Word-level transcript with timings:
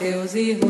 teus 0.00 0.34
irmãos. 0.34 0.69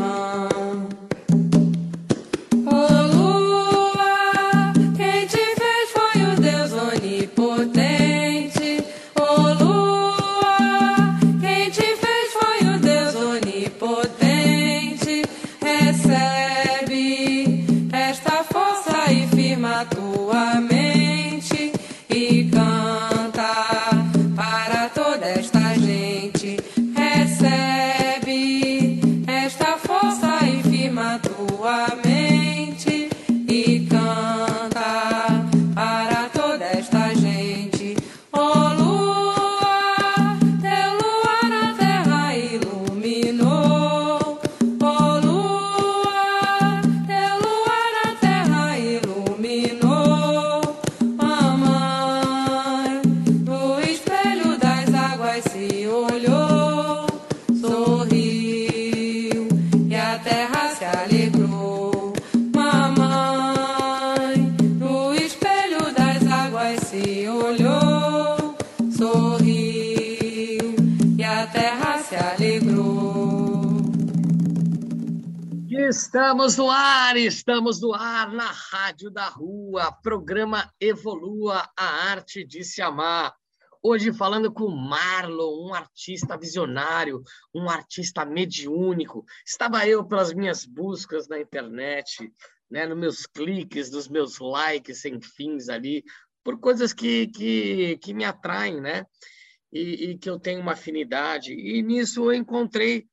Estamos 76.31 76.55
no 76.55 76.71
ar, 76.71 77.17
estamos 77.17 77.81
no 77.81 77.93
ar 77.93 78.31
na 78.31 78.49
Rádio 78.49 79.11
da 79.11 79.27
Rua, 79.27 79.91
programa 80.01 80.73
Evolua 80.79 81.69
a 81.77 81.85
Arte 82.09 82.45
de 82.45 82.63
Se 82.63 82.81
Amar. 82.81 83.35
Hoje 83.83 84.13
falando 84.13 84.49
com 84.49 84.69
Marlon, 84.69 85.67
um 85.67 85.73
artista 85.73 86.37
visionário, 86.37 87.21
um 87.53 87.69
artista 87.69 88.23
mediúnico. 88.23 89.25
Estava 89.45 89.85
eu 89.85 90.05
pelas 90.05 90.33
minhas 90.33 90.65
buscas 90.65 91.27
na 91.27 91.37
internet, 91.37 92.31
né, 92.69 92.87
nos 92.87 92.97
meus 92.97 93.25
cliques, 93.25 93.91
nos 93.91 94.07
meus 94.07 94.39
likes 94.39 95.01
sem 95.01 95.19
fins 95.19 95.67
ali, 95.67 96.01
por 96.45 96.57
coisas 96.61 96.93
que, 96.93 97.27
que, 97.27 97.97
que 97.97 98.13
me 98.13 98.23
atraem, 98.23 98.79
né? 98.79 99.05
E, 99.69 100.11
e 100.11 100.17
que 100.17 100.29
eu 100.29 100.39
tenho 100.39 100.61
uma 100.61 100.71
afinidade. 100.71 101.51
E 101.51 101.81
nisso 101.81 102.31
eu 102.31 102.33
encontrei 102.33 103.10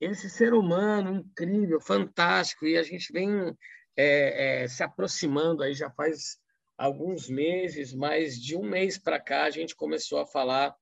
esse 0.00 0.30
ser 0.30 0.54
humano 0.54 1.16
incrível, 1.16 1.80
fantástico, 1.80 2.66
e 2.66 2.78
a 2.78 2.82
gente 2.82 3.12
vem 3.12 3.54
é, 3.96 4.62
é, 4.62 4.68
se 4.68 4.82
aproximando 4.82 5.62
aí 5.62 5.74
já 5.74 5.90
faz 5.90 6.38
alguns 6.78 7.28
meses, 7.28 7.92
mais 7.92 8.40
de 8.40 8.56
um 8.56 8.62
mês 8.62 8.96
para 8.96 9.20
cá 9.20 9.44
a 9.44 9.50
gente 9.50 9.76
começou 9.76 10.18
a 10.18 10.26
falar 10.26 10.74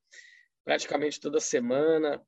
praticamente 0.64 1.18
toda 1.18 1.40
semana, 1.40 2.22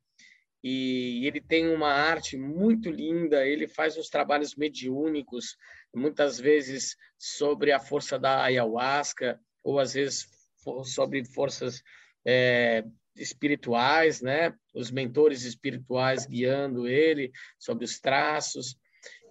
e 0.63 1.27
ele 1.27 1.41
tem 1.41 1.69
uma 1.69 1.93
arte 1.93 2.37
muito 2.37 2.91
linda, 2.91 3.47
ele 3.47 3.67
faz 3.67 3.97
uns 3.97 4.09
trabalhos 4.09 4.55
mediúnicos, 4.57 5.57
muitas 5.95 6.39
vezes 6.39 6.97
sobre 7.19 7.73
a 7.73 7.81
força 7.81 8.19
da 8.19 8.45
ayahuasca, 8.45 9.41
ou 9.63 9.79
às 9.79 9.95
vezes 9.95 10.27
sobre 10.85 11.25
forças 11.25 11.83
é, 12.27 12.85
espirituais, 13.17 14.21
né? 14.21 14.55
Os 14.75 14.91
mentores 14.91 15.45
espirituais 15.45 16.27
guiando 16.27 16.87
ele 16.87 17.33
sobre 17.59 17.85
os 17.85 17.99
traços. 17.99 18.79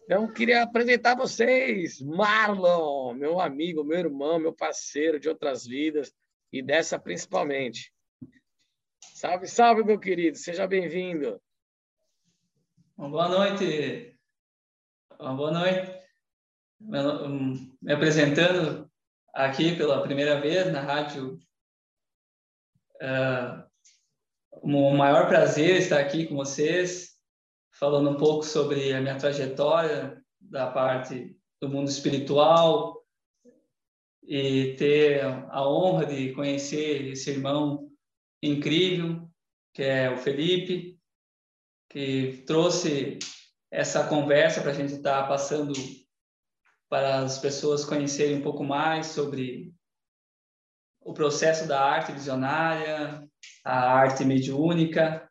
Então, 0.03 0.31
queria 0.31 0.63
apresentar 0.63 1.15
vocês, 1.15 2.01
Marlon, 2.01 3.13
meu 3.13 3.39
amigo, 3.39 3.83
meu 3.83 3.99
irmão, 3.99 4.39
meu 4.39 4.53
parceiro 4.53 5.19
de 5.19 5.29
outras 5.29 5.65
vidas 5.65 6.11
e 6.51 6.61
dessa 6.63 6.97
principalmente. 6.97 7.93
Salve, 9.13 9.47
salve, 9.47 9.83
meu 9.83 9.99
querido, 9.99 10.37
seja 10.37 10.65
bem-vindo. 10.65 11.39
Boa 12.97 13.29
noite. 13.29 14.17
Boa 15.19 15.51
noite. 15.51 15.99
Me 17.81 17.93
apresentando 17.93 18.89
aqui 19.33 19.75
pela 19.75 20.01
primeira 20.01 20.39
vez 20.41 20.71
na 20.71 20.81
rádio 20.81 21.39
uh, 22.95 23.68
um 24.63 24.95
maior 24.95 25.27
prazer 25.27 25.77
estar 25.77 25.99
aqui 25.99 26.25
com 26.25 26.35
vocês, 26.35 27.15
falando 27.71 28.09
um 28.09 28.17
pouco 28.17 28.43
sobre 28.43 28.93
a 28.93 29.01
minha 29.01 29.17
trajetória 29.17 30.21
da 30.39 30.69
parte 30.71 31.35
do 31.61 31.69
mundo 31.69 31.89
espiritual 31.89 33.03
e 34.23 34.75
ter 34.77 35.23
a 35.23 35.67
honra 35.67 36.05
de 36.05 36.33
conhecer 36.33 37.07
esse 37.07 37.31
irmão 37.31 37.89
incrível, 38.41 39.29
que 39.73 39.83
é 39.83 40.09
o 40.09 40.17
Felipe, 40.17 40.99
que 41.89 42.43
trouxe 42.45 43.19
essa 43.71 44.07
conversa 44.07 44.61
para 44.61 44.71
a 44.71 44.73
gente 44.73 44.93
estar 44.93 45.27
passando 45.27 45.73
para 46.89 47.19
as 47.19 47.37
pessoas 47.37 47.85
conhecerem 47.85 48.37
um 48.37 48.41
pouco 48.41 48.63
mais 48.63 49.07
sobre 49.07 49.73
o 51.09 51.13
processo 51.13 51.67
da 51.67 51.81
arte 51.81 52.11
visionária, 52.11 53.27
a 53.65 53.93
arte 53.93 54.23
mediúnica. 54.23 55.27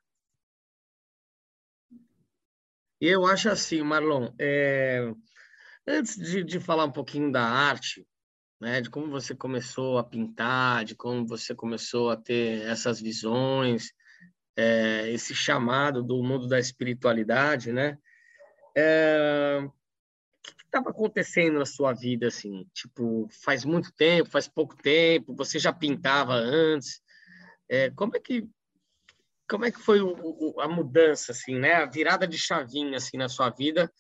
Eu 3.01 3.25
acho 3.25 3.49
assim, 3.49 3.81
Marlon, 3.83 4.33
é... 4.41 5.13
antes 5.87 6.17
de, 6.17 6.43
de 6.43 6.59
falar 6.59 6.85
um 6.85 6.91
pouquinho 6.91 7.31
da 7.31 7.45
arte, 7.45 8.05
né, 8.61 8.81
de 8.81 8.91
como 8.91 9.09
você 9.09 9.37
começou 9.37 9.99
a 9.99 10.05
pintar, 10.05 10.85
de 10.85 10.97
como 10.97 11.25
você 11.25 11.55
começou 11.55 12.11
a 12.11 12.17
ter 12.17 12.63
essas 12.67 13.01
visões, 13.01 13.93
é, 14.57 15.09
esse 15.13 15.33
chamado 15.33 16.03
do 16.03 16.21
mundo 16.25 16.49
da 16.49 16.59
espiritualidade, 16.59 17.73
né? 17.73 17.97
É, 18.77 19.61
estava 20.79 20.91
acontecendo 20.91 21.59
na 21.59 21.67
sua 21.67 21.93
vida, 21.93 22.29
assim? 22.29 22.67
Tipo, 22.73 23.29
faz 23.43 23.65
muito 23.65 23.93
tempo, 23.93 24.31
faz 24.31 24.49
pouco 24.49 24.77
tempo, 24.77 25.35
você 25.35 25.59
já 25.59 25.73
pintava 25.73 26.35
antes? 26.35 27.01
É, 27.69 27.91
como 27.91 28.17
é 28.17 28.21
que 28.21 28.49
como 29.51 29.65
é 29.65 29.71
que 29.71 29.81
foi 29.81 30.01
o, 30.03 30.15
o, 30.15 30.61
a 30.61 30.69
mudança, 30.69 31.33
assim, 31.33 31.59
né? 31.59 31.75
A 31.75 31.87
virada 31.87 32.27
de 32.27 32.37
chavinha, 32.37 32.99
assim, 32.99 33.17
na 33.17 33.31
sua 33.31 33.49
vida 33.49 33.91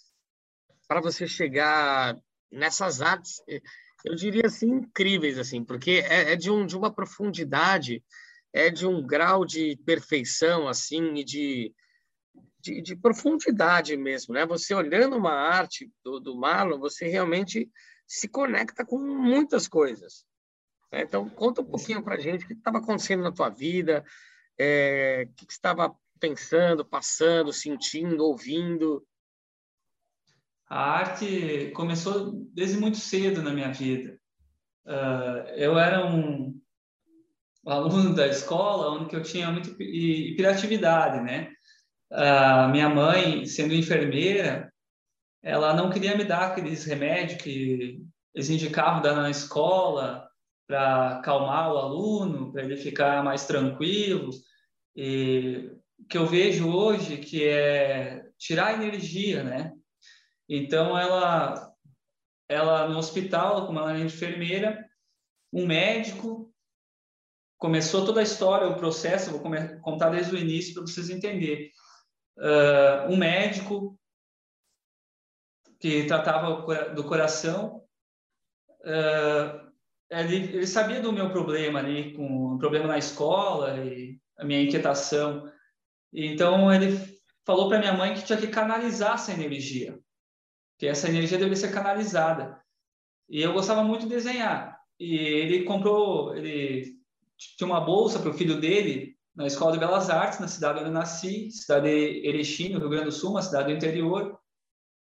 para 0.88 1.00
você 1.02 1.26
chegar 1.26 2.16
nessas 2.50 3.02
artes, 3.02 3.42
eu 4.04 4.14
diria 4.14 4.46
assim, 4.46 4.66
incríveis, 4.66 5.38
assim, 5.38 5.62
porque 5.62 6.02
é, 6.08 6.32
é 6.32 6.36
de, 6.36 6.50
um, 6.50 6.64
de 6.64 6.76
uma 6.76 6.92
profundidade, 6.92 8.02
é 8.52 8.70
de 8.70 8.86
um 8.86 9.06
grau 9.06 9.44
de 9.44 9.76
perfeição, 9.84 10.66
assim, 10.66 11.14
e 11.16 11.24
de 11.24 11.74
de, 12.60 12.82
de, 12.82 12.96
profundidade 12.96 13.96
mesmo, 13.96 14.34
né? 14.34 14.44
Você 14.46 14.74
olhando 14.74 15.16
uma 15.16 15.32
arte 15.32 15.90
do, 16.04 16.18
do 16.18 16.36
Marlon, 16.36 16.78
você 16.78 17.08
realmente 17.08 17.70
se 18.06 18.28
conecta 18.28 18.84
com 18.84 18.98
muitas 18.98 19.68
coisas. 19.68 20.24
Né? 20.92 21.02
Então, 21.02 21.28
conta 21.28 21.60
um 21.60 21.64
pouquinho 21.64 22.02
para 22.02 22.14
a 22.14 22.20
gente 22.20 22.44
o 22.44 22.48
que 22.48 22.54
estava 22.54 22.78
acontecendo 22.78 23.22
na 23.22 23.32
tua 23.32 23.48
vida, 23.48 24.04
é, 24.58 25.28
o 25.30 25.34
que, 25.34 25.52
estava 25.52 25.94
pensando, 26.18 26.84
passando, 26.84 27.52
sentindo, 27.52 28.24
ouvindo. 28.24 29.06
A 30.68 30.98
arte 30.98 31.70
começou 31.74 32.32
desde 32.52 32.76
muito 32.76 32.98
cedo 32.98 33.42
na 33.42 33.52
minha 33.52 33.72
vida. 33.72 34.18
Uh, 34.84 35.48
eu 35.54 35.78
era 35.78 36.06
um, 36.06 36.58
aluno 37.70 38.14
da 38.14 38.26
escola 38.26 38.90
onde 38.90 39.14
eu 39.14 39.22
tinha 39.22 39.50
muita 39.50 39.70
hiperatividade, 39.82 41.22
né? 41.22 41.52
Uh, 42.10 42.68
minha 42.70 42.88
mãe, 42.88 43.44
sendo 43.46 43.74
enfermeira, 43.74 44.72
ela 45.42 45.74
não 45.74 45.90
queria 45.90 46.16
me 46.16 46.24
dar 46.24 46.48
aqueles 46.48 46.84
remédios 46.84 47.40
que 47.40 48.02
eles 48.34 48.50
indicavam 48.50 49.02
dar 49.02 49.14
na 49.14 49.30
escola 49.30 50.28
para 50.66 51.18
acalmar 51.18 51.72
o 51.72 51.78
aluno, 51.78 52.52
para 52.52 52.62
ele 52.62 52.76
ficar 52.76 53.22
mais 53.22 53.46
tranquilo. 53.46 54.30
E 54.96 55.70
que 56.08 56.16
eu 56.16 56.26
vejo 56.26 56.70
hoje 56.70 57.18
que 57.18 57.46
é 57.46 58.24
tirar 58.38 58.74
energia, 58.74 59.42
né? 59.42 59.72
Então 60.48 60.98
ela 60.98 61.68
ela 62.48 62.88
no 62.88 62.98
hospital, 62.98 63.66
como 63.66 63.78
ela 63.78 63.96
é 63.96 64.00
enfermeira, 64.00 64.88
um 65.52 65.66
médico 65.66 66.50
começou 67.58 68.06
toda 68.06 68.20
a 68.20 68.22
história, 68.22 68.68
o 68.68 68.76
processo, 68.76 69.32
vou 69.32 69.42
contar 69.82 70.10
desde 70.10 70.34
o 70.34 70.38
início 70.38 70.74
para 70.74 70.82
vocês 70.82 71.10
entenderem. 71.10 71.70
Uh, 72.38 73.12
um 73.12 73.16
médico 73.16 73.98
que 75.80 76.04
tratava 76.06 76.94
do 76.94 77.04
coração, 77.04 77.84
uh, 78.80 79.68
ele, 80.10 80.36
ele, 80.36 80.66
sabia 80.66 81.00
do 81.00 81.12
meu 81.12 81.30
problema 81.30 81.80
ali, 81.80 82.14
com 82.14 82.54
o 82.54 82.58
problema 82.58 82.86
na 82.86 82.98
escola 82.98 83.76
e 83.84 84.20
a 84.36 84.44
minha 84.44 84.62
inquietação. 84.62 85.50
Então 86.12 86.72
ele 86.72 86.96
falou 87.44 87.68
para 87.68 87.80
minha 87.80 87.92
mãe 87.92 88.14
que 88.14 88.24
tinha 88.24 88.38
que 88.38 88.46
canalizar 88.46 89.14
essa 89.14 89.32
energia, 89.32 89.98
que 90.78 90.86
essa 90.86 91.08
energia 91.08 91.38
deve 91.38 91.56
ser 91.56 91.72
canalizada. 91.72 92.62
E 93.28 93.42
eu 93.42 93.52
gostava 93.52 93.82
muito 93.82 94.02
de 94.02 94.14
desenhar. 94.14 94.80
E 94.98 95.16
ele 95.16 95.64
comprou, 95.64 96.34
ele 96.36 96.96
tinha 97.36 97.66
uma 97.66 97.80
bolsa 97.80 98.18
para 98.18 98.30
o 98.30 98.34
filho 98.34 98.60
dele 98.60 99.17
na 99.38 99.46
Escola 99.46 99.70
de 99.70 99.78
Belas 99.78 100.10
Artes, 100.10 100.40
na 100.40 100.48
cidade 100.48 100.80
onde 100.80 100.88
eu 100.88 100.92
nasci, 100.92 101.48
cidade 101.52 101.86
de 101.86 102.26
Erechim, 102.26 102.70
no 102.70 102.80
Rio 102.80 102.88
Grande 102.88 103.04
do 103.04 103.12
Sul, 103.12 103.30
uma 103.30 103.40
cidade 103.40 103.68
do 103.68 103.76
interior, 103.76 104.36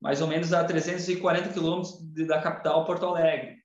mais 0.01 0.23
ou 0.23 0.27
menos 0.27 0.51
a 0.55 0.65
340 0.65 1.51
quilômetros 1.51 2.03
da 2.27 2.41
capital, 2.41 2.87
Porto 2.87 3.05
Alegre. 3.05 3.59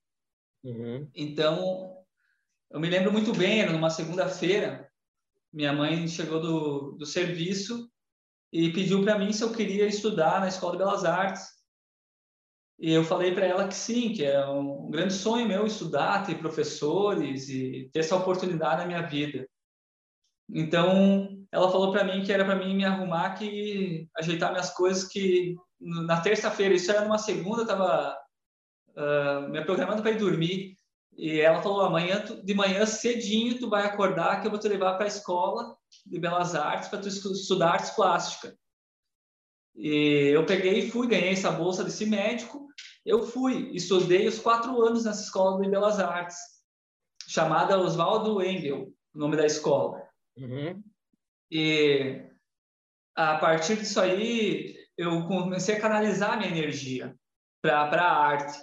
Uhum. 0.62 1.10
Então, 1.14 1.96
eu 2.70 2.78
me 2.78 2.90
lembro 2.90 3.10
muito 3.10 3.32
bem, 3.32 3.62
era 3.62 3.72
numa 3.72 3.88
segunda-feira, 3.88 4.86
minha 5.50 5.72
mãe 5.72 6.06
chegou 6.06 6.38
do, 6.38 6.92
do 6.92 7.06
serviço 7.06 7.90
e 8.52 8.70
pediu 8.70 9.02
para 9.02 9.18
mim 9.18 9.32
se 9.32 9.42
eu 9.42 9.52
queria 9.52 9.86
estudar 9.86 10.40
na 10.40 10.48
Escola 10.48 10.72
de 10.72 10.78
Belas 10.78 11.06
Artes. 11.06 11.42
E 12.78 12.92
eu 12.92 13.02
falei 13.02 13.34
para 13.34 13.46
ela 13.46 13.66
que 13.66 13.74
sim, 13.74 14.12
que 14.12 14.26
é 14.26 14.46
um 14.46 14.90
grande 14.90 15.14
sonho 15.14 15.48
meu 15.48 15.64
estudar, 15.66 16.26
ter 16.26 16.38
professores 16.38 17.48
e 17.48 17.88
ter 17.94 18.00
essa 18.00 18.16
oportunidade 18.16 18.82
na 18.82 18.86
minha 18.86 19.02
vida. 19.02 19.48
Então, 20.52 21.28
ela 21.52 21.70
falou 21.70 21.92
para 21.92 22.04
mim 22.04 22.22
que 22.22 22.32
era 22.32 22.44
para 22.44 22.56
mim 22.56 22.74
me 22.74 22.84
arrumar, 22.84 23.34
que 23.34 24.08
ajeitar 24.16 24.50
minhas 24.50 24.70
coisas, 24.70 25.04
que 25.04 25.56
na 25.80 26.20
terça-feira, 26.20 26.74
isso 26.74 26.90
era 26.90 27.02
numa 27.02 27.18
segunda, 27.18 27.62
estava 27.62 28.16
uh, 28.90 29.48
me 29.48 29.64
programando 29.64 30.02
para 30.02 30.10
ir 30.12 30.18
dormir. 30.18 30.76
E 31.16 31.40
ela 31.40 31.62
falou: 31.62 31.82
amanhã, 31.82 32.24
de 32.42 32.54
manhã 32.54 32.86
cedinho, 32.86 33.58
tu 33.58 33.68
vai 33.68 33.84
acordar 33.84 34.40
que 34.40 34.46
eu 34.46 34.50
vou 34.50 34.60
te 34.60 34.68
levar 34.68 34.94
para 34.94 35.04
a 35.04 35.08
escola 35.08 35.76
de 36.06 36.18
belas 36.18 36.54
artes 36.54 36.88
para 36.88 37.00
tu 37.00 37.08
estudar 37.08 37.72
artes 37.72 37.90
plásticas. 37.90 38.54
E 39.74 40.30
eu 40.32 40.44
peguei 40.44 40.80
e 40.80 40.90
fui, 40.90 41.06
ganhei 41.06 41.30
essa 41.30 41.50
bolsa 41.50 41.84
desse 41.84 42.04
médico. 42.06 42.66
Eu 43.04 43.22
fui, 43.22 43.70
estudei 43.74 44.28
os 44.28 44.38
quatro 44.38 44.80
anos 44.82 45.04
nessa 45.04 45.22
escola 45.22 45.60
de 45.60 45.70
belas 45.70 45.98
artes, 45.98 46.36
chamada 47.26 47.78
Oswaldo 47.78 48.42
Engel, 48.42 48.92
o 49.14 49.18
nome 49.18 49.36
da 49.36 49.46
escola. 49.46 49.99
Uhum. 50.40 50.82
E 51.50 52.22
a 53.14 53.36
partir 53.38 53.76
disso 53.76 54.00
aí, 54.00 54.76
eu 54.96 55.26
comecei 55.26 55.76
a 55.76 55.80
canalizar 55.80 56.38
minha 56.38 56.50
energia 56.50 57.14
para 57.60 58.02
a 58.02 58.16
arte. 58.16 58.58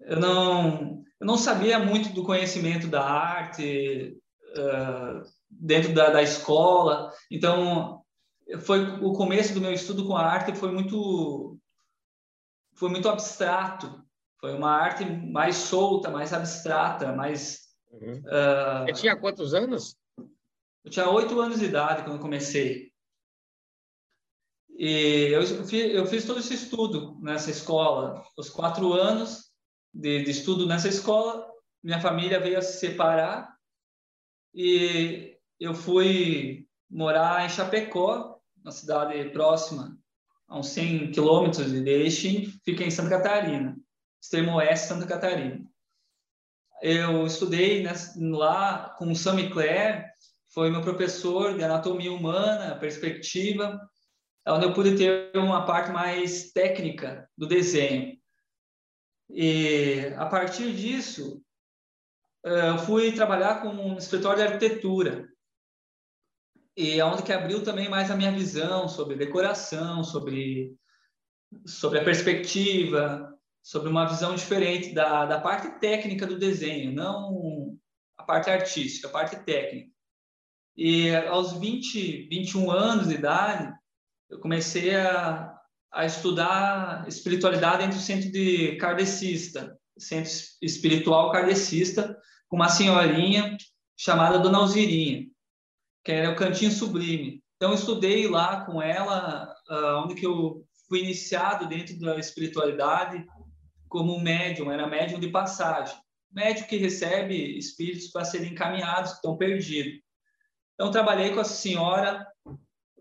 Eu 0.00 0.18
não 0.20 1.04
eu 1.20 1.26
não 1.26 1.38
sabia 1.38 1.78
muito 1.78 2.12
do 2.12 2.24
conhecimento 2.24 2.86
da 2.88 3.02
arte 3.02 4.18
uh, 4.56 5.22
dentro 5.48 5.94
da, 5.94 6.10
da 6.10 6.22
escola, 6.22 7.12
então 7.30 8.02
foi 8.60 9.00
o 9.00 9.12
começo 9.12 9.54
do 9.54 9.60
meu 9.60 9.72
estudo 9.72 10.06
com 10.06 10.16
a 10.16 10.26
arte 10.26 10.54
foi 10.54 10.70
muito 10.70 11.58
foi 12.74 12.90
muito 12.90 13.08
abstrato, 13.08 14.02
foi 14.40 14.52
uma 14.54 14.70
arte 14.70 15.04
mais 15.04 15.56
solta, 15.56 16.10
mais 16.10 16.32
abstrata, 16.32 17.12
mais. 17.12 17.60
Uhum. 17.90 18.18
Uh, 18.18 18.84
Você 18.86 19.00
tinha 19.00 19.16
quantos 19.16 19.54
anos? 19.54 19.96
Eu 20.84 20.90
tinha 20.90 21.08
oito 21.08 21.40
anos 21.40 21.60
de 21.60 21.64
idade 21.64 22.04
quando 22.04 22.20
comecei. 22.20 22.92
E 24.76 25.28
eu 25.32 25.42
eu 25.42 26.06
fiz 26.06 26.26
todo 26.26 26.40
esse 26.40 26.54
estudo 26.54 27.18
nessa 27.20 27.50
escola, 27.50 28.24
os 28.36 28.50
quatro 28.50 28.92
anos, 28.92 29.50
de, 29.92 30.24
de 30.24 30.30
estudo 30.30 30.66
nessa 30.66 30.88
escola, 30.88 31.48
minha 31.82 32.00
família 32.00 32.40
veio 32.40 32.58
a 32.58 32.62
se 32.62 32.78
separar 32.78 33.56
e 34.52 35.36
eu 35.60 35.74
fui 35.74 36.66
morar 36.90 37.46
em 37.46 37.48
Chapecó, 37.48 38.40
uma 38.62 38.72
cidade 38.72 39.30
próxima, 39.30 39.96
a 40.48 40.58
uns 40.58 40.68
100 40.68 41.12
quilômetros 41.12 41.70
de 41.70 41.88
Erechim, 41.88 42.46
fica 42.64 42.84
em 42.84 42.90
Santa 42.90 43.10
Catarina, 43.10 43.76
extremo 44.20 44.56
oeste 44.56 44.88
Santa 44.88 45.06
Catarina. 45.06 45.64
Eu 46.82 47.26
estudei 47.26 47.84
lá 48.16 48.90
com 48.98 49.10
o 49.10 49.16
Sam 49.16 49.48
Clare, 49.50 50.04
foi 50.54 50.70
meu 50.70 50.80
professor 50.80 51.56
de 51.56 51.64
anatomia 51.64 52.12
humana, 52.12 52.78
perspectiva, 52.78 53.80
onde 54.46 54.64
eu 54.64 54.72
pude 54.72 54.96
ter 54.96 55.36
uma 55.36 55.66
parte 55.66 55.90
mais 55.90 56.52
técnica 56.52 57.28
do 57.36 57.46
desenho. 57.46 58.16
E 59.28 60.12
a 60.16 60.26
partir 60.26 60.72
disso, 60.72 61.42
eh, 62.44 62.68
eu 62.68 62.78
fui 62.78 63.10
trabalhar 63.10 63.62
com 63.62 63.68
um 63.68 63.98
escritório 63.98 64.38
de 64.38 64.52
arquitetura. 64.52 65.28
E 66.76 67.00
é 67.00 67.04
onde 67.04 67.24
que 67.24 67.32
abriu 67.32 67.64
também 67.64 67.88
mais 67.88 68.10
a 68.10 68.16
minha 68.16 68.30
visão 68.30 68.88
sobre 68.88 69.16
decoração, 69.16 70.04
sobre 70.04 70.76
sobre 71.66 72.00
a 72.00 72.04
perspectiva, 72.04 73.32
sobre 73.62 73.88
uma 73.88 74.06
visão 74.06 74.34
diferente 74.34 74.92
da, 74.92 75.24
da 75.24 75.40
parte 75.40 75.78
técnica 75.78 76.26
do 76.26 76.38
desenho, 76.38 76.92
não 76.92 77.78
a 78.16 78.24
parte 78.24 78.50
artística, 78.50 79.06
a 79.06 79.10
parte 79.10 79.36
técnica. 79.44 79.93
E 80.76 81.14
aos 81.14 81.52
20, 81.52 82.28
21 82.28 82.70
anos 82.70 83.08
de 83.08 83.14
idade, 83.14 83.72
eu 84.28 84.40
comecei 84.40 84.94
a, 84.96 85.54
a 85.92 86.04
estudar 86.04 87.06
espiritualidade 87.06 87.82
dentro 87.82 87.98
do 87.98 88.02
centro 88.02 88.30
de 88.30 88.76
kardecista, 88.76 89.78
centro 89.96 90.32
espiritual 90.60 91.30
kardecista, 91.30 92.16
com 92.48 92.56
uma 92.56 92.68
senhorinha 92.68 93.56
chamada 93.96 94.38
Dona 94.38 94.58
Alzirinha, 94.58 95.26
que 96.04 96.12
era 96.12 96.32
o 96.32 96.36
Cantinho 96.36 96.72
Sublime. 96.72 97.42
Então, 97.56 97.70
eu 97.70 97.76
estudei 97.76 98.28
lá 98.28 98.64
com 98.64 98.82
ela, 98.82 99.54
uh, 99.70 100.04
onde 100.04 100.14
que 100.16 100.26
eu 100.26 100.64
fui 100.88 101.00
iniciado 101.00 101.68
dentro 101.68 101.98
da 101.98 102.18
espiritualidade 102.18 103.24
como 103.88 104.20
médium, 104.20 104.72
era 104.72 104.88
médium 104.88 105.20
de 105.20 105.28
passagem. 105.28 105.96
Médium 106.30 106.66
que 106.66 106.76
recebe 106.76 107.56
espíritos 107.56 108.08
para 108.08 108.24
serem 108.24 108.50
encaminhados, 108.50 109.12
que 109.12 109.16
estão 109.16 109.36
perdidos. 109.36 110.03
Então, 110.74 110.90
trabalhei 110.90 111.32
com 111.32 111.40
essa 111.40 111.54
senhora 111.54 112.26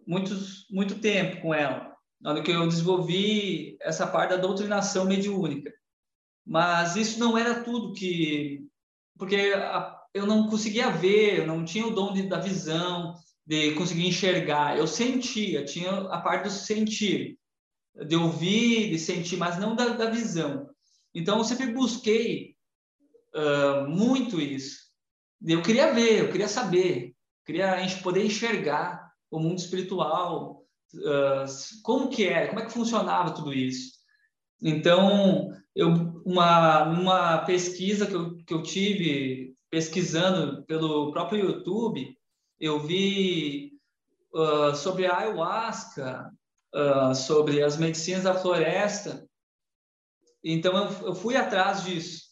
muitos, 0.06 0.68
muito 0.70 1.00
tempo 1.00 1.42
com 1.42 1.54
ela 1.54 1.94
na 2.24 2.32
hora 2.32 2.42
que 2.42 2.52
eu 2.52 2.66
desenvolvi 2.68 3.78
essa 3.82 4.08
parte 4.08 4.30
da 4.30 4.38
doutrinação 4.38 5.06
mediúnica. 5.06 5.74
Mas 6.46 6.96
isso 6.96 7.20
não 7.20 7.38
era 7.38 7.64
tudo 7.64 7.94
que. 7.94 8.66
Porque 9.18 9.54
eu 10.14 10.26
não 10.26 10.48
conseguia 10.48 10.90
ver, 10.90 11.40
eu 11.40 11.48
não 11.48 11.66
tinha 11.66 11.86
o 11.86 11.94
dom 11.94 12.14
de, 12.14 12.24
da 12.24 12.40
visão, 12.40 13.14
de 13.46 13.74
conseguir 13.74 14.08
enxergar. 14.08 14.78
Eu 14.78 14.88
sentia, 14.88 15.66
tinha 15.66 15.92
a 15.92 16.22
parte 16.22 16.44
do 16.44 16.50
sentir, 16.50 17.38
de 18.08 18.16
ouvir, 18.16 18.90
de 18.90 18.98
sentir, 18.98 19.36
mas 19.38 19.60
não 19.60 19.76
da, 19.76 19.90
da 19.90 20.10
visão. 20.10 20.70
Então, 21.14 21.38
eu 21.38 21.44
sempre 21.44 21.74
busquei 21.74 22.56
uh, 23.36 23.88
muito 23.88 24.40
isso. 24.40 24.84
Eu 25.46 25.62
queria 25.62 25.94
ver, 25.94 26.22
eu 26.22 26.32
queria 26.32 26.48
saber, 26.48 27.13
queria 27.46 27.76
poder 28.02 28.26
enxergar 28.26 29.12
o 29.30 29.40
mundo 29.40 29.58
espiritual, 29.58 30.64
uh, 30.96 31.82
como 31.84 32.10
que 32.10 32.26
era, 32.26 32.48
como 32.48 32.60
é 32.60 32.66
que 32.66 32.72
funcionava 32.72 33.34
tudo 33.34 33.54
isso. 33.54 33.94
Então, 34.62 35.52
eu, 35.76 35.90
uma, 36.26 36.84
uma 36.84 37.38
pesquisa 37.40 38.06
que 38.06 38.14
eu, 38.14 38.38
que 38.46 38.54
eu 38.54 38.64
tive 38.64 39.54
pesquisando 39.70 40.64
pelo 40.66 41.12
próprio 41.12 41.46
YouTube, 41.46 42.18
eu 42.60 42.80
vi 42.80 43.74
uh, 44.34 44.76
sobre 44.76 45.06
a 45.06 45.18
ayahuasca, 45.18 46.32
uh, 46.74 47.16
sobre 47.16 47.64
as 47.64 47.78
medicinas 47.78 48.24
da 48.24 48.36
floresta. 48.36 49.28
Então, 50.44 50.78
eu, 50.78 51.08
eu 51.08 51.16
fui 51.16 51.36
atrás 51.36 51.84
disso. 51.84 52.24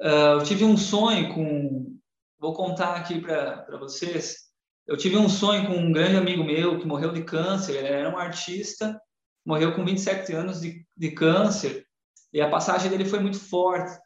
Uh, 0.00 0.38
eu 0.38 0.44
tive 0.44 0.64
um 0.64 0.76
sonho 0.76 1.34
com. 1.34 1.98
Vou 2.38 2.52
contar 2.54 2.96
aqui 2.96 3.20
para 3.20 3.76
vocês. 3.78 4.43
Eu 4.86 4.96
tive 4.96 5.16
um 5.16 5.28
sonho 5.28 5.66
com 5.66 5.76
um 5.76 5.92
grande 5.92 6.16
amigo 6.16 6.44
meu 6.44 6.78
que 6.78 6.86
morreu 6.86 7.12
de 7.12 7.24
câncer. 7.24 7.76
Ele 7.76 7.88
era 7.88 8.10
um 8.10 8.18
artista, 8.18 9.00
morreu 9.44 9.74
com 9.74 9.84
27 9.84 10.32
anos 10.32 10.60
de, 10.60 10.86
de 10.96 11.10
câncer. 11.12 11.86
E 12.32 12.40
a 12.40 12.50
passagem 12.50 12.90
dele 12.90 13.04
foi 13.04 13.20
muito 13.20 13.38
forte, 13.38 13.98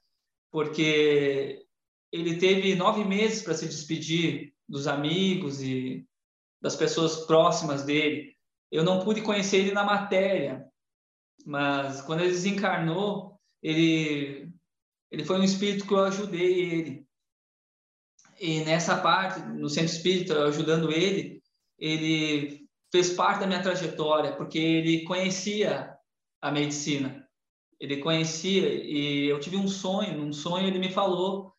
porque 0.50 1.66
ele 2.12 2.37
teve 2.37 2.75
nove 2.75 3.04
meses 3.04 3.42
para 3.42 3.54
se 3.54 3.66
despedir 3.66 4.54
dos 4.68 4.87
amigos 4.87 5.61
e 5.62 6.06
das 6.61 6.76
pessoas 6.76 7.26
próximas 7.26 7.82
dele. 7.82 8.37
Eu 8.70 8.85
não 8.85 9.04
pude 9.04 9.23
conhecer 9.23 9.58
ele 9.58 9.73
na 9.73 9.82
matéria, 9.82 10.66
mas 11.44 12.02
quando 12.02 12.20
ele 12.20 12.30
desencarnou, 12.30 13.40
ele 13.62 14.49
ele 15.11 15.25
foi 15.25 15.40
um 15.40 15.44
espírito 15.44 15.87
que 15.87 15.92
eu 15.94 16.04
ajudei 16.04 16.61
ele. 16.61 17.07
E 18.40 18.61
nessa 18.61 18.97
parte, 18.97 19.40
no 19.40 19.68
centro 19.68 19.92
espírita, 19.92 20.45
ajudando 20.45 20.92
ele, 20.92 21.42
ele 21.78 22.68
fez 22.90 23.11
parte 23.11 23.40
da 23.40 23.47
minha 23.47 23.62
trajetória, 23.62 24.37
porque 24.37 24.59
ele 24.59 25.04
conhecia 25.04 25.95
a 26.40 26.50
medicina. 26.50 27.26
Ele 27.80 27.99
conhecia 27.99 28.68
e 28.68 29.28
eu 29.28 29.38
tive 29.38 29.57
um 29.57 29.68
sonho, 29.68 30.18
num 30.18 30.33
sonho 30.33 30.66
ele 30.66 30.78
me 30.78 30.90
falou 30.90 31.52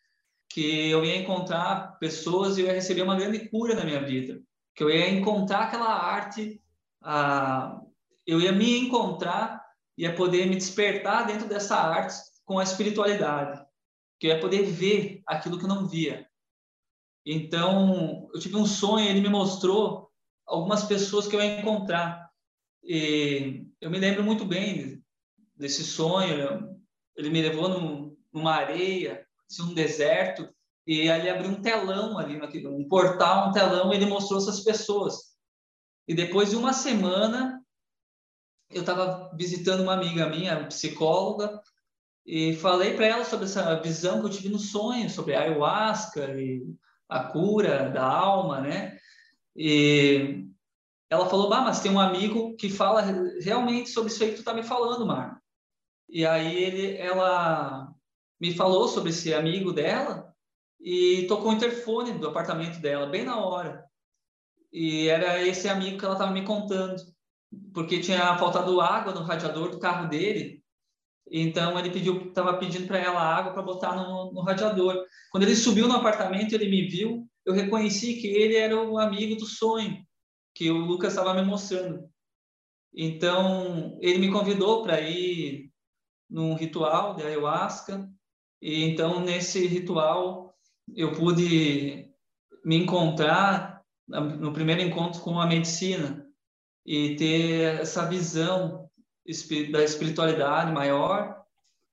que 0.50 0.90
eu 0.90 1.06
ia 1.06 1.18
encontrar 1.18 1.98
pessoas 2.00 2.58
e 2.58 2.62
eu 2.62 2.68
ia 2.68 2.74
receber 2.74 3.04
uma 3.04 3.16
grande 3.16 3.48
cura 3.50 3.76
na 3.76 3.86
minha 3.86 4.02
vida, 4.04 4.42
que 4.76 4.84
eu 4.84 4.90
ia 4.90 5.10
encontrar 5.10 5.66
aquela 5.66 5.94
arte, 5.94 6.62
a, 7.02 7.80
eu 8.26 8.42
ia 8.42 8.52
me 8.52 8.80
encontrar, 8.80 9.64
ia 9.98 10.14
poder 10.14 10.48
me 10.48 10.56
despertar 10.56 11.28
dentro 11.28 11.48
dessa 11.48 11.78
arte 11.78 12.16
com 12.44 12.58
a 12.60 12.64
espiritualidade, 12.64 13.64
que 14.20 14.28
eu 14.28 14.32
ia 14.32 14.40
poder 14.40 14.64
ver 14.64 15.22
aquilo 15.26 15.58
que 15.58 15.66
eu 15.66 15.70
não 15.70 15.88
via. 15.88 16.29
Então, 17.32 18.28
eu 18.34 18.40
tive 18.40 18.56
um 18.56 18.66
sonho, 18.66 19.08
ele 19.08 19.22
me 19.22 19.30
mostrou 19.30 20.10
algumas 20.48 20.86
pessoas 20.86 21.28
que 21.28 21.36
eu 21.36 21.40
ia 21.40 21.60
encontrar. 21.60 22.28
E 22.84 23.68
eu 23.80 23.92
me 23.92 24.00
lembro 24.00 24.24
muito 24.24 24.44
bem 24.44 25.00
desse 25.56 25.84
sonho. 25.84 26.76
Ele 27.16 27.30
me 27.30 27.40
levou 27.40 27.70
num, 27.70 28.18
numa 28.34 28.56
areia, 28.56 29.28
um 29.62 29.76
deserto, 29.76 30.50
e 30.88 31.08
ali 31.08 31.30
abriu 31.30 31.52
um 31.52 31.62
telão 31.62 32.18
ali, 32.18 32.42
um 32.66 32.88
portal, 32.88 33.50
um 33.50 33.52
telão, 33.52 33.94
e 33.94 33.98
ele 33.98 34.08
mostrou 34.08 34.40
essas 34.40 34.62
pessoas. 34.62 35.36
E 36.08 36.16
depois 36.16 36.50
de 36.50 36.56
uma 36.56 36.74
semana, 36.74 37.64
eu 38.72 38.82
estava 38.82 39.32
visitando 39.38 39.82
uma 39.82 39.94
amiga 39.94 40.28
minha, 40.28 40.66
psicóloga, 40.66 41.62
e 42.26 42.56
falei 42.56 42.96
para 42.96 43.06
ela 43.06 43.24
sobre 43.24 43.46
essa 43.46 43.80
visão 43.80 44.20
que 44.20 44.26
eu 44.26 44.32
tive 44.32 44.50
no 44.50 44.58
sonho, 44.58 45.08
sobre 45.12 45.36
ayahuasca 45.36 46.26
e 46.36 46.64
a 47.10 47.24
cura 47.24 47.90
da 47.90 48.06
alma, 48.06 48.62
né? 48.62 48.98
E 49.56 50.46
ela 51.10 51.28
falou, 51.28 51.50
bah, 51.50 51.62
mas 51.62 51.82
tem 51.82 51.92
um 51.92 52.00
amigo 52.00 52.56
que 52.56 52.70
fala 52.70 53.02
realmente 53.42 53.90
sobre 53.90 54.12
isso 54.12 54.24
aí 54.24 54.32
que 54.32 54.38
tu 54.38 54.44
tá 54.44 54.54
me 54.54 54.64
falando, 54.64 55.06
Mar. 55.06 55.42
E 56.08 56.26
aí 56.26 56.64
ele, 56.64 56.98
ela 56.98 57.92
me 58.40 58.54
falou 58.54 58.88
sobre 58.88 59.10
esse 59.10 59.34
amigo 59.34 59.74
dela 59.74 60.34
e 60.80 61.26
tocou 61.28 61.50
o 61.50 61.54
interfone 61.54 62.14
do 62.14 62.28
apartamento 62.28 62.80
dela, 62.80 63.08
bem 63.08 63.24
na 63.26 63.38
hora. 63.38 63.84
E 64.72 65.08
era 65.08 65.42
esse 65.46 65.68
amigo 65.68 65.98
que 65.98 66.06
ela 66.06 66.14
estava 66.14 66.32
me 66.32 66.46
contando, 66.46 67.02
porque 67.74 68.00
tinha 68.00 68.38
faltado 68.38 68.80
água 68.80 69.14
no 69.14 69.24
radiador 69.24 69.72
do 69.72 69.80
carro 69.80 70.08
dele 70.08 70.64
então 71.32 71.78
ele 71.78 71.92
pediu, 71.92 72.28
estava 72.28 72.58
pedindo 72.58 72.88
para 72.88 72.98
ela 72.98 73.22
água 73.22 73.54
para 73.54 73.62
botar 73.62 73.96
no, 73.96 74.32
no, 74.34 74.42
radiador. 74.42 75.06
Quando 75.32 75.44
ele 75.44 75.56
subiu 75.56 75.88
no 75.88 75.96
apartamento, 75.96 76.54
ele 76.54 76.70
me 76.70 76.88
viu, 76.88 77.28
eu 77.46 77.54
reconheci 77.54 78.16
que 78.16 78.28
ele 78.28 78.56
era 78.56 78.76
o 78.76 78.98
amigo 78.98 79.36
do 79.36 79.46
sonho 79.46 80.04
que 80.56 80.70
o 80.70 80.78
Lucas 80.78 81.14
estava 81.14 81.34
me 81.34 81.44
mostrando. 81.44 82.10
Então 82.94 83.98
ele 84.02 84.18
me 84.18 84.32
convidou 84.32 84.82
para 84.82 85.00
ir 85.00 85.72
num 86.30 86.56
ritual 86.56 87.16
de 87.16 87.24
ayahuasca. 87.24 88.10
E 88.62 88.84
então 88.84 89.20
nesse 89.22 89.66
ritual 89.68 90.54
eu 90.96 91.12
pude 91.14 92.12
me 92.66 92.76
encontrar 92.76 93.82
no 94.08 94.52
primeiro 94.52 94.82
encontro 94.82 95.22
com 95.22 95.40
a 95.40 95.46
medicina 95.46 96.28
e 96.86 97.16
ter 97.16 97.80
essa 97.82 98.08
visão 98.10 98.89
da 99.72 99.84
espiritualidade 99.84 100.72
maior 100.72 101.40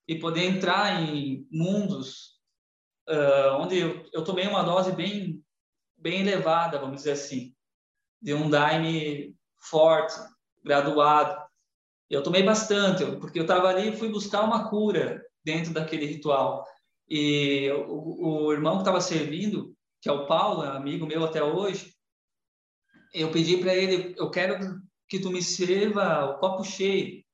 e 0.09 0.19
poder 0.19 0.45
entrar 0.45 1.03
em 1.03 1.47
mundos 1.51 2.37
uh, 3.09 3.61
onde 3.61 3.79
eu, 3.79 4.05
eu 4.13 4.25
tomei 4.25 4.47
uma 4.47 4.63
dose 4.63 4.93
bem 4.93 5.43
bem 5.99 6.21
elevada, 6.21 6.79
vamos 6.79 6.99
dizer 6.99 7.13
assim, 7.13 7.55
de 8.21 8.35
um 8.35 8.49
daime 8.49 9.35
forte, 9.57 10.15
graduado. 10.63 11.37
Eu 12.09 12.23
tomei 12.23 12.43
bastante, 12.43 13.05
porque 13.17 13.39
eu 13.39 13.43
estava 13.43 13.69
ali 13.69 13.89
e 13.89 13.97
fui 13.97 14.09
buscar 14.09 14.43
uma 14.43 14.69
cura 14.69 15.25
dentro 15.45 15.73
daquele 15.73 16.07
ritual. 16.07 16.65
E 17.09 17.71
o, 17.89 18.47
o 18.47 18.53
irmão 18.53 18.75
que 18.75 18.83
estava 18.83 19.01
servindo, 19.01 19.75
que 20.01 20.09
é 20.09 20.13
o 20.13 20.27
Paulo, 20.27 20.63
amigo 20.63 21.07
meu 21.07 21.25
até 21.25 21.43
hoje, 21.43 21.95
eu 23.13 23.31
pedi 23.31 23.57
para 23.57 23.75
ele, 23.75 24.15
eu 24.19 24.31
quero 24.31 24.81
que 25.09 25.19
tu 25.19 25.31
me 25.31 25.43
sirva 25.43 26.25
o 26.31 26.39
copo 26.39 26.65
cheio. 26.65 27.25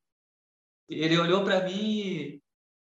Ele 0.88 1.18
olhou 1.18 1.42
para 1.44 1.64
mim 1.64 2.00
e 2.00 2.42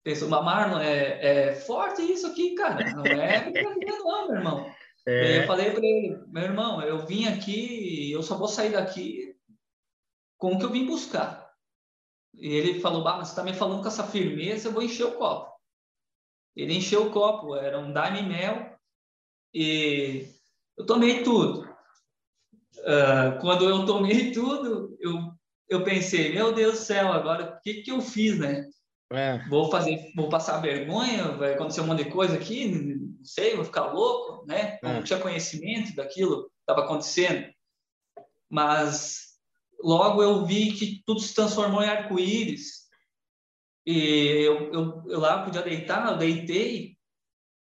pensou, 0.03 0.29
Marlon, 0.29 0.79
é, 0.79 1.49
é 1.49 1.55
forte 1.55 2.01
isso 2.01 2.27
aqui, 2.27 2.55
cara. 2.55 2.83
Não 2.93 3.05
é 3.05 3.49
brincadeira 3.49 3.97
não, 3.99 4.27
meu 4.27 4.37
irmão. 4.37 4.75
É. 5.05 5.39
Eu 5.39 5.47
falei 5.47 5.71
para 5.71 5.85
ele, 5.85 6.17
meu 6.27 6.43
irmão, 6.43 6.81
eu 6.81 7.05
vim 7.05 7.27
aqui, 7.27 8.11
eu 8.11 8.23
só 8.23 8.37
vou 8.37 8.47
sair 8.47 8.71
daqui 8.71 9.35
com 10.37 10.53
o 10.53 10.59
que 10.59 10.65
eu 10.65 10.69
vim 10.69 10.85
buscar. 10.85 11.53
E 12.33 12.47
ele 12.47 12.79
falou, 12.79 13.03
bah, 13.03 13.17
mas 13.17 13.27
você 13.27 13.33
está 13.33 13.43
me 13.43 13.53
falando 13.53 13.81
com 13.81 13.87
essa 13.87 14.05
firmeza, 14.05 14.67
eu 14.67 14.71
vou 14.71 14.81
encher 14.81 15.05
o 15.05 15.17
copo. 15.17 15.53
Ele 16.55 16.75
encheu 16.75 17.07
o 17.07 17.11
copo, 17.11 17.55
era 17.55 17.79
um 17.79 17.91
daime 17.91 18.23
mel, 18.23 18.77
e 19.53 20.27
eu 20.77 20.85
tomei 20.85 21.23
tudo. 21.23 21.72
Uh, 22.83 23.39
quando 23.39 23.67
eu 23.67 23.85
tomei 23.85 24.31
tudo, 24.31 24.95
eu 24.99 25.33
eu 25.73 25.83
pensei, 25.83 26.33
meu 26.33 26.53
Deus 26.53 26.73
do 26.73 26.85
céu, 26.85 27.11
agora 27.11 27.55
o 27.57 27.61
que, 27.61 27.81
que 27.81 27.91
eu 27.91 28.01
fiz, 28.01 28.37
né? 28.37 28.69
É. 29.11 29.37
Vou 29.47 29.69
fazer, 29.69 30.11
vou 30.15 30.29
passar 30.29 30.61
vergonha, 30.61 31.31
vai 31.33 31.53
acontecer 31.53 31.81
um 31.81 31.87
monte 31.87 32.03
de 32.03 32.11
coisa 32.11 32.35
aqui, 32.35 32.67
não 32.67 33.23
sei, 33.23 33.55
vou 33.55 33.65
ficar 33.65 33.91
louco, 33.91 34.45
né? 34.45 34.79
É. 34.83 34.93
Não 34.93 35.03
tinha 35.03 35.19
conhecimento 35.19 35.95
daquilo 35.95 36.45
que 36.45 36.49
estava 36.61 36.85
acontecendo. 36.85 37.47
Mas 38.49 39.33
logo 39.81 40.21
eu 40.21 40.45
vi 40.45 40.71
que 40.73 41.03
tudo 41.05 41.19
se 41.19 41.33
transformou 41.33 41.83
em 41.83 41.89
arco-íris. 41.89 42.83
E 43.85 44.45
eu, 44.45 44.73
eu, 44.73 45.03
eu 45.07 45.19
lá 45.19 45.43
podia 45.43 45.61
deitar, 45.61 46.11
eu 46.11 46.17
deitei, 46.17 46.95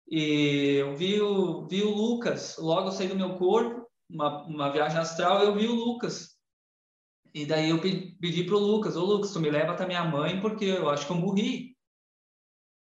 e 0.07 0.75
eu 0.79 0.95
vi 0.95 1.21
o, 1.21 1.67
vi 1.67 1.81
o 1.83 1.89
Lucas. 1.89 2.57
Logo 2.57 2.89
eu 2.89 2.91
saí 2.91 3.07
do 3.07 3.15
meu 3.15 3.37
corpo, 3.37 3.80
uma, 4.11 4.45
uma 4.45 4.71
viagem 4.71 4.97
astral, 4.97 5.43
eu 5.43 5.55
vi 5.55 5.67
o 5.67 5.75
Lucas 5.75 6.37
e 7.33 7.45
daí 7.45 7.69
eu 7.69 7.79
pedi 7.79 8.43
pro 8.43 8.59
Lucas, 8.59 8.97
ô 8.97 9.05
Lucas, 9.05 9.31
tu 9.31 9.39
me 9.39 9.49
leva 9.49 9.71
até 9.71 9.85
minha 9.85 10.03
mãe 10.03 10.41
porque 10.41 10.65
eu 10.65 10.89
acho 10.89 11.05
que 11.05 11.11
eu 11.11 11.17
morri. 11.17 11.77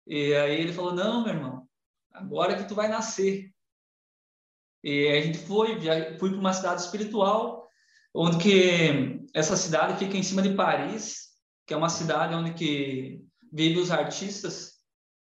E 0.07 0.35
aí 0.35 0.61
ele 0.61 0.73
falou, 0.73 0.95
não, 0.95 1.25
meu 1.25 1.35
irmão, 1.35 1.69
agora 2.13 2.57
que 2.57 2.69
tu 2.69 2.75
vai 2.75 2.89
nascer. 2.89 3.53
E 4.85 5.09
a 5.09 5.21
gente 5.21 5.39
foi, 5.39 5.81
fui 6.19 6.31
para 6.31 6.39
uma 6.39 6.53
cidade 6.53 6.81
espiritual, 6.81 7.69
onde 8.15 8.39
que 8.39 9.21
essa 9.35 9.57
cidade 9.57 9.99
fica 9.99 10.17
em 10.17 10.23
cima 10.23 10.43
de 10.43 10.55
Paris, 10.55 11.31
que 11.67 11.75
é 11.75 11.77
uma 11.77 11.89
cidade 11.89 12.35
onde 12.35 12.55
que 12.55 13.21
vivem 13.53 13.83
os 13.83 13.91
artistas, 13.91 14.77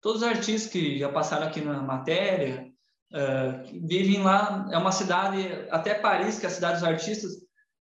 todos 0.01 0.21
os 0.21 0.27
artistas 0.27 0.69
que 0.69 0.99
já 0.99 1.09
passaram 1.09 1.47
aqui 1.47 1.61
na 1.61 1.81
matéria, 1.81 2.66
uh, 3.13 3.87
vivem 3.87 4.21
lá, 4.23 4.67
é 4.71 4.77
uma 4.77 4.91
cidade, 4.91 5.39
até 5.69 5.93
Paris, 5.93 6.39
que 6.39 6.45
é 6.45 6.49
a 6.49 6.51
cidade 6.51 6.79
dos 6.79 6.87
artistas, 6.87 7.31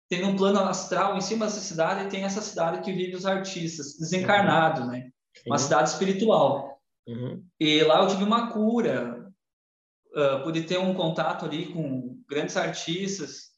tem 0.10 0.24
um 0.24 0.36
plano 0.36 0.60
astral 0.60 1.17
em 1.17 1.22
cima 1.22 1.46
dessa 1.46 1.62
cidade 1.62 2.05
e 2.05 2.10
tem 2.10 2.24
essa 2.24 2.41
cidade 2.41 2.82
que 2.82 2.91
vive 2.91 3.15
os 3.15 3.25
artistas, 3.25 3.98
desencarnados, 3.98 4.82
uhum. 4.82 4.91
né? 4.91 5.10
Uma 5.46 5.58
cidade 5.58 5.89
espiritual. 5.89 6.79
Uhum. 7.08 7.44
E 7.60 7.84
lá 7.84 8.01
eu 8.01 8.08
tive 8.08 8.24
uma 8.24 8.51
cura, 8.51 9.32
uh, 10.15 10.44
pude 10.44 10.63
ter 10.63 10.77
um 10.77 10.94
contato 10.94 11.46
ali 11.46 11.74
com 11.74 12.22
grandes 12.29 12.55
artistas, 12.55 13.51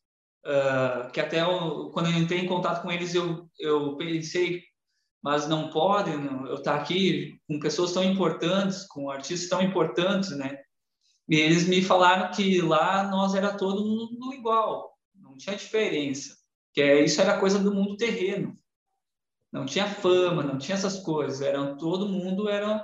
uh, 0.45 1.11
que 1.11 1.19
até 1.19 1.41
eu, 1.41 1.89
quando 1.91 2.09
eu 2.09 2.17
entrei 2.17 2.39
em 2.39 2.47
contato 2.47 2.81
com 2.81 2.91
eles, 2.91 3.13
eu, 3.13 3.49
eu 3.59 3.95
pensei, 3.97 4.63
mas 5.21 5.47
não 5.47 5.69
podem, 5.69 6.15
eu 6.47 6.55
estar 6.55 6.77
tá 6.77 6.81
aqui 6.81 7.39
com 7.47 7.59
pessoas 7.59 7.91
tão 7.91 8.03
importantes, 8.03 8.85
com 8.87 9.09
artistas 9.09 9.49
tão 9.49 9.61
importantes, 9.61 10.31
né? 10.31 10.57
E 11.27 11.35
eles 11.35 11.67
me 11.67 11.81
falaram 11.81 12.31
que 12.31 12.61
lá 12.61 13.03
nós 13.09 13.35
era 13.35 13.57
todo 13.57 13.85
mundo 13.85 14.33
igual, 14.33 14.97
não 15.13 15.35
tinha 15.35 15.55
diferença, 15.55 16.37
que 16.73 16.81
é, 16.81 17.03
isso 17.03 17.19
era 17.19 17.39
coisa 17.39 17.59
do 17.59 17.73
mundo 17.73 17.97
terreno. 17.97 18.57
Não 19.51 19.65
tinha 19.65 19.87
fama, 19.87 20.43
não 20.43 20.57
tinha 20.57 20.75
essas 20.75 20.99
coisas, 20.99 21.41
eram 21.41 21.77
todo 21.77 22.07
mundo 22.07 22.49
eram 22.49 22.83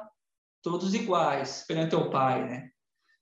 todos 0.61 0.93
iguais 0.93 1.65
perante 1.67 1.95
o 1.95 2.09
pai, 2.09 2.49
né? 2.49 2.69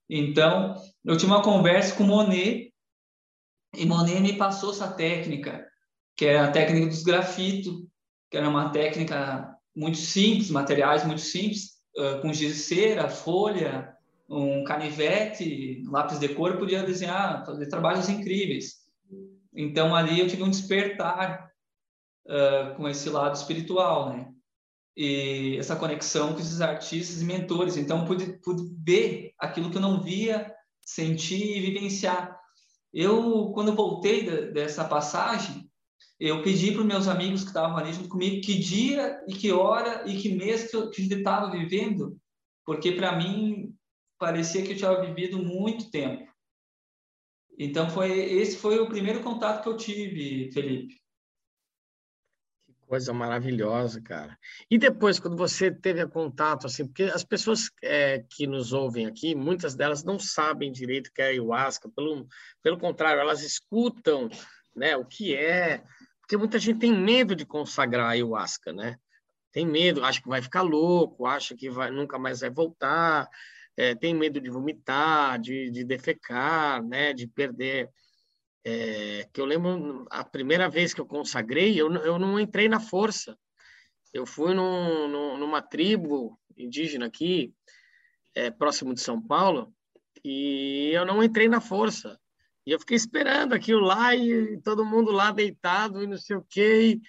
Então, 0.09 0.75
eu 1.03 1.17
tinha 1.17 1.31
uma 1.31 1.43
conversa 1.43 1.95
com 1.95 2.03
Monet 2.03 2.73
e 3.75 3.85
Monet 3.85 4.19
me 4.19 4.37
passou 4.37 4.71
essa 4.71 4.91
técnica, 4.91 5.65
que 6.15 6.25
era 6.25 6.47
a 6.47 6.51
técnica 6.51 6.87
dos 6.87 7.03
grafitos, 7.03 7.87
que 8.29 8.37
era 8.37 8.49
uma 8.49 8.69
técnica 8.71 9.57
muito 9.75 9.97
simples, 9.97 10.49
materiais 10.49 11.05
muito 11.05 11.21
simples, 11.21 11.81
uh, 11.97 12.21
com 12.21 12.33
giz 12.33 12.55
de 12.55 12.61
cera, 12.61 13.09
folha, 13.09 13.95
um 14.31 14.63
canivete, 14.63 15.83
lápis 15.87 16.17
de 16.17 16.29
cor, 16.29 16.57
podia 16.57 16.83
desenhar, 16.83 17.45
fazer 17.45 17.67
trabalhos 17.67 18.07
incríveis. 18.07 18.77
Então 19.53 19.93
ali 19.93 20.21
eu 20.21 20.27
tive 20.27 20.41
um 20.41 20.49
despertar 20.49 21.51
uh, 22.25 22.75
com 22.77 22.87
esse 22.87 23.09
lado 23.09 23.35
espiritual, 23.35 24.09
né? 24.09 24.31
E 24.95 25.57
essa 25.57 25.75
conexão 25.75 26.33
com 26.33 26.39
esses 26.39 26.61
artistas 26.61 27.21
e 27.21 27.25
mentores. 27.25 27.75
Então 27.75 28.05
pude, 28.05 28.39
pude 28.39 28.63
ver 28.77 29.33
aquilo 29.37 29.69
que 29.69 29.77
eu 29.77 29.81
não 29.81 30.01
via, 30.01 30.49
sentir 30.81 31.57
e 31.57 31.59
vivenciar. 31.59 32.39
Eu, 32.93 33.51
quando 33.53 33.75
voltei 33.75 34.23
de, 34.23 34.51
dessa 34.51 34.85
passagem, 34.85 35.69
eu 36.17 36.41
pedi 36.41 36.71
para 36.71 36.81
os 36.81 36.87
meus 36.87 37.07
amigos 37.07 37.41
que 37.41 37.47
estavam 37.47 37.77
ali 37.77 37.91
junto 37.91 38.07
comigo 38.07 38.41
que 38.41 38.57
dia 38.57 39.21
e 39.27 39.33
que 39.33 39.51
hora 39.51 40.03
e 40.09 40.17
que 40.17 40.35
mês 40.35 40.69
que 40.69 40.77
eu 40.77 40.89
estava 40.89 41.51
vivendo, 41.51 42.17
porque 42.65 42.91
para 42.91 43.17
mim 43.17 43.73
parecia 44.21 44.61
que 44.61 44.73
eu 44.73 44.77
tinha 44.77 45.01
vivido 45.01 45.39
muito 45.39 45.89
tempo. 45.89 46.31
Então 47.57 47.89
foi 47.89 48.11
esse 48.11 48.55
foi 48.55 48.79
o 48.79 48.87
primeiro 48.87 49.23
contato 49.23 49.63
que 49.63 49.67
eu 49.69 49.75
tive, 49.75 50.51
Felipe. 50.51 51.01
Que 52.67 52.73
coisa 52.85 53.11
maravilhosa, 53.11 53.99
cara. 53.99 54.37
E 54.69 54.77
depois, 54.77 55.19
quando 55.19 55.35
você 55.35 55.71
teve 55.71 56.05
contato, 56.07 56.67
assim, 56.67 56.85
porque 56.85 57.03
as 57.05 57.23
pessoas 57.23 57.71
é, 57.83 58.23
que 58.29 58.45
nos 58.45 58.73
ouvem 58.73 59.07
aqui, 59.07 59.33
muitas 59.33 59.73
delas 59.73 60.03
não 60.03 60.19
sabem 60.19 60.71
direito 60.71 61.07
o 61.07 61.13
que 61.13 61.21
é 61.23 61.29
ayahuasca. 61.29 61.89
Pelo, 61.89 62.27
pelo 62.61 62.77
contrário, 62.77 63.19
elas 63.19 63.41
escutam, 63.41 64.29
né, 64.75 64.95
o 64.95 65.03
que 65.03 65.35
é. 65.35 65.83
Porque 66.21 66.37
muita 66.37 66.59
gente 66.59 66.79
tem 66.79 66.95
medo 66.95 67.35
de 67.35 67.45
consagrar 67.45 68.05
a 68.05 68.09
ayahuasca, 68.11 68.71
né? 68.71 68.97
Tem 69.51 69.65
medo, 69.65 70.05
acha 70.05 70.21
que 70.21 70.29
vai 70.29 70.43
ficar 70.43 70.61
louco, 70.61 71.25
acha 71.25 71.55
que 71.55 71.71
vai, 71.71 71.89
nunca 71.89 72.19
mais 72.19 72.39
vai 72.41 72.51
voltar 72.51 73.27
é, 73.81 73.95
tem 73.95 74.13
medo 74.13 74.39
de 74.39 74.47
vomitar, 74.47 75.39
de, 75.39 75.71
de 75.71 75.83
defecar, 75.83 76.83
né, 76.83 77.13
de 77.13 77.25
perder. 77.25 77.89
É, 78.63 79.27
que 79.33 79.41
eu 79.41 79.45
lembro 79.45 80.05
a 80.11 80.23
primeira 80.23 80.69
vez 80.69 80.93
que 80.93 81.01
eu 81.01 81.05
consagrei, 81.05 81.81
eu, 81.81 81.91
eu 81.95 82.19
não 82.19 82.39
entrei 82.39 82.69
na 82.69 82.79
força. 82.79 83.35
Eu 84.13 84.23
fui 84.23 84.53
num, 84.53 85.07
num, 85.07 85.37
numa 85.39 85.63
tribo 85.63 86.39
indígena 86.55 87.07
aqui, 87.07 87.51
é, 88.35 88.51
próximo 88.51 88.93
de 88.93 89.01
São 89.01 89.19
Paulo, 89.19 89.73
e 90.23 90.91
eu 90.93 91.03
não 91.03 91.23
entrei 91.23 91.49
na 91.49 91.59
força. 91.59 92.19
E 92.67 92.69
eu 92.69 92.79
fiquei 92.79 92.95
esperando 92.95 93.53
aquilo 93.53 93.81
lá 93.81 94.15
e 94.15 94.61
todo 94.61 94.85
mundo 94.85 95.11
lá 95.11 95.31
deitado 95.31 96.03
e 96.03 96.05
não 96.05 96.17
sei 96.17 96.35
o 96.35 96.45
quê. 96.47 97.01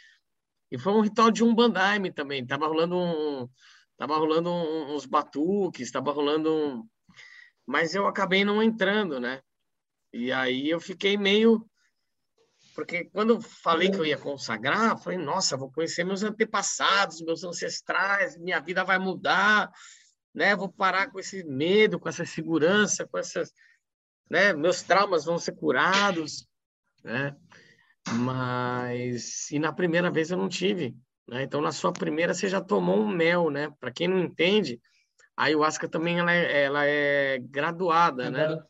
E, 0.71 0.75
e 0.75 0.79
foi 0.79 0.95
um 0.95 1.03
ritual 1.03 1.31
de 1.31 1.45
um 1.45 1.55
bandaime 1.55 2.11
também. 2.11 2.47
Tava 2.47 2.67
rolando 2.67 2.97
um, 2.97 3.47
Tava 4.03 4.17
rolando 4.17 4.51
uns 4.51 5.07
batuques, 5.07 5.93
tava 5.93 6.11
rolando 6.11 6.53
um... 6.53 6.89
Mas 7.65 7.95
eu 7.95 8.05
acabei 8.09 8.45
não 8.45 8.61
entrando, 8.61 9.21
né? 9.21 9.41
E 10.13 10.33
aí 10.33 10.69
eu 10.69 10.81
fiquei 10.81 11.17
meio... 11.17 11.65
Porque 12.75 13.05
quando 13.05 13.35
eu 13.35 13.41
falei 13.41 13.93
que 13.93 13.97
eu 13.97 14.05
ia 14.05 14.19
consagrar, 14.19 14.99
falei, 14.99 15.19
nossa, 15.19 15.57
vou 15.57 15.71
conhecer 15.71 16.03
meus 16.03 16.25
antepassados, 16.25 17.23
meus 17.23 17.45
ancestrais, 17.45 18.37
minha 18.37 18.59
vida 18.59 18.83
vai 18.83 18.99
mudar, 18.99 19.71
né? 20.35 20.57
Vou 20.57 20.69
parar 20.69 21.13
com 21.13 21.21
esse 21.21 21.45
medo, 21.45 22.01
com 22.01 22.09
essa 22.09 22.25
segurança, 22.27 23.07
com 23.07 23.19
essas... 23.19 23.53
Né? 24.29 24.53
Meus 24.53 24.83
traumas 24.83 25.25
vão 25.25 25.39
ser 25.39 25.53
curados, 25.53 26.45
né? 27.05 27.37
Mas... 28.15 29.49
E 29.53 29.61
na 29.61 29.73
primeira 29.73 30.11
vez 30.11 30.33
eu 30.33 30.37
não 30.37 30.49
tive. 30.49 30.93
Né? 31.29 31.43
Então, 31.43 31.61
na 31.61 31.73
sua 31.73 31.93
primeira, 31.93 32.35
você 32.35 32.49
já 32.49 32.61
tomou 32.61 32.99
um 32.99 33.09
mel, 33.09 33.51
né? 33.51 33.73
Para 33.79 33.93
quem 33.93 34.09
não 34.09 34.19
entende, 34.19 34.81
a 35.37 35.45
ayahuasca 35.45 35.89
também 35.89 36.19
ela 36.19 36.33
é, 36.33 36.65
ela 36.65 36.85
é 36.85 37.39
graduada, 37.39 38.31
né? 38.31 38.63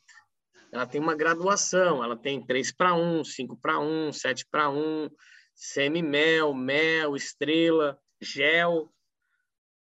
Ela 0.72 0.86
tem 0.86 1.00
uma 1.00 1.14
graduação, 1.14 2.02
ela 2.02 2.16
tem 2.16 2.44
3 2.44 2.72
para 2.72 2.94
1, 2.94 3.24
5 3.24 3.56
para 3.58 3.78
1, 3.78 4.12
7 4.12 4.46
para 4.50 4.70
1, 4.70 5.10
semi-mel, 5.54 6.54
mel, 6.54 7.14
estrela, 7.14 7.98
gel, 8.20 8.90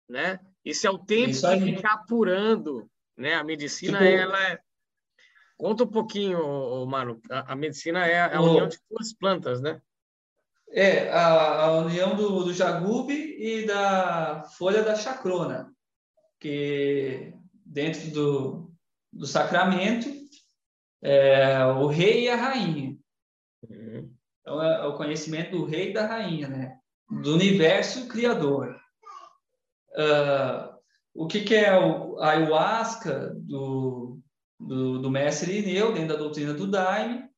né? 0.09 0.41
Isso 0.65 0.87
é 0.87 0.91
o 0.91 0.99
tempo 0.99 1.33
de 1.33 1.75
ficar 1.75 1.95
apurando, 1.95 2.91
né? 3.17 3.35
A 3.35 3.45
medicina, 3.45 3.99
tipo... 3.99 4.11
ela 4.11 4.51
é... 4.51 4.59
Conta 5.57 5.85
um 5.85 5.89
pouquinho, 5.89 6.85
Mano. 6.87 7.21
A, 7.31 7.53
a 7.53 7.57
medicina 7.57 8.05
é 8.05 8.21
a, 8.21 8.37
a 8.39 8.43
união 8.43 8.67
de 8.67 8.79
duas 8.91 9.13
plantas, 9.13 9.61
né? 9.61 9.81
É, 10.75 11.11
a, 11.11 11.65
a 11.65 11.73
união 11.81 12.17
do, 12.17 12.45
do 12.45 12.55
jagube 12.55 13.13
e 13.13 13.67
da 13.67 14.45
folha 14.57 14.83
da 14.83 14.95
chacrona, 14.95 15.71
que 16.41 17.35
dentro 17.67 18.11
do, 18.11 18.73
do 19.13 19.27
sacramento 19.27 20.09
é 21.03 21.63
o 21.67 21.87
rei 21.89 22.25
e 22.25 22.31
a 22.31 22.37
rainha. 22.37 22.97
Uhum. 23.69 24.15
Então, 24.41 24.63
é, 24.63 24.81
é 24.81 24.87
o 24.87 24.97
conhecimento 24.97 25.51
do 25.51 25.67
rei 25.67 25.91
e 25.91 25.93
da 25.93 26.07
rainha, 26.07 26.49
né? 26.49 26.79
Do 27.11 27.35
universo 27.35 28.09
criador. 28.09 28.75
Uh, 29.91 30.73
o 31.13 31.27
que, 31.27 31.43
que 31.43 31.55
é 31.55 31.79
o, 31.79 32.19
a 32.19 32.31
ayahuasca 32.31 33.35
do, 33.35 34.19
do, 34.59 35.01
do 35.01 35.11
mestre 35.11 35.59
Ineu, 35.59 35.93
dentro 35.93 36.17
da 36.17 36.23
doutrina 36.23 36.55
do 36.55 36.67
Daime? 36.67 37.31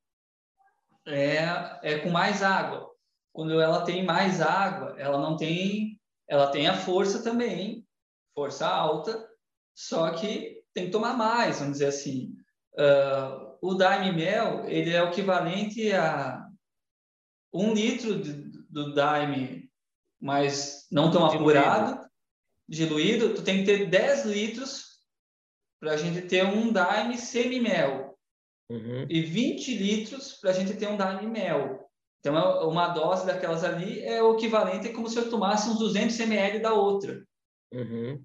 É, 1.05 1.37
é 1.83 1.99
com 1.99 2.09
mais 2.09 2.41
água 2.41 2.94
quando 3.35 3.59
ela 3.59 3.83
tem 3.83 4.01
mais 4.01 4.39
água, 4.39 4.95
ela 4.97 5.19
não 5.19 5.35
tem, 5.35 5.99
ela 6.25 6.47
tem 6.47 6.67
a 6.67 6.77
força 6.77 7.21
também, 7.21 7.85
força 8.33 8.65
alta, 8.65 9.29
só 9.75 10.09
que 10.11 10.63
tem 10.73 10.85
que 10.85 10.91
tomar 10.91 11.17
mais, 11.17 11.59
vamos 11.59 11.73
dizer 11.73 11.87
assim. 11.87 12.33
Uh, 12.75 13.57
o 13.61 13.73
Daime 13.73 14.13
Mel, 14.13 14.63
ele 14.69 14.89
é 14.91 15.03
o 15.03 15.09
equivalente 15.09 15.91
a 15.91 16.47
um 17.53 17.73
litro 17.73 18.21
de, 18.21 18.33
do 18.69 18.93
Daime, 18.93 19.69
mas 20.19 20.87
não 20.89 21.11
tão 21.11 21.27
diluído. 21.27 21.59
apurado, 21.59 22.09
diluído, 22.69 23.33
tu 23.33 23.43
tem 23.43 23.59
que 23.59 23.65
ter 23.65 23.89
10 23.89 24.25
litros 24.27 25.01
para 25.81 25.91
a 25.91 25.97
gente 25.97 26.21
ter 26.21 26.45
um 26.45 26.71
Daime 26.71 27.17
semi-mel. 27.17 28.17
Uhum. 28.69 29.05
E 29.09 29.21
20 29.21 29.75
litros 29.75 30.33
para 30.35 30.51
a 30.51 30.53
gente 30.53 30.73
ter 30.77 30.87
um 30.87 30.95
Daime 30.95 31.27
Mel. 31.27 31.84
Então, 32.25 32.35
é 32.35 32.65
uma 32.65 32.87
dose 32.87 33.23
daquelas 33.23 33.63
ali 33.63 34.01
é 34.01 34.21
o 34.23 34.33
equivalente 34.33 34.87
a 34.87 34.93
como 34.93 35.07
se 35.07 35.15
eu 35.15 35.29
tomasse 35.29 35.69
uns 35.69 35.77
200 35.77 36.19
ml 36.21 36.57
da 36.57 36.73
outra. 36.73 37.23
Uhum. 37.71 38.19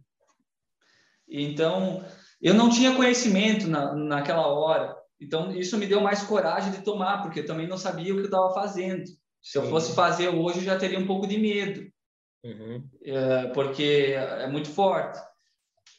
Então, 1.29 2.03
eu 2.41 2.55
não 2.55 2.71
tinha 2.71 2.97
conhecimento 2.97 3.69
na, 3.69 3.95
naquela 3.95 4.47
hora. 4.47 4.97
Então, 5.21 5.53
isso 5.53 5.77
me 5.77 5.87
deu 5.87 6.01
mais 6.01 6.23
coragem 6.23 6.73
de 6.73 6.81
tomar, 6.81 7.21
porque 7.21 7.41
eu 7.41 7.47
também 7.47 7.69
não 7.69 7.77
sabia 7.77 8.15
o 8.15 8.17
que 8.17 8.23
eu 8.23 8.27
estava 8.27 8.55
fazendo. 8.55 9.05
Se 9.43 9.59
eu 9.59 9.69
fosse 9.69 9.95
fazer 9.95 10.29
hoje, 10.29 10.61
eu 10.61 10.65
já 10.65 10.79
teria 10.79 10.99
um 10.99 11.07
pouco 11.07 11.27
de 11.27 11.37
medo, 11.37 11.87
uhum. 12.43 12.83
é, 13.05 13.49
porque 13.49 14.15
é 14.17 14.47
muito 14.47 14.71
forte. 14.71 15.21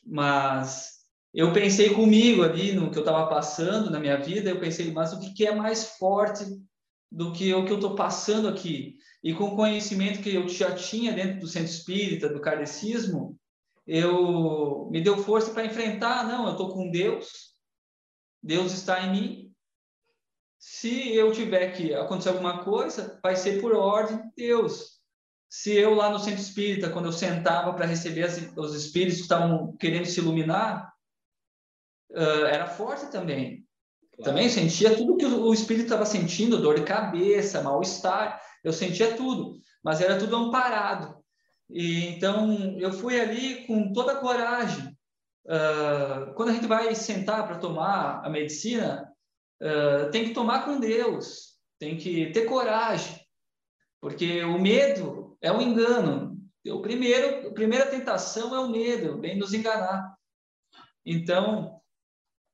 Mas 0.03 1.01
eu 1.35 1.53
pensei 1.53 1.93
comigo 1.93 2.41
ali 2.41 2.71
no 2.71 2.89
que 2.89 2.97
eu 2.97 3.03
estava 3.03 3.27
passando 3.27 3.91
na 3.91 3.99
minha 3.99 4.17
vida, 4.17 4.49
eu 4.49 4.59
pensei, 4.59 4.91
mas 4.91 5.13
o 5.13 5.19
que 5.19 5.45
é 5.45 5.53
mais 5.53 5.97
forte 5.97 6.43
do 7.11 7.33
que 7.33 7.53
o 7.53 7.65
que 7.65 7.71
eu 7.71 7.75
estou 7.75 7.95
passando 7.95 8.47
aqui. 8.47 8.95
E 9.23 9.33
com 9.33 9.45
o 9.45 9.55
conhecimento 9.55 10.21
que 10.21 10.33
eu 10.33 10.47
já 10.47 10.73
tinha 10.73 11.11
dentro 11.11 11.41
do 11.41 11.47
centro 11.47 11.69
espírita, 11.69 12.29
do 12.29 12.39
kardecismo, 12.39 13.37
eu 13.85 14.87
me 14.89 15.01
deu 15.01 15.17
força 15.17 15.51
para 15.51 15.65
enfrentar. 15.65 16.25
Não, 16.25 16.45
eu 16.45 16.51
estou 16.51 16.73
com 16.73 16.89
Deus, 16.89 17.55
Deus 18.41 18.71
está 18.71 19.05
em 19.05 19.11
mim. 19.11 19.51
Se 20.57 21.13
eu 21.13 21.31
tiver 21.31 21.71
que 21.71 21.93
acontecer 21.93 22.29
alguma 22.29 22.63
coisa, 22.63 23.19
vai 23.21 23.35
ser 23.35 23.59
por 23.59 23.73
ordem 23.73 24.17
de 24.17 24.31
Deus. 24.35 25.01
Se 25.49 25.75
eu 25.75 25.93
lá 25.93 26.09
no 26.09 26.19
centro 26.19 26.39
espírita, 26.39 26.89
quando 26.89 27.05
eu 27.05 27.11
sentava 27.11 27.73
para 27.73 27.85
receber 27.85 28.23
as, 28.23 28.37
os 28.55 28.73
espíritos 28.73 29.17
que 29.17 29.23
estavam 29.23 29.75
querendo 29.75 30.05
se 30.05 30.19
iluminar, 30.19 30.93
uh, 32.11 32.45
era 32.45 32.67
forte 32.67 33.11
também. 33.11 33.60
Também 34.23 34.49
sentia 34.49 34.95
tudo 34.95 35.17
que 35.17 35.25
o 35.25 35.53
espírito 35.53 35.85
estava 35.85 36.05
sentindo, 36.05 36.61
dor 36.61 36.75
de 36.75 36.83
cabeça, 36.83 37.61
mal-estar, 37.61 38.41
eu 38.63 38.71
sentia 38.71 39.15
tudo, 39.15 39.59
mas 39.83 40.01
era 40.01 40.17
tudo 40.17 40.35
amparado. 40.35 41.21
E 41.69 42.07
então 42.07 42.77
eu 42.77 42.91
fui 42.91 43.19
ali 43.19 43.65
com 43.65 43.91
toda 43.93 44.13
a 44.13 44.19
coragem. 44.19 44.95
Uh, 45.45 46.33
quando 46.35 46.49
a 46.49 46.53
gente 46.53 46.67
vai 46.67 46.93
sentar 46.93 47.47
para 47.47 47.57
tomar 47.57 48.21
a 48.23 48.29
medicina, 48.29 49.11
uh, 49.61 50.11
tem 50.11 50.25
que 50.25 50.33
tomar 50.33 50.65
com 50.65 50.79
Deus, 50.79 51.57
tem 51.79 51.97
que 51.97 52.31
ter 52.31 52.45
coragem, 52.45 53.19
porque 53.99 54.43
o 54.43 54.59
medo 54.59 55.35
é 55.41 55.51
um 55.51 55.61
engano. 55.61 56.37
O 56.67 56.79
primeiro, 56.81 57.47
a 57.47 57.53
primeira 57.53 57.87
tentação 57.87 58.53
é 58.53 58.59
o 58.59 58.69
medo, 58.69 59.19
vem 59.19 59.39
nos 59.39 59.53
enganar. 59.53 60.15
Então, 61.03 61.80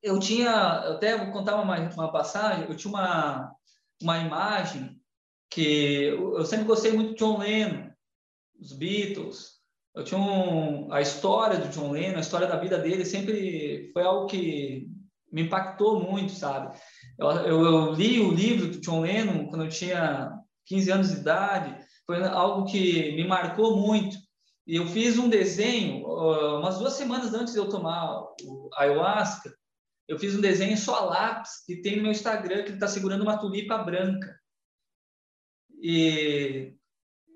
eu 0.02 0.20
tinha, 0.20 0.84
eu 0.86 0.94
até 0.94 1.18
vou 1.18 1.32
contar 1.32 1.62
uma, 1.62 1.78
uma 1.78 2.12
passagem, 2.12 2.66
eu 2.68 2.76
tinha 2.76 2.94
uma, 2.94 3.52
uma 4.02 4.18
imagem 4.20 5.00
que 5.50 6.04
eu, 6.04 6.46
sempre 6.46 6.66
gostei 6.66 6.92
muito 6.92 7.12
de 7.12 7.18
John 7.18 7.40
Lennon, 7.40 7.90
os 8.60 8.74
Beatles. 8.74 9.58
Eu 9.96 10.04
tinha 10.04 10.20
um, 10.20 10.92
a 10.94 11.02
história 11.02 11.58
do 11.58 11.70
John 11.70 11.92
Lennon, 11.92 12.18
a 12.18 12.22
história 12.22 12.48
da 12.48 12.58
vida 12.58 12.78
dele 12.78 13.06
sempre 13.06 13.90
foi 13.94 14.04
algo 14.04 14.28
que 14.28 14.88
me 15.32 15.44
impactou 15.44 16.00
muito, 16.00 16.32
sabe? 16.32 16.78
Eu, 17.18 17.30
eu, 17.30 17.66
eu 17.66 17.94
li 17.94 18.20
o 18.20 18.32
livro 18.32 18.68
do 18.68 18.80
John 18.80 19.02
Lennon 19.02 19.48
quando 19.48 19.64
eu 19.66 19.70
tinha 19.70 20.32
15 20.68 20.92
anos 20.92 21.10
de 21.10 21.18
idade, 21.18 21.76
foi 22.06 22.24
algo 22.24 22.66
que 22.66 23.16
me 23.16 23.28
marcou 23.28 23.78
muito. 23.78 24.18
E 24.66 24.76
eu 24.76 24.86
fiz 24.86 25.18
um 25.18 25.30
desenho, 25.30 26.06
umas 26.06 26.78
duas 26.78 26.94
semanas 26.94 27.34
antes 27.34 27.54
de 27.54 27.60
eu 27.60 27.70
tomar 27.70 28.22
o 28.44 28.70
ayahuasca, 28.76 29.52
eu 30.08 30.18
fiz 30.18 30.36
um 30.36 30.42
desenho 30.42 30.78
só 30.78 30.96
a 30.96 31.06
lápis, 31.06 31.64
que 31.66 31.82
tem 31.82 31.98
no 31.98 32.04
meu 32.04 32.12
Instagram, 32.12 32.64
que 32.64 32.70
ele 32.70 32.76
está 32.76 32.88
segurando 32.88 33.22
uma 33.22 33.38
tulipa 33.38 33.78
branca. 33.78 34.40
E 35.82 36.74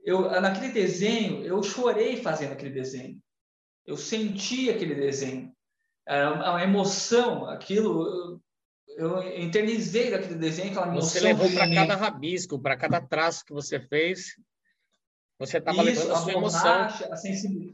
eu, 0.04 0.30
naquele 0.42 0.72
desenho, 0.72 1.44
eu 1.46 1.62
chorei 1.62 2.18
fazendo 2.18 2.54
aquele 2.54 2.72
desenho. 2.72 3.22
Eu 3.86 3.98
senti 3.98 4.70
aquele 4.70 4.96
desenho. 4.96 5.52
Era 6.08 6.34
uma 6.34 6.64
emoção, 6.64 7.46
aquilo, 7.46 8.42
eu, 8.98 9.08
eu 9.18 9.40
internizei 9.40 10.10
daquele 10.10 10.36
desenho, 10.36 10.72
aquela 10.72 10.88
emoção. 10.88 11.10
Você 11.10 11.20
levou 11.20 11.52
para 11.52 11.74
cada 11.74 11.96
rabisco, 11.96 12.60
para 12.60 12.78
cada 12.78 13.02
traço 13.02 13.46
que 13.46 13.54
você 13.54 13.80
fez, 13.80 14.36
você 15.42 15.58
estava 15.58 15.82
levando 15.82 16.12
a, 16.12 16.18
sua 16.18 16.34
emoção. 16.34 16.88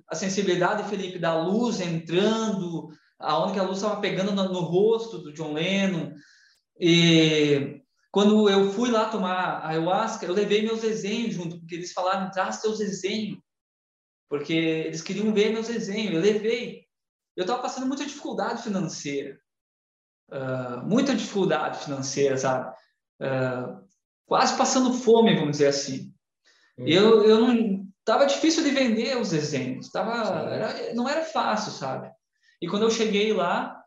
a, 0.07 0.15
sensibilidade, 0.15 0.89
Felipe, 0.89 1.19
da 1.19 1.37
luz 1.37 1.81
entrando, 1.81 2.89
aonde 3.19 3.53
que 3.53 3.59
a 3.59 3.63
luz 3.63 3.77
estava 3.77 3.99
pegando 4.01 4.31
no, 4.31 4.51
no, 4.51 4.61
rosto 4.61 5.19
do 5.19 5.33
John 5.33 5.53
Lennon. 5.53 6.13
E 6.79 7.81
quando 8.11 8.49
eu 8.49 8.71
fui 8.71 8.89
lá 8.89 9.09
tomar 9.09 9.65
ayahuasca, 9.65 10.25
eu 10.25 10.33
levei 10.33 10.61
meus 10.61 10.81
desenhos 10.81 11.35
junto, 11.35 11.59
porque 11.59 11.75
eles 11.75 11.93
falaram, 11.93 12.31
traz 12.31 12.61
teus 12.61 12.77
desenhos. 12.77 13.39
Porque 14.29 14.53
eles 14.53 15.01
queriam 15.01 15.33
ver 15.33 15.51
meus 15.51 15.67
desenhos. 15.67 16.13
Eu 16.13 16.21
levei. 16.21 16.85
Eu 17.35 17.41
estava 17.41 17.61
passando 17.61 17.87
muita 17.87 18.05
dificuldade 18.05 18.61
financeira. 18.61 19.39
Uh, 20.29 20.85
muita 20.85 21.15
dificuldade 21.15 21.79
financeira, 21.79 22.37
sabe? 22.37 22.75
Uh, 23.21 23.87
quase 24.25 24.57
passando 24.57 24.93
fome, 24.93 25.35
vamos 25.35 25.51
dizer 25.51 25.67
assim. 25.67 26.13
Uhum. 26.77 26.87
Eu, 26.87 27.23
eu 27.23 27.39
não 27.39 27.87
tava 28.03 28.25
difícil 28.25 28.63
de 28.63 28.71
vender 28.71 29.17
os 29.17 29.31
desenhos, 29.31 29.89
tava 29.89 30.49
era, 30.49 30.93
não 30.93 31.09
era 31.09 31.23
fácil, 31.23 31.71
sabe? 31.71 32.11
E 32.61 32.67
quando 32.67 32.83
eu 32.83 32.91
cheguei 32.91 33.33
lá, 33.33 33.83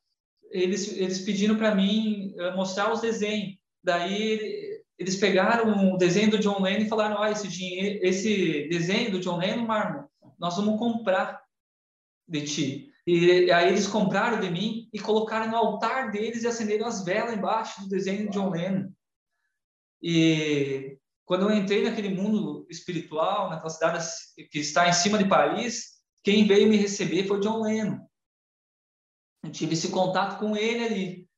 eles 0.51 0.97
eles 0.97 1.21
pediram 1.21 1.57
para 1.57 1.75
mim 1.75 2.35
eh, 2.37 2.55
mostrar 2.55 2.93
os 2.93 3.01
desenhos. 3.01 3.57
Daí 3.83 4.81
eles 4.99 5.17
pegaram 5.17 5.95
o 5.95 5.97
desenho 5.97 6.31
do 6.31 6.39
John 6.39 6.61
Lennon 6.61 6.85
e 6.85 6.89
falaram: 6.89 7.17
"Ó, 7.17 7.23
oh, 7.23 7.27
esse 7.27 7.49
dinheiro, 7.49 8.01
esse 8.03 8.69
desenho 8.69 9.11
do 9.11 9.21
John 9.21 9.39
Lennon, 9.39 9.67
Marmo, 9.67 10.09
nós 10.39 10.57
vamos 10.57 10.79
comprar 10.79 11.41
de 12.29 12.43
ti". 12.43 12.91
E 13.07 13.51
aí 13.51 13.69
eles 13.69 13.87
compraram 13.87 14.41
de 14.41 14.51
mim 14.51 14.89
e 14.93 14.99
colocaram 14.99 15.51
no 15.51 15.57
altar 15.57 16.11
deles 16.11 16.43
e 16.43 16.47
acenderam 16.47 16.87
as 16.87 17.05
velas 17.05 17.35
embaixo 17.35 17.81
do 17.83 17.89
desenho 17.89 18.27
do 18.27 18.33
John 18.33 18.51
Lennon. 18.51 18.91
E 20.03 20.97
quando 21.25 21.49
eu 21.49 21.57
entrei 21.57 21.83
naquele 21.83 22.09
mundo 22.09 22.67
espiritual, 22.69 23.51
naquela 23.51 23.71
cidade 23.71 24.05
que 24.51 24.59
está 24.59 24.89
em 24.89 24.93
cima 24.93 25.17
de 25.17 25.29
Paris, 25.29 26.01
quem 26.23 26.47
veio 26.47 26.69
me 26.69 26.77
receber 26.77 27.27
foi 27.27 27.41
John 27.41 27.63
Lennon. 27.63 27.99
Eu 29.43 29.51
tive 29.51 29.75
esse 29.75 29.91
contato 29.91 30.39
com 30.39 30.57
ele 30.57 30.85
ali. 30.85 31.29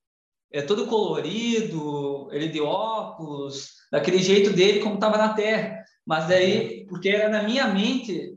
É 0.50 0.60
todo 0.60 0.86
colorido, 0.86 2.28
ele 2.30 2.48
de 2.48 2.60
óculos, 2.60 3.70
daquele 3.90 4.18
jeito 4.18 4.52
dele 4.52 4.80
como 4.80 4.96
estava 4.96 5.16
na 5.16 5.34
Terra. 5.34 5.82
Mas 6.04 6.28
daí, 6.28 6.86
porque 6.86 7.08
era 7.08 7.28
na 7.28 7.42
minha 7.42 7.68
mente, 7.68 8.36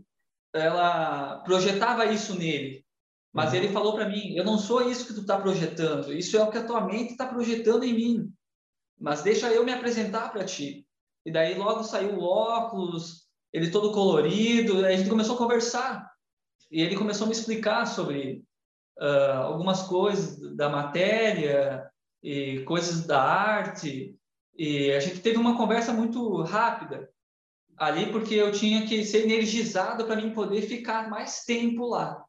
ela 0.54 1.40
projetava 1.40 2.06
isso 2.06 2.38
nele. 2.38 2.86
Mas 3.34 3.52
uhum. 3.52 3.58
ele 3.58 3.74
falou 3.74 3.94
para 3.94 4.08
mim: 4.08 4.34
Eu 4.36 4.46
não 4.46 4.58
sou 4.58 4.90
isso 4.90 5.06
que 5.06 5.14
tu 5.14 5.22
está 5.22 5.38
projetando, 5.38 6.14
isso 6.14 6.38
é 6.38 6.44
o 6.44 6.50
que 6.50 6.58
a 6.58 6.66
tua 6.66 6.86
mente 6.86 7.12
está 7.12 7.26
projetando 7.26 7.84
em 7.84 7.94
mim. 7.94 8.34
Mas 8.98 9.24
deixa 9.24 9.52
eu 9.52 9.66
me 9.66 9.74
apresentar 9.74 10.32
para 10.32 10.46
ti. 10.46 10.88
E 11.26 11.32
daí 11.32 11.56
logo 11.56 11.84
saiu 11.84 12.18
o 12.18 12.24
óculos, 12.24 13.26
ele 13.52 13.72
todo 13.72 13.92
colorido, 13.92 14.86
a 14.86 14.96
gente 14.96 15.10
começou 15.10 15.36
a 15.36 15.38
conversar. 15.38 16.10
E 16.72 16.82
ele 16.82 16.96
começou 16.96 17.26
a 17.26 17.28
me 17.28 17.36
explicar 17.36 17.86
sobre 17.86 18.46
uh, 19.00 19.42
algumas 19.44 19.84
coisas 19.84 20.56
da 20.56 20.70
matéria 20.70 21.90
e 22.24 22.64
coisas 22.64 23.06
da 23.06 23.22
arte. 23.22 24.16
E 24.58 24.92
a 24.92 25.00
gente 25.00 25.20
teve 25.22 25.38
uma 25.38 25.58
conversa 25.58 25.94
muito 25.94 26.42
rápida 26.44 27.10
ali, 27.78 28.12
porque 28.12 28.36
eu 28.36 28.52
tinha 28.52 28.86
que 28.88 29.04
ser 29.04 29.24
energizado 29.24 30.06
para 30.06 30.16
mim 30.16 30.34
poder 30.34 30.62
ficar 30.62 31.10
mais 31.10 31.44
tempo 31.44 31.86
lá. 31.86 32.24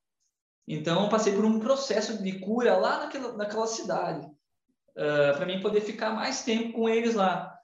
Então, 0.67 1.05
eu 1.05 1.09
passei 1.09 1.33
por 1.33 1.45
um 1.45 1.61
processo 1.61 2.21
de 2.21 2.41
cura 2.41 2.77
lá 2.77 3.01
naquela, 3.05 3.37
naquela 3.37 3.67
cidade, 3.69 4.27
uh, 4.27 5.37
para 5.37 5.47
mim 5.47 5.61
poder 5.61 5.81
ficar 5.81 6.11
mais 6.11 6.43
tempo 6.43 6.73
com 6.73 6.89
eles 6.89 7.15
lá 7.15 7.57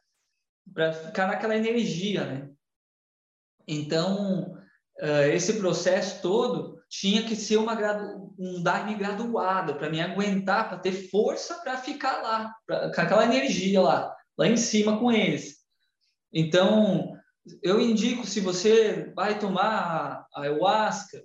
para 0.72 0.92
ficar 0.92 1.26
naquela 1.26 1.56
energia, 1.56 2.24
né? 2.24 2.50
Então, 3.66 4.52
uh, 5.00 5.30
esse 5.32 5.58
processo 5.58 6.22
todo 6.22 6.81
tinha 6.92 7.24
que 7.24 7.34
ser 7.34 7.56
uma 7.56 7.72
um 8.38 8.62
Daime 8.62 8.94
graduado 8.94 9.76
para 9.76 9.88
me 9.88 9.98
aguentar, 9.98 10.68
para 10.68 10.78
ter 10.78 11.08
força 11.08 11.54
para 11.62 11.78
ficar 11.78 12.20
lá, 12.20 12.54
pra, 12.66 12.92
com 12.92 13.00
aquela 13.00 13.24
energia 13.24 13.80
lá, 13.80 14.14
lá 14.36 14.46
em 14.46 14.58
cima 14.58 14.98
com 14.98 15.10
eles. 15.10 15.62
Então, 16.30 17.16
eu 17.62 17.80
indico, 17.80 18.26
se 18.26 18.40
você 18.40 19.10
vai 19.16 19.38
tomar 19.38 20.26
a 20.34 20.42
ayahuasca, 20.42 21.24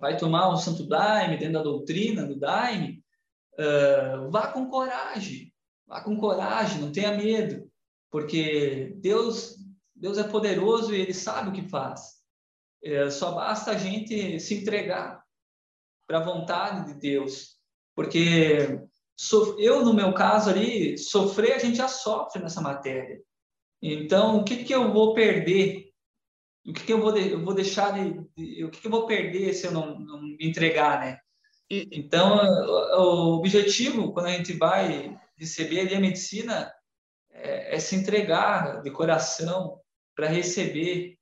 vai 0.00 0.16
tomar 0.16 0.50
o 0.50 0.56
Santo 0.56 0.86
Daime 0.86 1.36
dentro 1.36 1.54
da 1.54 1.62
doutrina 1.64 2.24
do 2.24 2.38
Daime, 2.38 3.02
uh, 3.58 4.30
vá 4.30 4.52
com 4.52 4.68
coragem, 4.68 5.52
vá 5.84 6.00
com 6.00 6.16
coragem, 6.16 6.80
não 6.80 6.92
tenha 6.92 7.12
medo 7.16 7.68
porque 8.08 8.94
Deus 8.98 9.56
Deus 9.96 10.16
é 10.16 10.22
poderoso 10.22 10.94
e 10.94 11.00
Ele 11.00 11.12
sabe 11.12 11.48
o 11.48 11.52
que 11.52 11.68
faz. 11.68 12.17
É, 12.82 13.10
só 13.10 13.32
basta 13.32 13.72
a 13.72 13.78
gente 13.78 14.38
se 14.38 14.54
entregar 14.54 15.22
para 16.06 16.18
a 16.18 16.24
vontade 16.24 16.92
de 16.92 17.00
Deus, 17.00 17.56
porque 17.94 18.80
eu 19.58 19.84
no 19.84 19.92
meu 19.92 20.14
caso 20.14 20.48
ali 20.48 20.96
sofrer 20.96 21.52
a 21.52 21.58
gente 21.58 21.76
já 21.76 21.88
sofre 21.88 22.40
nessa 22.40 22.60
matéria. 22.60 23.20
Então 23.82 24.38
o 24.38 24.44
que 24.44 24.64
que 24.64 24.74
eu 24.74 24.92
vou 24.92 25.12
perder? 25.12 25.90
O 26.66 26.72
que 26.72 26.84
que 26.84 26.92
eu 26.92 27.00
vou 27.00 27.12
de, 27.12 27.30
eu 27.30 27.44
vou 27.44 27.54
deixar 27.54 27.92
de, 27.92 28.20
de, 28.36 28.64
o 28.64 28.70
que 28.70 28.80
que 28.80 28.86
eu 28.86 28.90
vou 28.90 29.06
perder 29.06 29.52
se 29.52 29.66
eu 29.66 29.72
não, 29.72 29.98
não 29.98 30.22
me 30.22 30.36
entregar, 30.40 31.00
né? 31.00 31.18
Então 31.70 32.36
o, 32.36 33.34
o 33.34 33.38
objetivo 33.38 34.12
quando 34.12 34.26
a 34.26 34.32
gente 34.32 34.52
vai 34.54 35.18
receber 35.36 35.80
ali 35.80 35.94
a 35.94 36.00
medicina 36.00 36.72
é, 37.30 37.76
é 37.76 37.78
se 37.78 37.94
entregar 37.96 38.82
de 38.82 38.90
coração 38.90 39.80
para 40.14 40.28
receber. 40.28 41.17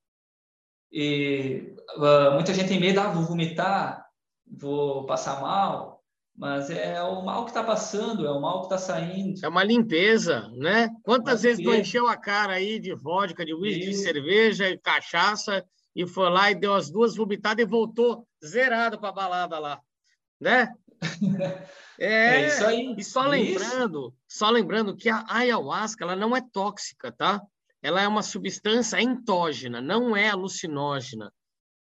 E 0.92 1.74
uh, 1.96 2.34
muita 2.34 2.54
gente 2.54 2.68
tem 2.68 2.80
medo, 2.80 3.00
ah, 3.00 3.08
vou 3.08 3.24
vomitar, 3.24 4.06
vou 4.46 5.04
passar 5.04 5.40
mal, 5.40 6.02
mas 6.36 6.70
é 6.70 7.02
o 7.02 7.22
mal 7.22 7.44
que 7.44 7.50
está 7.50 7.64
passando, 7.64 8.26
é 8.26 8.30
o 8.30 8.40
mal 8.40 8.60
que 8.60 8.66
está 8.66 8.78
saindo. 8.78 9.44
É 9.44 9.48
uma 9.48 9.64
limpeza, 9.64 10.48
né? 10.54 10.90
Quantas 11.02 11.42
vezes 11.42 11.64
tu 11.64 11.74
encheu 11.74 12.06
a 12.06 12.16
cara 12.16 12.54
aí 12.54 12.78
de 12.78 12.94
vodka, 12.94 13.44
de 13.44 13.54
whisky, 13.54 13.86
de 13.86 13.94
cerveja 13.94 14.68
e 14.68 14.78
cachaça 14.78 15.64
e 15.94 16.06
foi 16.06 16.28
lá 16.28 16.50
e 16.50 16.54
deu 16.54 16.74
as 16.74 16.90
duas 16.90 17.16
vomitadas 17.16 17.64
e 17.64 17.68
voltou 17.68 18.28
zerado 18.44 18.98
para 18.98 19.08
a 19.08 19.12
balada 19.12 19.58
lá, 19.58 19.80
né? 20.40 20.74
É, 21.98 22.42
é, 22.42 22.46
isso 22.48 22.66
aí. 22.66 22.94
E 22.98 23.02
só 23.02 23.24
é 23.24 23.28
lembrando, 23.28 24.08
isso. 24.08 24.38
só 24.38 24.50
lembrando 24.50 24.94
que 24.94 25.08
a 25.08 25.24
ayahuasca 25.28 26.04
ela 26.04 26.14
não 26.14 26.36
é 26.36 26.42
tóxica, 26.42 27.10
tá? 27.10 27.40
Ela 27.86 28.02
é 28.02 28.08
uma 28.08 28.22
substância 28.22 29.00
entógena, 29.00 29.80
não 29.80 30.16
é 30.16 30.28
alucinógena, 30.30 31.32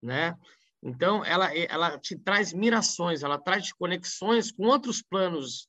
né? 0.03 0.35
Então 0.83 1.25
ela 1.25 1.51
ela 1.57 1.99
te 1.99 2.19
traz 2.19 2.53
mirações, 2.53 3.23
ela 3.23 3.39
traz 3.39 3.73
conexões 3.73 4.53
com 4.53 4.65
outros 4.67 5.03
planos 5.03 5.69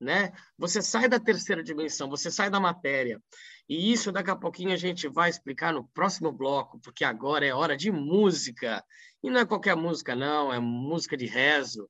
né? 0.00 0.32
Você 0.58 0.82
sai 0.82 1.08
da 1.08 1.18
terceira 1.18 1.62
dimensão, 1.62 2.08
você 2.08 2.30
sai 2.30 2.50
da 2.50 2.60
matéria. 2.60 3.20
E 3.68 3.92
isso 3.92 4.12
daqui 4.12 4.30
a 4.30 4.36
pouquinho 4.36 4.72
a 4.72 4.76
gente 4.76 5.08
vai 5.08 5.30
explicar 5.30 5.72
no 5.72 5.88
próximo 5.88 6.30
bloco, 6.30 6.78
porque 6.80 7.04
agora 7.04 7.46
é 7.46 7.54
hora 7.54 7.76
de 7.76 7.90
música. 7.90 8.84
E 9.22 9.30
não 9.30 9.40
é 9.40 9.46
qualquer 9.46 9.74
música, 9.74 10.14
não, 10.14 10.52
é 10.52 10.60
música 10.60 11.16
de 11.16 11.26
rezo. 11.26 11.88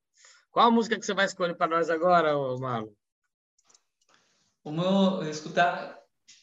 Qual 0.50 0.68
a 0.68 0.70
música 0.70 0.98
que 0.98 1.04
você 1.04 1.12
vai 1.12 1.26
escolher 1.26 1.54
para 1.54 1.66
nós 1.76 1.90
agora, 1.90 2.32
Marlon? 2.58 2.92
Vamos 4.64 5.26
escutar 5.28 5.98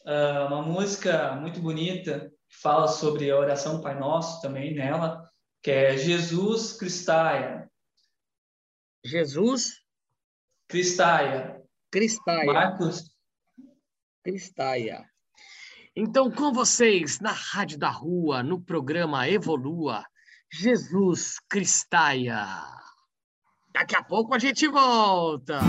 uh, 0.06 0.46
uma 0.46 0.62
música 0.62 1.34
muito 1.36 1.60
bonita 1.60 2.32
que 2.48 2.56
fala 2.60 2.88
sobre 2.88 3.30
a 3.30 3.38
oração 3.38 3.80
Pai 3.80 3.98
Nosso 3.98 4.40
também 4.40 4.74
nela, 4.74 5.28
que 5.62 5.70
é 5.70 5.96
Jesus 5.96 6.72
Cristaia. 6.72 7.70
Jesus 9.04 9.82
Cristaia. 10.68 11.62
Cristaia. 11.90 12.52
Marcos 12.52 13.14
Cristaia. 14.22 15.04
Então, 15.96 16.30
com 16.30 16.52
vocês, 16.52 17.20
na 17.20 17.30
Rádio 17.30 17.78
da 17.78 17.88
Rua, 17.88 18.42
no 18.42 18.60
programa 18.60 19.28
Evolua, 19.28 20.04
Jesus 20.50 21.36
Cristaia. 21.48 22.44
Daqui 23.72 23.94
a 23.94 24.02
pouco 24.02 24.34
a 24.34 24.38
gente 24.38 24.66
volta. 24.66 25.60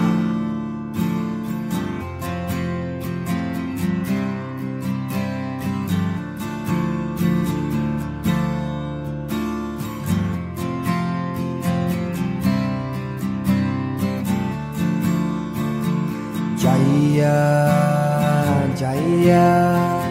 Jaya 19.25 20.05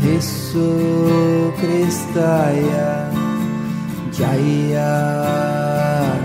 Yesu 0.00 0.72
Kristaya 1.60 3.12
Jaya 4.08 4.88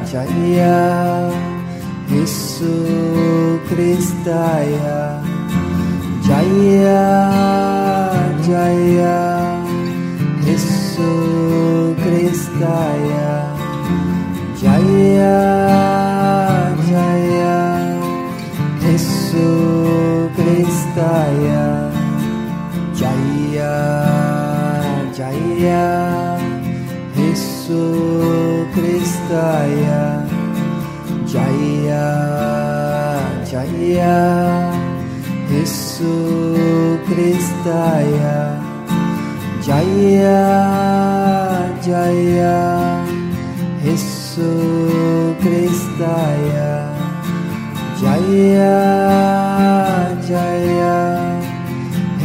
Jaya 0.08 0.80
Yesu 2.08 2.80
Kristaya 3.68 5.20
Jaya 6.24 7.04
Jaya 8.40 9.20
Yesu 10.48 11.12
Kristaya 37.64 38.60
Jaya 39.64 40.44
Jaya 41.80 42.60
Yesu 43.80 44.52
Jaya 47.96 48.60
Jaya 50.28 51.00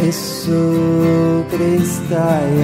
Yesu 0.02 1.46
Kristaya 1.46 2.57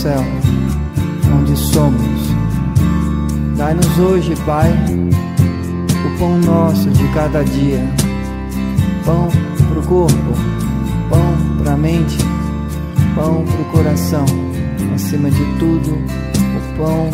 céu, 0.00 0.24
onde 1.38 1.54
somos. 1.58 2.20
Dai-nos 3.54 3.98
hoje, 3.98 4.34
Pai, 4.46 4.72
o 4.72 6.18
pão 6.18 6.38
nosso 6.38 6.88
de 6.88 7.06
cada 7.08 7.44
dia 7.44 7.86
pão 9.04 9.28
para 9.68 9.78
o 9.78 9.86
corpo, 9.86 10.32
pão 11.10 11.62
para 11.62 11.74
a 11.74 11.76
mente, 11.76 12.16
pão 13.14 13.44
para 13.44 13.60
o 13.60 13.64
coração, 13.72 14.24
acima 14.94 15.30
de 15.30 15.44
tudo, 15.58 15.90
o 15.90 16.76
pão 16.78 17.10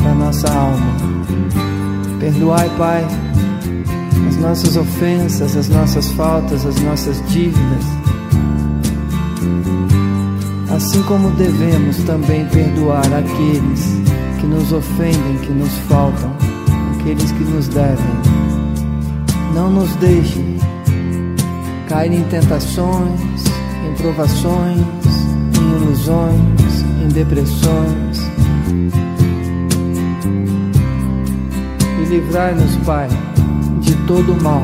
para 0.00 0.14
nossa 0.14 0.48
alma. 0.48 0.96
Perdoai, 2.20 2.70
Pai, 2.78 3.04
as 4.28 4.36
nossas 4.36 4.76
ofensas, 4.76 5.56
as 5.56 5.68
nossas 5.68 6.12
faltas, 6.12 6.64
as 6.64 6.80
nossas 6.82 7.20
dívidas, 7.28 7.95
assim 10.76 11.02
como 11.04 11.30
devemos 11.30 11.96
também 12.04 12.44
perdoar 12.48 13.06
aqueles 13.06 13.98
que 14.38 14.46
nos 14.46 14.72
ofendem, 14.72 15.38
que 15.40 15.50
nos 15.50 15.72
faltam, 15.88 16.30
aqueles 17.00 17.32
que 17.32 17.44
nos 17.44 17.66
devem. 17.68 17.96
Não 19.54 19.70
nos 19.70 19.90
deixe 19.96 20.44
cair 21.88 22.12
em 22.12 22.24
tentações, 22.24 23.20
em 23.88 23.94
provações, 23.94 24.84
em 25.58 25.82
ilusões, 25.82 26.84
em 27.02 27.08
depressões. 27.08 28.20
E 32.02 32.04
livrai-nos, 32.04 32.76
Pai, 32.84 33.08
de 33.80 33.94
todo 34.06 34.34
o 34.34 34.42
mal, 34.42 34.62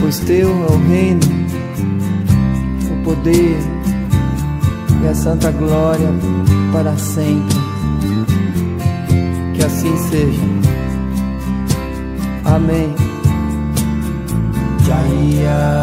pois 0.00 0.18
Teu 0.18 0.48
é 0.48 0.72
o 0.72 0.88
reino, 0.88 1.20
o 2.90 3.04
poder 3.04 3.73
e 5.04 5.08
a 5.08 5.14
santa 5.14 5.50
glória 5.50 6.08
para 6.72 6.96
sempre. 6.96 7.56
Que 9.54 9.64
assim 9.64 9.96
seja. 10.08 10.40
Amém. 12.44 12.94
Jaya, 14.86 15.82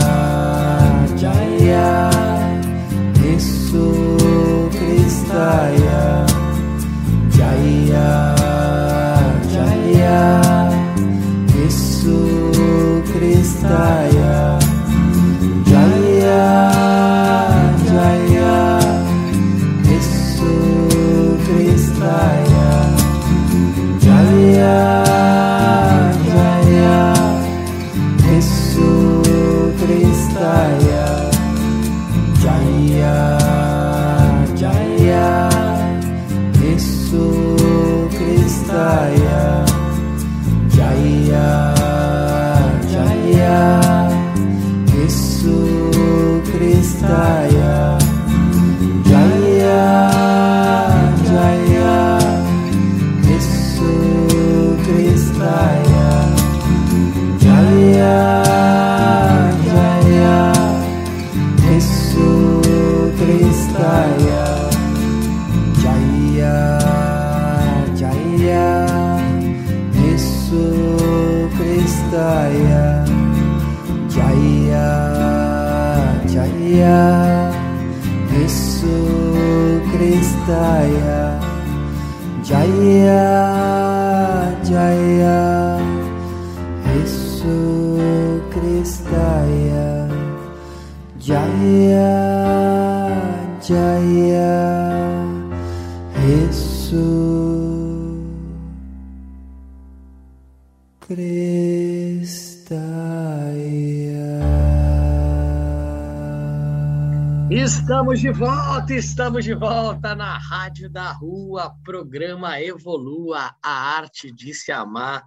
Estamos 108.12 108.21
de 108.21 108.32
volta, 108.32 108.93
estamos 108.93 109.45
de 109.45 109.54
volta 109.54 110.13
na 110.13 110.38
Rádio 110.38 110.89
da 110.89 111.13
Rua, 111.13 111.74
programa 111.82 112.62
Evolua, 112.62 113.56
a 113.63 113.95
arte 113.95 114.30
de 114.34 114.54
se 114.54 114.69
amar, 114.69 115.24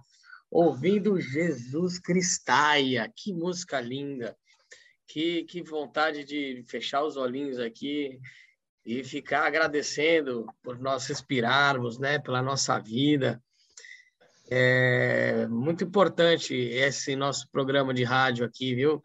ouvindo 0.51 1.19
Jesus 1.19 1.97
Cristaia. 1.97 3.11
Que 3.15 3.33
música 3.33 3.81
linda, 3.81 4.37
que, 5.07 5.45
que 5.45 5.63
vontade 5.63 6.23
de 6.25 6.63
fechar 6.67 7.03
os 7.03 7.17
olhinhos 7.17 7.57
aqui 7.57 8.19
e 8.85 9.03
ficar 9.03 9.47
agradecendo 9.47 10.45
por 10.61 10.77
nós 10.77 11.07
respirarmos, 11.07 11.97
né, 11.97 12.19
pela 12.19 12.43
nossa 12.43 12.77
vida. 12.77 13.41
É 14.47 15.47
muito 15.47 15.83
importante 15.83 16.53
esse 16.53 17.15
nosso 17.15 17.49
programa 17.49 17.95
de 17.95 18.03
rádio 18.03 18.45
aqui, 18.45 18.75
viu? 18.75 19.03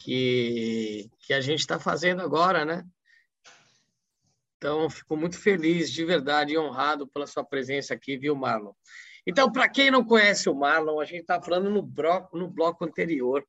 que, 0.00 1.10
que 1.20 1.34
a 1.34 1.40
gente 1.40 1.60
está 1.60 1.78
fazendo 1.78 2.22
agora, 2.22 2.64
né? 2.64 2.84
Então, 4.60 4.90
fico 4.90 5.16
muito 5.16 5.38
feliz, 5.38 5.90
de 5.90 6.04
verdade, 6.04 6.52
e 6.52 6.58
honrado 6.58 7.06
pela 7.06 7.26
sua 7.26 7.42
presença 7.42 7.94
aqui, 7.94 8.18
viu, 8.18 8.36
Marlon? 8.36 8.72
Então, 9.26 9.50
para 9.50 9.66
quem 9.66 9.90
não 9.90 10.04
conhece 10.04 10.50
o 10.50 10.54
Marlon, 10.54 11.00
a 11.00 11.04
gente 11.06 11.22
está 11.22 11.40
falando 11.40 11.70
no 11.70 11.80
bloco, 11.80 12.36
no 12.36 12.46
bloco 12.46 12.84
anterior 12.84 13.42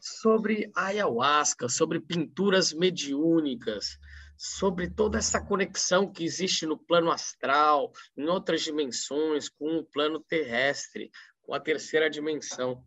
sobre 0.00 0.70
ayahuasca, 0.76 1.68
sobre 1.68 1.98
pinturas 1.98 2.72
mediúnicas, 2.72 3.98
sobre 4.36 4.88
toda 4.88 5.18
essa 5.18 5.44
conexão 5.44 6.08
que 6.08 6.22
existe 6.22 6.66
no 6.66 6.78
plano 6.78 7.10
astral, 7.10 7.90
em 8.16 8.28
outras 8.28 8.62
dimensões, 8.62 9.48
com 9.48 9.78
o 9.78 9.84
plano 9.84 10.20
terrestre, 10.20 11.10
com 11.42 11.52
a 11.52 11.58
terceira 11.58 12.08
dimensão. 12.08 12.80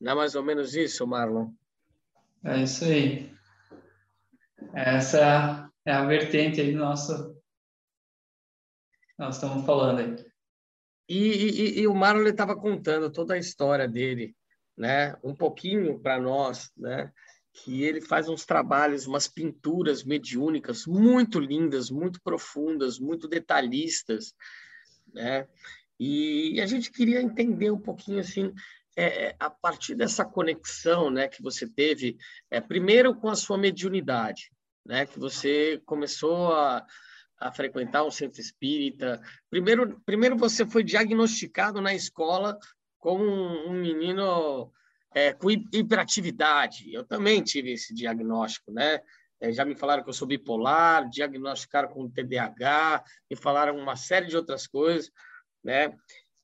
Não 0.00 0.12
é 0.12 0.14
mais 0.14 0.36
ou 0.36 0.42
menos 0.44 0.76
isso, 0.76 1.04
Marlon? 1.04 1.50
É 2.44 2.62
isso 2.62 2.84
aí. 2.84 3.34
Essa 4.72 5.65
é 5.86 5.92
a 5.92 6.04
vertente 6.04 6.60
aí 6.60 6.72
do 6.72 6.78
nosso. 6.78 7.40
Nós 9.16 9.36
estamos 9.36 9.64
falando 9.64 10.00
aí. 10.00 10.26
E, 11.08 11.18
e, 11.18 11.80
e 11.80 11.86
o 11.86 11.94
Marlon 11.94 12.26
estava 12.26 12.56
contando 12.56 13.10
toda 13.10 13.34
a 13.34 13.38
história 13.38 13.86
dele, 13.86 14.36
né? 14.76 15.16
Um 15.22 15.34
pouquinho 15.34 15.98
para 16.00 16.20
nós, 16.20 16.70
né? 16.76 17.12
Que 17.52 17.84
ele 17.84 18.00
faz 18.00 18.28
uns 18.28 18.44
trabalhos, 18.44 19.06
umas 19.06 19.28
pinturas 19.28 20.02
mediúnicas 20.02 20.84
muito 20.84 21.38
lindas, 21.38 21.88
muito 21.88 22.20
profundas, 22.20 22.98
muito 22.98 23.28
detalhistas, 23.28 24.34
né? 25.14 25.46
E 25.98 26.60
a 26.60 26.66
gente 26.66 26.90
queria 26.90 27.22
entender 27.22 27.70
um 27.70 27.80
pouquinho 27.80 28.18
assim 28.18 28.52
é, 28.96 29.26
é, 29.26 29.36
a 29.38 29.48
partir 29.48 29.94
dessa 29.94 30.24
conexão 30.24 31.10
né, 31.10 31.28
que 31.28 31.42
você 31.42 31.68
teve, 31.68 32.16
é, 32.50 32.60
primeiro 32.60 33.14
com 33.14 33.28
a 33.28 33.36
sua 33.36 33.56
mediunidade, 33.56 34.50
né, 34.86 35.06
que 35.06 35.18
você 35.18 35.80
começou 35.84 36.52
a, 36.52 36.86
a 37.38 37.52
frequentar 37.52 38.04
um 38.04 38.10
centro 38.10 38.40
espírita. 38.40 39.20
Primeiro, 39.50 40.00
primeiro 40.06 40.36
você 40.36 40.64
foi 40.64 40.82
diagnosticado 40.82 41.80
na 41.80 41.94
escola 41.94 42.58
como 42.98 43.24
um, 43.24 43.70
um 43.70 43.72
menino 43.72 44.72
é, 45.14 45.32
com 45.32 45.50
hiperatividade. 45.50 46.92
Eu 46.92 47.04
também 47.04 47.42
tive 47.42 47.72
esse 47.72 47.92
diagnóstico, 47.94 48.72
né? 48.72 49.00
É, 49.40 49.52
já 49.52 49.64
me 49.64 49.74
falaram 49.74 50.02
que 50.02 50.08
eu 50.08 50.14
sou 50.14 50.26
bipolar, 50.26 51.08
diagnosticaram 51.10 51.88
com 51.88 52.08
TDAH, 52.08 53.04
me 53.30 53.36
falaram 53.36 53.76
uma 53.76 53.96
série 53.96 54.26
de 54.26 54.36
outras 54.36 54.66
coisas, 54.66 55.10
né? 55.62 55.94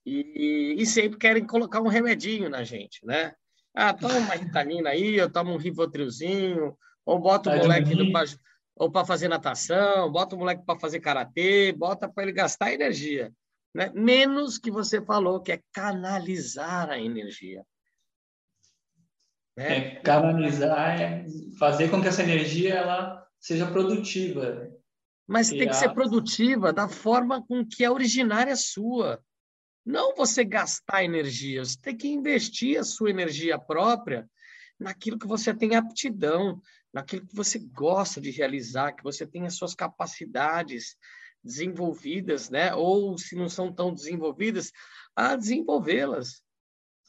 E, 0.05 0.75
e, 0.79 0.85
sempre 0.85 1.17
querem 1.17 1.47
colocar 1.47 1.81
um 1.81 1.89
remedinho 1.89 2.51
na 2.51 2.65
gente, 2.65 3.05
né? 3.07 3.35
Ah, 3.75 3.95
toma 3.95 4.19
uma 4.19 4.35
ritalina 4.35 4.91
aí, 4.91 5.15
eu 5.15 5.31
tomo 5.31 5.53
um 5.53 5.57
rivotrilzinho, 5.57 6.77
ou 7.05 7.19
bota 7.19 7.51
o 7.51 7.53
tá 7.53 7.59
moleque 7.59 8.13
pra, 8.13 8.25
ou 8.77 8.91
para 8.91 9.07
fazer 9.07 9.29
natação, 9.29 10.11
bota 10.11 10.35
o 10.35 10.39
moleque 10.39 10.65
para 10.65 10.79
fazer 10.79 11.01
karatê, 11.01 11.73
bota 11.73 12.09
para 12.09 12.23
ele 12.23 12.33
gastar 12.33 12.73
energia, 12.73 13.33
né? 13.75 13.91
Menos 13.95 14.59
que 14.59 14.71
você 14.71 15.01
falou 15.03 15.41
que 15.41 15.53
é 15.53 15.61
canalizar 15.73 16.91
a 16.91 16.99
energia. 16.99 17.65
Né? 19.57 19.77
É, 19.77 19.95
canalizar, 19.97 21.01
é 21.01 21.27
fazer 21.59 21.91
com 21.91 22.01
que 22.01 22.09
essa 22.09 22.23
energia 22.23 22.75
ela 22.75 23.27
seja 23.39 23.67
produtiva. 23.67 24.71
Mas 25.27 25.51
tem 25.51 25.69
que 25.69 25.75
ser 25.75 25.93
produtiva 25.93 26.73
da 26.73 26.89
forma 26.89 27.45
com 27.47 27.65
que 27.65 27.85
é 27.85 27.91
originária 27.91 28.57
sua. 28.57 29.23
Não 29.85 30.15
você 30.15 30.45
gastar 30.45 31.05
energia, 31.05 31.65
você 31.65 31.77
tem 31.81 31.97
que 31.97 32.09
investir 32.09 32.79
a 32.79 32.85
sua 32.85 33.11
energia 33.11 33.59
própria 33.59 34.29
naquilo 34.79 35.19
que 35.19 35.27
você 35.27 35.55
tem 35.55 35.75
aptidão, 35.75 36.61
naquilo 36.93 37.27
que 37.27 37.35
você 37.35 37.59
gosta 37.59 38.21
de 38.21 38.31
realizar, 38.31 38.93
que 38.93 39.03
você 39.03 39.27
tem 39.27 39.47
as 39.47 39.55
suas 39.55 39.75
capacidades 39.75 40.97
desenvolvidas, 41.43 42.51
né? 42.51 42.75
Ou 42.75 43.17
se 43.19 43.35
não 43.35 43.49
são 43.49 43.73
tão 43.73 43.93
desenvolvidas, 43.93 44.71
a 45.17 45.35
desenvolvê-las, 45.35 46.43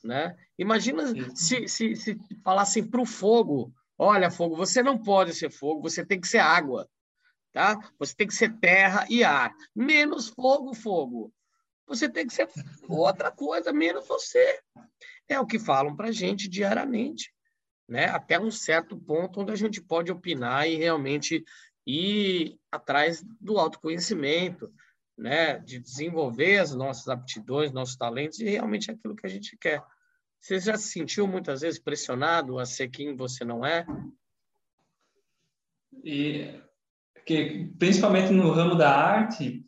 né? 0.03 0.36
Imagina 0.57 1.03
se, 1.36 1.67
se, 1.67 1.95
se 1.95 2.17
falassem 2.43 2.86
para 2.86 3.01
o 3.01 3.05
fogo, 3.05 3.73
olha, 3.97 4.31
fogo, 4.31 4.55
você 4.55 4.81
não 4.81 4.97
pode 4.97 5.34
ser 5.34 5.51
fogo, 5.51 5.81
você 5.81 6.05
tem 6.05 6.19
que 6.19 6.27
ser 6.27 6.39
água, 6.39 6.89
tá? 7.51 7.77
Você 7.99 8.15
tem 8.15 8.27
que 8.27 8.34
ser 8.34 8.57
terra 8.59 9.05
e 9.09 9.23
ar, 9.23 9.53
menos 9.75 10.29
fogo, 10.29 10.73
fogo. 10.73 11.34
Você 11.86 12.09
tem 12.09 12.25
que 12.25 12.34
ser 12.34 12.49
outra 12.88 13.29
coisa, 13.29 13.73
menos 13.73 14.07
você. 14.07 14.59
É 15.27 15.39
o 15.39 15.45
que 15.45 15.59
falam 15.59 15.95
para 15.95 16.07
a 16.07 16.11
gente 16.11 16.47
diariamente, 16.47 17.34
né? 17.88 18.05
Até 18.05 18.39
um 18.39 18.51
certo 18.51 18.97
ponto 18.97 19.41
onde 19.41 19.51
a 19.51 19.55
gente 19.55 19.81
pode 19.81 20.11
opinar 20.11 20.67
e 20.67 20.75
realmente 20.75 21.43
ir 21.86 22.57
atrás 22.71 23.23
do 23.39 23.57
autoconhecimento, 23.57 24.71
né? 25.17 25.59
De 25.59 25.79
desenvolver 25.79 26.59
as 26.59 26.73
nossas 26.73 27.07
aptidões, 27.07 27.71
nossos 27.71 27.95
talentos 27.95 28.39
e 28.39 28.45
realmente 28.45 28.91
aquilo 28.91 29.15
que 29.15 29.25
a 29.25 29.29
gente 29.29 29.57
quer. 29.57 29.84
Você 30.39 30.59
já 30.59 30.77
se 30.77 30.89
sentiu 30.89 31.27
muitas 31.27 31.61
vezes 31.61 31.79
pressionado 31.79 32.59
a 32.59 32.65
ser 32.65 32.89
quem 32.89 33.15
você 33.15 33.45
não 33.45 33.65
é? 33.65 33.86
E 36.03 36.59
que 37.25 37.71
principalmente 37.79 38.31
no 38.31 38.51
ramo 38.51 38.75
da 38.75 38.93
arte, 38.93 39.65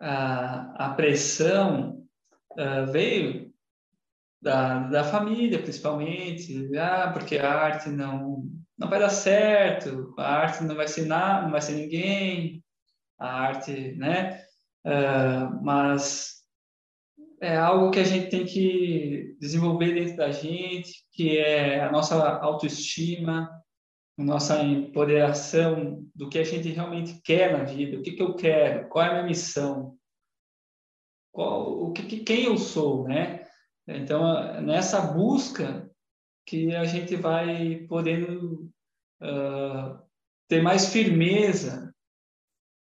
a, 0.00 0.86
a 0.86 0.94
pressão 0.94 2.06
uh, 2.52 2.92
veio 2.92 3.51
da, 4.42 4.80
da 4.88 5.04
família, 5.04 5.62
principalmente, 5.62 6.76
ah, 6.76 7.10
porque 7.12 7.38
a 7.38 7.50
arte 7.50 7.88
não 7.88 8.42
não 8.76 8.90
vai 8.90 8.98
dar 8.98 9.10
certo, 9.10 10.12
a 10.18 10.34
arte 10.38 10.64
não 10.64 10.74
vai 10.74 10.88
ser 10.88 11.06
nada, 11.06 11.42
não 11.42 11.52
vai 11.52 11.60
ser 11.60 11.74
ninguém, 11.74 12.64
a 13.16 13.28
arte, 13.28 13.92
né? 13.92 14.42
Uh, 14.84 15.62
mas 15.62 16.42
é 17.40 17.56
algo 17.56 17.92
que 17.92 18.00
a 18.00 18.04
gente 18.04 18.28
tem 18.28 18.44
que 18.44 19.36
desenvolver 19.38 19.94
dentro 19.94 20.16
da 20.16 20.32
gente, 20.32 20.92
que 21.12 21.38
é 21.38 21.84
a 21.84 21.92
nossa 21.92 22.16
autoestima, 22.40 23.48
a 24.18 24.24
nossa 24.24 24.60
empoderação 24.60 26.04
do 26.12 26.28
que 26.28 26.38
a 26.40 26.44
gente 26.44 26.68
realmente 26.70 27.20
quer 27.22 27.56
na 27.56 27.62
vida, 27.62 27.98
o 27.98 28.02
que, 28.02 28.12
que 28.12 28.22
eu 28.22 28.34
quero, 28.34 28.88
qual 28.88 29.04
é 29.04 29.08
a 29.08 29.12
minha 29.12 29.26
missão, 29.26 29.96
qual, 31.30 31.84
o 31.84 31.92
que, 31.92 32.18
quem 32.20 32.46
eu 32.46 32.58
sou, 32.58 33.06
né? 33.06 33.46
Então, 33.86 34.60
nessa 34.62 35.00
busca 35.00 35.90
que 36.46 36.74
a 36.74 36.84
gente 36.84 37.16
vai 37.16 37.76
podendo 37.88 38.70
uh, 39.20 39.98
ter 40.48 40.62
mais 40.62 40.92
firmeza 40.92 41.92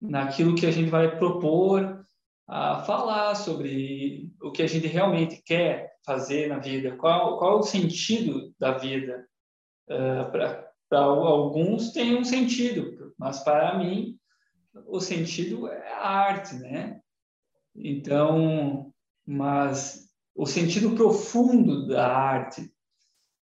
naquilo 0.01 0.55
que 0.55 0.65
a 0.65 0.71
gente 0.71 0.89
vai 0.89 1.17
propor 1.17 2.05
a 2.47 2.83
falar 2.83 3.35
sobre 3.35 4.31
o 4.41 4.51
que 4.51 4.61
a 4.61 4.67
gente 4.67 4.87
realmente 4.87 5.41
quer 5.43 5.95
fazer 6.05 6.47
na 6.47 6.59
vida, 6.59 6.95
qual, 6.95 7.39
qual 7.39 7.59
o 7.59 7.63
sentido 7.63 8.53
da 8.59 8.77
vida. 8.77 9.27
Uh, 9.89 10.31
para 10.31 10.99
alguns 10.99 11.91
tem 11.91 12.15
um 12.15 12.23
sentido, 12.23 13.13
mas 13.17 13.39
para 13.39 13.77
mim 13.77 14.17
o 14.87 14.99
sentido 14.99 15.67
é 15.67 15.93
a 15.93 16.07
arte, 16.07 16.55
né? 16.55 17.01
Então, 17.75 18.93
mas 19.25 20.04
o 20.35 20.45
sentido 20.45 20.93
profundo 20.95 21.87
da 21.87 22.13
arte, 22.13 22.69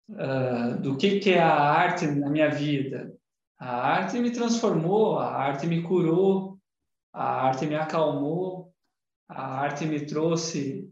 uh, 0.08 0.80
do 0.80 0.96
que, 0.96 1.20
que 1.20 1.30
é 1.30 1.40
a 1.40 1.54
arte 1.54 2.06
na 2.06 2.28
minha 2.28 2.50
vida. 2.50 3.16
A 3.58 3.76
arte 3.76 4.18
me 4.18 4.32
transformou, 4.32 5.18
a 5.18 5.28
arte 5.28 5.66
me 5.66 5.82
curou, 5.82 6.58
a 7.12 7.46
arte 7.46 7.66
me 7.66 7.76
acalmou, 7.76 8.72
a 9.28 9.60
arte 9.60 9.86
me 9.86 10.04
trouxe 10.04 10.90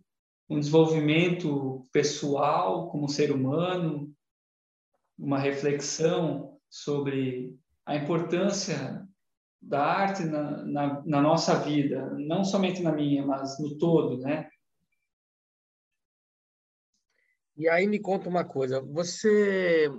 um 0.48 0.60
desenvolvimento 0.60 1.82
pessoal 1.92 2.88
como 2.90 3.08
ser 3.08 3.32
humano, 3.32 4.12
uma 5.18 5.38
reflexão 5.38 6.58
sobre 6.70 7.58
a 7.84 7.96
importância 7.96 9.04
da 9.60 9.82
arte 9.82 10.24
na, 10.24 10.64
na, 10.64 11.02
na, 11.04 11.20
nossa 11.20 11.58
vida, 11.58 12.14
não 12.18 12.44
somente 12.44 12.80
na 12.82 12.92
minha, 12.92 13.26
mas 13.26 13.58
no 13.58 13.76
todo, 13.76 14.18
né? 14.18 14.48
E 17.58 17.68
aí 17.68 17.88
me 17.88 17.98
conta 17.98 18.28
uma 18.28 18.44
coisa, 18.44 18.80
você, 18.80 19.90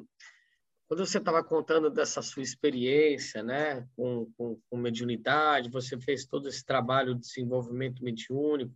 quando 0.88 1.05
você 1.05 1.18
estava 1.18 1.43
contando 1.43 1.89
dessa 1.89 2.22
sua 2.22 2.41
experiência, 2.41 3.43
né, 3.43 3.86
com, 3.97 4.32
com, 4.38 4.57
com 4.70 4.78
mediunidade, 4.78 5.70
você 5.70 5.99
fez 5.99 6.26
todo 6.26 6.47
esse 6.47 6.64
trabalho 6.64 7.14
de 7.14 7.20
desenvolvimento 7.20 8.01
mediúnico 8.01 8.74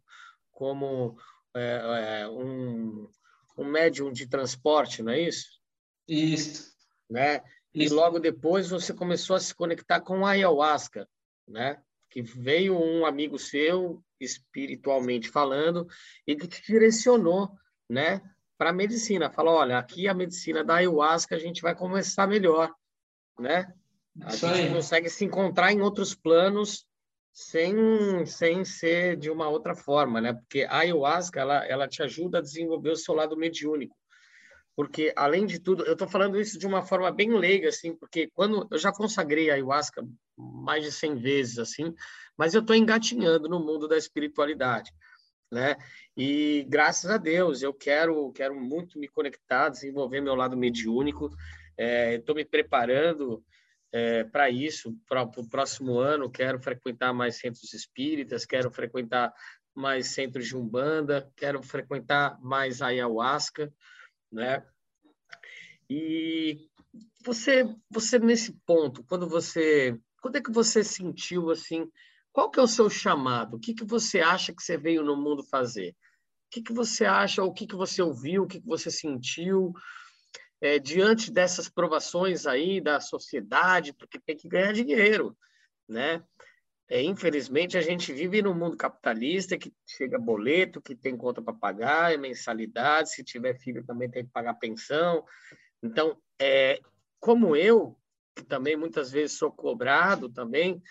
como 0.51 1.17
é, 1.55 2.23
é, 2.23 2.27
um, 2.27 3.09
um 3.57 3.63
médium 3.63 4.11
de 4.11 4.27
transporte, 4.27 5.01
não 5.01 5.13
é 5.13 5.21
isso? 5.21 5.47
Isso. 6.05 6.73
Né? 7.09 7.41
E 7.73 7.87
logo 7.87 8.19
depois 8.19 8.69
você 8.69 8.93
começou 8.93 9.37
a 9.37 9.39
se 9.39 9.55
conectar 9.55 10.01
com 10.01 10.25
a 10.25 10.31
ayahuasca, 10.31 11.07
né? 11.47 11.81
Que 12.09 12.21
veio 12.21 12.77
um 12.77 13.05
amigo 13.05 13.39
seu, 13.39 14.03
espiritualmente 14.19 15.29
falando, 15.29 15.87
e 16.27 16.35
que 16.35 16.47
te 16.47 16.61
direcionou, 16.61 17.49
né? 17.89 18.21
Para 18.57 18.69
a 18.69 18.73
medicina. 18.73 19.29
Falou, 19.29 19.55
olha, 19.55 19.77
aqui 19.77 20.07
a 20.07 20.13
medicina 20.13 20.63
da 20.63 20.75
ayahuasca 20.75 21.35
a 21.35 21.39
gente 21.39 21.61
vai 21.61 21.75
começar 21.75 22.27
melhor, 22.27 22.71
né? 23.39 23.73
A 24.21 24.29
Isso 24.29 24.47
gente 24.47 24.67
aí. 24.67 24.73
consegue 24.73 25.09
se 25.09 25.25
encontrar 25.25 25.71
em 25.71 25.81
outros 25.81 26.13
planos 26.13 26.85
sem, 27.31 28.25
sem 28.25 28.63
ser 28.63 29.17
de 29.17 29.29
uma 29.29 29.49
outra 29.49 29.75
forma, 29.75 30.21
né? 30.21 30.33
Porque 30.33 30.63
a 30.63 30.79
ayahuasca, 30.79 31.39
ela, 31.39 31.65
ela 31.65 31.87
te 31.87 32.03
ajuda 32.03 32.37
a 32.37 32.41
desenvolver 32.41 32.91
o 32.91 32.95
seu 32.95 33.15
lado 33.15 33.35
mediúnico 33.35 33.95
porque 34.75 35.13
além 35.15 35.45
de 35.45 35.59
tudo, 35.59 35.85
eu 35.85 35.93
estou 35.93 36.07
falando 36.07 36.39
isso 36.39 36.57
de 36.57 36.65
uma 36.65 36.81
forma 36.81 37.11
bem 37.11 37.31
leiga, 37.37 37.69
assim, 37.69 37.95
porque 37.95 38.29
quando 38.33 38.67
eu 38.71 38.77
já 38.77 38.91
consagrei 38.91 39.49
a 39.49 39.53
ayahuasca 39.53 40.03
mais 40.35 40.83
de 40.83 40.91
100 40.91 41.15
vezes, 41.15 41.59
assim, 41.59 41.93
mas 42.35 42.53
eu 42.53 42.61
estou 42.61 42.75
engatinhando 42.75 43.47
no 43.47 43.59
mundo 43.59 43.87
da 43.87 43.97
espiritualidade, 43.97 44.91
né? 45.51 45.75
E 46.15 46.65
graças 46.69 47.09
a 47.09 47.17
Deus 47.17 47.61
eu 47.61 47.73
quero 47.73 48.31
quero 48.33 48.55
muito 48.59 48.99
me 48.99 49.07
conectar, 49.07 49.69
desenvolver 49.69 50.21
meu 50.21 50.35
lado 50.35 50.57
mediúnico. 50.57 51.29
Estou 51.77 52.35
é, 52.35 52.37
me 52.37 52.45
preparando 52.45 53.43
é, 53.91 54.23
para 54.23 54.49
isso, 54.49 54.95
para 55.07 55.23
o 55.23 55.49
próximo 55.49 55.99
ano. 55.99 56.29
Quero 56.29 56.59
frequentar 56.59 57.13
mais 57.13 57.37
centros 57.37 57.73
espíritas, 57.73 58.45
quero 58.45 58.71
frequentar 58.71 59.33
mais 59.75 60.07
centros 60.07 60.47
de 60.47 60.55
umbanda, 60.55 61.31
quero 61.35 61.61
frequentar 61.63 62.39
mais 62.41 62.81
ayahuasca 62.81 63.73
né? 64.33 64.65
E 65.89 66.67
você, 67.23 67.63
você 67.89 68.17
nesse 68.17 68.53
ponto, 68.65 69.03
quando 69.03 69.29
você, 69.29 69.97
quando 70.21 70.37
é 70.37 70.41
que 70.41 70.51
você 70.51 70.83
sentiu 70.83 71.51
assim, 71.51 71.87
qual 72.33 72.49
que 72.49 72.59
é 72.59 72.63
o 72.63 72.67
seu 72.67 72.89
chamado? 72.89 73.55
O 73.55 73.59
que 73.59 73.75
que 73.75 73.85
você 73.85 74.19
acha 74.19 74.53
que 74.53 74.61
você 74.61 74.75
veio 74.75 75.03
no 75.03 75.15
mundo 75.15 75.43
fazer? 75.43 75.91
O 75.91 75.95
que 76.49 76.61
que 76.63 76.73
você 76.73 77.05
acha? 77.05 77.43
O 77.43 77.53
que 77.53 77.67
que 77.67 77.75
você 77.75 78.01
ouviu? 78.01 78.43
O 78.43 78.47
que 78.47 78.59
que 78.59 78.67
você 78.67 78.89
sentiu? 78.89 79.71
É, 80.59 80.79
diante 80.79 81.31
dessas 81.31 81.69
provações 81.69 82.47
aí 82.47 82.81
da 82.81 82.99
sociedade, 82.99 83.93
porque 83.93 84.19
tem 84.19 84.35
que 84.35 84.47
ganhar 84.47 84.73
dinheiro, 84.73 85.37
né? 85.87 86.23
É, 86.89 87.01
infelizmente, 87.01 87.77
a 87.77 87.81
gente 87.81 88.11
vive 88.11 88.41
num 88.41 88.53
mundo 88.53 88.75
capitalista 88.75 89.57
que 89.57 89.73
chega 89.85 90.19
boleto, 90.19 90.81
que 90.81 90.95
tem 90.95 91.15
conta 91.15 91.41
para 91.41 91.53
pagar, 91.53 92.13
é 92.13 92.17
mensalidade, 92.17 93.11
se 93.11 93.23
tiver 93.23 93.59
filho 93.59 93.85
também 93.85 94.09
tem 94.09 94.25
que 94.25 94.31
pagar 94.31 94.55
pensão. 94.55 95.23
Então, 95.81 96.17
é, 96.39 96.79
como 97.19 97.55
eu, 97.55 97.97
que 98.35 98.43
também 98.43 98.75
muitas 98.75 99.11
vezes 99.11 99.37
sou 99.37 99.51
cobrado 99.51 100.29
também, 100.29 100.81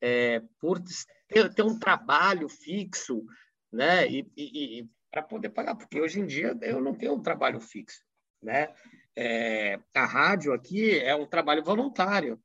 é, 0.00 0.42
por 0.58 0.80
ter, 1.28 1.52
ter, 1.54 1.62
um 1.62 1.78
trabalho 1.78 2.48
fixo, 2.48 3.24
né? 3.72 4.08
E, 4.08 4.26
e, 4.36 4.80
e 4.80 4.88
para 5.10 5.22
poder 5.22 5.50
pagar, 5.50 5.74
porque 5.74 6.00
hoje 6.00 6.20
em 6.20 6.26
dia 6.26 6.56
eu 6.62 6.80
não 6.80 6.94
tenho 6.94 7.14
um 7.14 7.22
trabalho 7.22 7.60
fixo, 7.60 8.02
né? 8.42 8.72
É, 9.16 9.78
a 9.94 10.06
rádio 10.06 10.52
aqui 10.52 10.98
é 10.98 11.14
um 11.14 11.26
trabalho 11.26 11.62
voluntário 11.62 12.40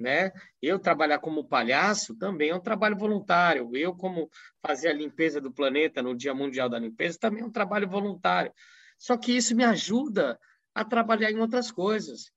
né? 0.00 0.32
Eu 0.60 0.78
trabalhar 0.78 1.18
como 1.18 1.44
palhaço 1.44 2.16
também 2.16 2.50
é 2.50 2.54
um 2.54 2.60
trabalho 2.60 2.96
voluntário. 2.96 3.70
Eu, 3.76 3.94
como 3.94 4.30
fazer 4.62 4.88
a 4.88 4.94
limpeza 4.94 5.40
do 5.40 5.52
planeta 5.52 6.02
no 6.02 6.16
Dia 6.16 6.34
Mundial 6.34 6.68
da 6.68 6.78
Limpeza, 6.78 7.18
também 7.20 7.42
é 7.42 7.46
um 7.46 7.52
trabalho 7.52 7.88
voluntário. 7.88 8.52
Só 8.98 9.16
que 9.16 9.36
isso 9.36 9.54
me 9.54 9.62
ajuda 9.62 10.40
a 10.74 10.84
trabalhar 10.84 11.30
em 11.30 11.38
outras 11.38 11.70
coisas, 11.70 12.32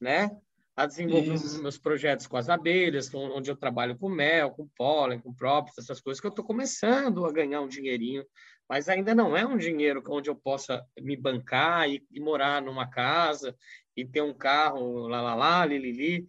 né? 0.00 0.30
A 0.78 0.86
desenvolver 0.86 1.34
Isso. 1.34 1.60
meus 1.60 1.76
projetos 1.76 2.28
com 2.28 2.36
as 2.36 2.48
abelhas, 2.48 3.12
onde 3.12 3.50
eu 3.50 3.56
trabalho 3.56 3.98
com 3.98 4.08
mel, 4.08 4.52
com 4.52 4.68
pólen, 4.76 5.18
com 5.18 5.34
próprios, 5.34 5.76
essas 5.76 6.00
coisas 6.00 6.20
que 6.20 6.26
eu 6.28 6.30
estou 6.30 6.44
começando 6.44 7.26
a 7.26 7.32
ganhar 7.32 7.60
um 7.60 7.66
dinheirinho, 7.66 8.24
mas 8.68 8.88
ainda 8.88 9.12
não 9.12 9.36
é 9.36 9.44
um 9.44 9.56
dinheiro 9.56 10.00
onde 10.08 10.30
eu 10.30 10.36
possa 10.36 10.86
me 10.96 11.16
bancar 11.16 11.90
e, 11.90 12.06
e 12.12 12.20
morar 12.20 12.62
numa 12.62 12.88
casa 12.88 13.56
e 13.96 14.06
ter 14.06 14.22
um 14.22 14.32
carro, 14.32 15.08
lá, 15.08 15.20
lá, 15.20 15.34
lá, 15.34 15.66
li, 15.66 15.78
li, 15.78 15.90
li. 15.90 16.26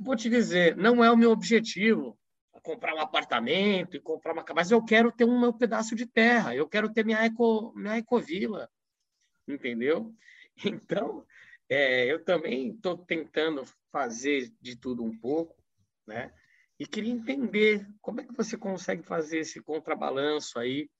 Vou 0.00 0.16
te 0.16 0.28
dizer, 0.28 0.76
não 0.76 1.04
é 1.04 1.08
o 1.08 1.16
meu 1.16 1.30
objetivo 1.30 2.18
comprar 2.64 2.94
um 2.94 3.00
apartamento 3.00 3.96
e 3.96 4.00
comprar 4.00 4.32
uma 4.32 4.42
casa, 4.42 4.56
mas 4.56 4.70
eu 4.72 4.82
quero 4.82 5.12
ter 5.12 5.24
um 5.24 5.38
meu 5.38 5.52
pedaço 5.52 5.94
de 5.94 6.06
terra, 6.06 6.56
eu 6.56 6.66
quero 6.66 6.92
ter 6.92 7.04
minha, 7.04 7.22
eco, 7.24 7.72
minha 7.76 7.98
ecovila, 7.98 8.68
entendeu? 9.46 10.12
Então, 10.64 11.26
é, 11.68 12.10
eu 12.10 12.24
também 12.24 12.70
estou 12.70 12.98
tentando 12.98 13.64
fazer 13.90 14.52
de 14.60 14.76
tudo 14.76 15.02
um 15.02 15.16
pouco, 15.16 15.56
né? 16.06 16.32
E 16.78 16.86
queria 16.86 17.12
entender 17.12 17.86
como 18.00 18.20
é 18.20 18.24
que 18.24 18.34
você 18.34 18.56
consegue 18.56 19.02
fazer 19.02 19.38
esse 19.38 19.62
contrabalanço 19.62 20.58
aí 20.58 20.90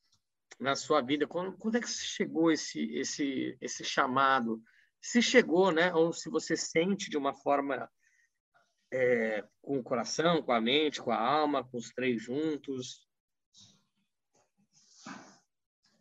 na 0.59 0.77
sua 0.77 1.03
vida. 1.03 1.27
Quando, 1.27 1.57
quando 1.57 1.77
é 1.77 1.81
que 1.81 1.89
chegou 1.89 2.51
esse, 2.51 2.81
esse, 2.97 3.57
esse 3.61 3.85
chamado? 3.85 4.63
Se 5.01 5.21
chegou, 5.21 5.73
né? 5.73 5.93
Ou 5.93 6.13
se 6.13 6.31
você 6.31 6.57
sente 6.57 7.11
de 7.11 7.17
uma 7.17 7.35
forma 7.35 7.91
é, 8.93 9.45
com 9.61 9.79
o 9.79 9.83
coração, 9.83 10.43
com 10.43 10.53
a 10.53 10.61
mente, 10.61 11.03
com 11.03 11.11
a 11.11 11.19
alma, 11.19 11.65
com 11.65 11.77
os 11.77 11.91
três 11.91 12.23
juntos? 12.23 13.07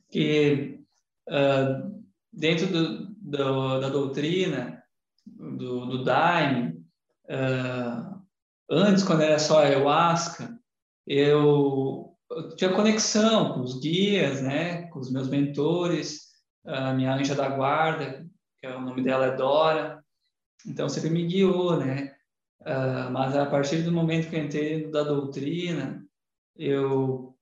Que 0.10 0.80
uh, 1.28 2.13
dentro 2.34 2.68
do, 2.68 3.08
do, 3.16 3.80
da 3.80 3.90
doutrina 3.90 4.82
do, 5.26 5.86
do 5.86 6.04
Daime, 6.04 6.84
uh, 7.30 8.22
antes, 8.70 9.04
quando 9.04 9.22
era 9.22 9.40
só 9.40 9.60
ayahuasca, 9.60 10.58
eu, 11.06 12.16
eu, 12.30 12.56
tinha 12.56 12.74
conexão 12.74 13.54
com 13.54 13.62
os 13.62 13.80
guias, 13.80 14.42
né, 14.42 14.88
com 14.88 15.00
os 15.00 15.12
meus 15.12 15.30
mentores, 15.30 16.30
a 16.66 16.94
minha 16.94 17.14
anja 17.14 17.36
da 17.36 17.50
guarda, 17.50 18.26
que 18.60 18.68
é, 18.68 18.76
o 18.76 18.82
nome 18.82 19.04
dela 19.04 19.28
é 19.28 19.36
Dora, 19.36 20.04
então 20.66 20.90
sempre 20.90 21.10
me 21.10 21.26
guiou, 21.26 21.78
né, 21.78 22.14
Uh, 22.64 23.12
mas 23.12 23.36
a 23.36 23.46
partir 23.46 23.82
do 23.82 23.92
momento 23.92 24.30
que 24.30 24.38
eu 24.38 24.44
entrei 24.44 24.90
da 24.90 25.04
doutrina, 25.04 26.02
eu 26.56 27.36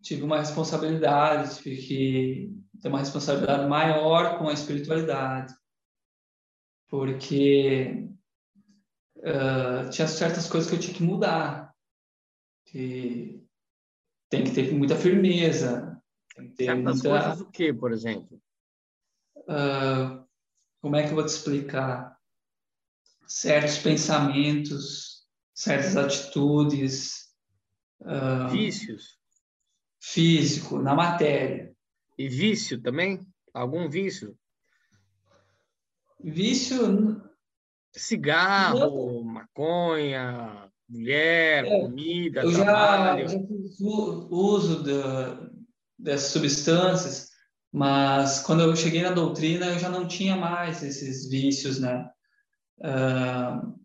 tive 0.00 0.22
uma 0.22 0.38
responsabilidade, 0.38 1.60
tive 1.60 1.76
que 1.82 2.56
ter 2.80 2.88
uma 2.88 2.98
responsabilidade 2.98 3.68
maior 3.68 4.38
com 4.38 4.48
a 4.48 4.52
espiritualidade, 4.52 5.54
porque 6.88 8.08
uh, 9.16 9.90
tinha 9.90 10.06
certas 10.06 10.48
coisas 10.48 10.68
que 10.68 10.76
eu 10.76 10.80
tinha 10.80 10.94
que 10.94 11.02
mudar, 11.02 11.74
que 12.66 13.44
tem 14.28 14.44
que 14.44 14.52
ter 14.52 14.72
muita 14.72 14.96
firmeza, 14.96 16.00
tem 16.34 16.48
que 16.48 16.56
ter 16.56 16.66
certas 16.66 17.02
muita... 17.02 17.08
coisas 17.08 17.40
o 17.40 17.50
que, 17.50 17.72
por 17.72 17.92
exemplo? 17.92 18.40
Uh, 19.36 20.26
como 20.80 20.96
é 20.96 21.02
que 21.04 21.10
eu 21.10 21.14
vou 21.14 21.24
te 21.24 21.30
explicar? 21.30 22.16
certos 23.26 23.78
pensamentos, 23.78 25.26
certas 25.54 25.96
atitudes. 25.96 27.26
Uh, 28.00 28.48
Vícios? 28.50 29.18
Físico, 30.00 30.78
na 30.78 30.94
matéria. 30.94 31.74
E 32.18 32.28
vício 32.28 32.80
também? 32.80 33.26
Algum 33.52 33.88
vício? 33.88 34.36
Vício. 36.22 37.22
Cigarro, 37.92 39.24
maconha, 39.24 40.70
mulher, 40.88 41.64
é, 41.64 41.80
comida, 41.80 42.42
eu 42.42 42.52
trabalho. 42.52 43.28
Já, 43.28 43.38
já 43.38 43.46
fiz 43.46 43.80
uso 43.80 44.82
de, 44.82 44.92
dessas 45.98 46.30
substâncias, 46.32 47.30
mas 47.72 48.40
quando 48.40 48.62
eu 48.62 48.76
cheguei 48.76 49.02
na 49.02 49.12
doutrina 49.12 49.66
eu 49.66 49.78
já 49.78 49.88
não 49.88 50.06
tinha 50.06 50.36
mais 50.36 50.82
esses 50.82 51.30
vícios, 51.30 51.80
né? 51.80 52.10
uh, 52.78 53.78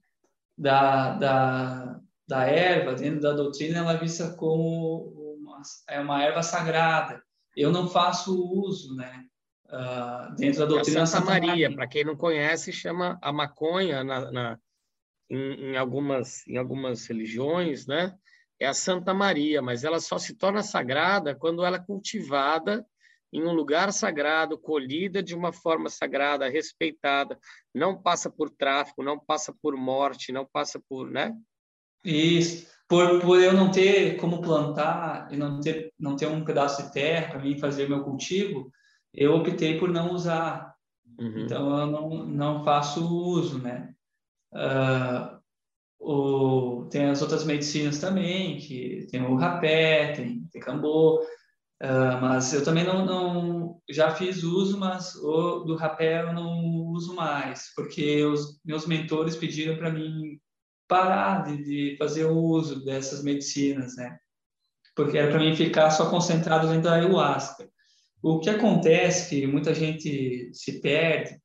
da, 0.58 1.14
da, 1.16 2.00
da 2.28 2.46
erva, 2.46 2.96
dentro 2.96 3.22
da 3.22 3.34
doutrina, 3.34 3.80
ela 3.80 3.94
é 3.94 3.98
vista 3.98 4.34
como 4.34 5.38
uma, 5.40 5.62
é 5.88 6.00
uma 6.00 6.24
erva 6.24 6.44
sagrada. 6.44 7.22
Eu 7.56 7.72
não 7.72 7.88
faço 7.88 8.36
uso, 8.36 8.96
né? 8.96 9.26
Uh, 9.68 10.36
dentro 10.36 10.60
da 10.60 10.66
doutrina 10.66 11.06
Santa, 11.06 11.26
Maria. 11.26 11.74
para 11.74 11.88
quem 11.88 12.04
não 12.04 12.16
conhece, 12.16 12.74
chama 12.74 13.18
a 13.22 13.32
maconha 13.32 14.04
na, 14.04 14.32
na 14.32 14.60
em, 15.30 15.72
em, 15.72 15.78
algumas 15.78 16.46
em 16.48 16.58
algumas 16.58 17.06
religiões, 17.06 17.88
né? 17.88 18.14
É 18.60 18.68
a 18.68 18.74
Santa 18.74 19.14
Maria, 19.14 19.62
mas 19.62 19.84
ela 19.84 20.00
só 20.00 20.18
se 20.18 20.36
torna 20.36 20.62
sagrada 20.62 21.34
quando 21.34 21.64
ela 21.64 21.78
é 21.78 21.84
cultivada 21.84 22.86
em 23.34 23.44
um 23.44 23.54
lugar 23.54 23.94
sagrado, 23.94 24.58
colhida 24.58 25.24
de 25.24 25.34
uma 25.34 25.54
forma 25.54 25.90
sagrada, 25.90 26.50
respeitada, 26.50 27.40
não 27.74 28.00
passa 28.00 28.30
por 28.30 28.50
tráfico, 28.50 29.02
não 29.02 29.18
passa 29.18 29.56
por 29.62 29.76
morte, 29.78 30.34
não 30.34 30.46
passa 30.46 30.82
por, 30.90 31.10
né? 31.10 31.34
Isso. 32.04 32.68
Por, 32.92 33.22
por 33.22 33.42
eu 33.42 33.54
não 33.54 33.72
ter 33.72 34.18
como 34.18 34.42
plantar 34.42 35.30
e 35.32 35.38
não 35.38 35.62
ter 35.62 35.94
não 35.98 36.18
ter 36.18 36.28
um 36.28 36.44
pedaço 36.44 36.84
de 36.84 36.92
terra 36.92 37.30
para 37.30 37.40
mim 37.40 37.58
fazer 37.58 37.88
meu 37.88 38.04
cultivo, 38.04 38.70
eu 39.14 39.34
optei 39.34 39.80
por 39.80 39.90
não 39.90 40.12
usar. 40.12 40.76
Uhum. 41.18 41.46
Então 41.46 41.80
eu 41.80 41.88
não 41.88 42.26
não 42.26 42.64
faço 42.66 43.08
uso, 43.08 43.60
né? 43.60 43.94
Uh, 44.52 45.40
o, 46.00 46.90
tem 46.92 47.06
as 47.06 47.22
outras 47.22 47.46
medicinas 47.46 47.98
também, 47.98 48.58
que 48.58 49.08
tem 49.10 49.24
o 49.24 49.36
rapé, 49.36 50.12
tem, 50.12 50.46
tem 50.52 50.62
cambô, 50.62 51.24
Uh, 51.82 52.22
mas 52.22 52.54
eu 52.54 52.64
também 52.64 52.84
não, 52.84 53.04
não, 53.04 53.82
já 53.90 54.14
fiz 54.14 54.44
uso, 54.44 54.78
mas 54.78 55.16
o 55.16 55.62
do 55.62 55.76
rapé 55.76 56.22
eu 56.22 56.32
não 56.32 56.86
uso 56.92 57.16
mais, 57.16 57.74
porque 57.76 58.24
os 58.24 58.60
meus 58.64 58.86
mentores 58.86 59.36
pediram 59.36 59.76
para 59.78 59.90
mim 59.90 60.40
parar 60.92 61.46
de, 61.46 61.64
de, 61.64 61.98
fazer 61.98 62.26
uso 62.26 62.84
dessas 62.84 63.24
medicinas, 63.24 63.96
né? 63.96 64.20
Porque 64.94 65.18
era 65.18 65.32
para 65.32 65.40
mim 65.40 65.56
ficar 65.56 65.90
só 65.90 66.10
concentrado 66.10 66.68
dentro 66.68 66.84
da 66.84 66.96
ayahuasca. 66.96 67.72
O 68.22 68.42
que 68.42 68.50
acontece 68.50 69.30
que 69.30 69.48
muita 69.48 69.74
gente 69.74 70.52
se 70.54 70.82
perde 70.82 71.42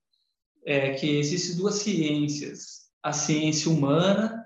é 0.64 0.94
que 0.94 1.20
existem 1.20 1.56
duas 1.56 1.76
ciências: 1.76 2.90
a 3.00 3.12
ciência 3.12 3.70
humana, 3.70 4.44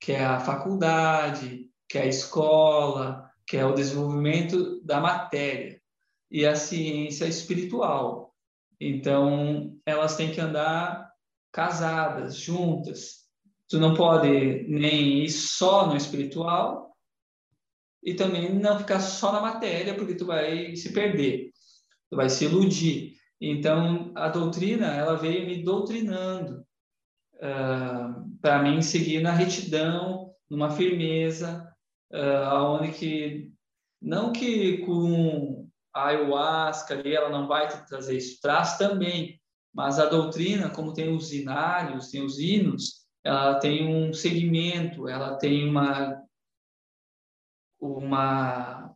que 0.00 0.10
é 0.10 0.24
a 0.24 0.40
faculdade, 0.40 1.70
que 1.88 1.96
é 1.96 2.02
a 2.02 2.06
escola, 2.06 3.30
que 3.46 3.56
é 3.56 3.64
o 3.64 3.72
desenvolvimento 3.72 4.84
da 4.84 5.00
matéria, 5.00 5.80
e 6.28 6.44
a 6.44 6.56
ciência 6.56 7.26
espiritual. 7.26 8.34
Então, 8.80 9.78
elas 9.86 10.16
têm 10.16 10.32
que 10.32 10.40
andar 10.40 11.08
casadas, 11.52 12.34
juntas. 12.34 13.23
Tu 13.68 13.78
não 13.78 13.94
pode 13.94 14.64
nem 14.68 15.24
ir 15.24 15.30
só 15.30 15.86
no 15.86 15.96
espiritual 15.96 16.94
e 18.02 18.14
também 18.14 18.52
não 18.54 18.78
ficar 18.78 19.00
só 19.00 19.32
na 19.32 19.40
matéria, 19.40 19.94
porque 19.94 20.14
tu 20.14 20.26
vai 20.26 20.76
se 20.76 20.92
perder, 20.92 21.50
tu 22.10 22.16
vai 22.16 22.28
se 22.28 22.44
iludir. 22.44 23.14
Então, 23.40 24.12
a 24.14 24.28
doutrina, 24.28 24.86
ela 24.86 25.16
veio 25.16 25.46
me 25.46 25.62
doutrinando 25.62 26.64
uh, 27.36 28.38
para 28.40 28.62
mim 28.62 28.82
seguir 28.82 29.20
na 29.20 29.32
retidão, 29.32 30.32
numa 30.48 30.70
firmeza, 30.70 31.66
uh, 32.12 32.44
aonde 32.46 32.92
que 32.92 33.50
não 34.00 34.32
que 34.32 34.78
com 34.78 35.66
a 35.94 36.08
ayahuasca 36.08 36.94
ali 36.94 37.14
ela 37.14 37.30
não 37.30 37.46
vai 37.46 37.68
te 37.68 37.86
trazer 37.86 38.18
isso, 38.18 38.40
traz 38.40 38.76
também, 38.76 39.40
mas 39.72 39.98
a 39.98 40.06
doutrina, 40.06 40.68
como 40.68 40.92
tem 40.92 41.14
os 41.14 41.32
inários, 41.32 42.10
tem 42.10 42.22
os 42.22 42.38
hinos, 42.38 43.03
ela 43.24 43.58
tem 43.58 43.86
um 43.88 44.12
segmento, 44.12 45.08
ela 45.08 45.36
tem 45.36 45.68
uma 45.68 46.22
uma 47.80 48.94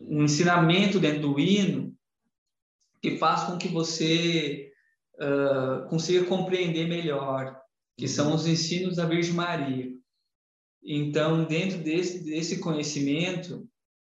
um 0.00 0.24
ensinamento 0.24 0.98
dentro 1.00 1.22
do 1.22 1.40
hino 1.40 1.96
que 3.00 3.18
faz 3.18 3.44
com 3.44 3.58
que 3.58 3.68
você 3.68 4.72
uh, 5.14 5.88
consiga 5.88 6.26
compreender 6.26 6.86
melhor, 6.86 7.60
que 7.96 8.08
são 8.08 8.34
os 8.34 8.46
ensinos 8.46 8.96
da 8.96 9.06
Virgem 9.06 9.34
Maria. 9.34 9.90
Então, 10.82 11.44
dentro 11.44 11.78
desse, 11.78 12.24
desse 12.24 12.60
conhecimento, 12.60 13.68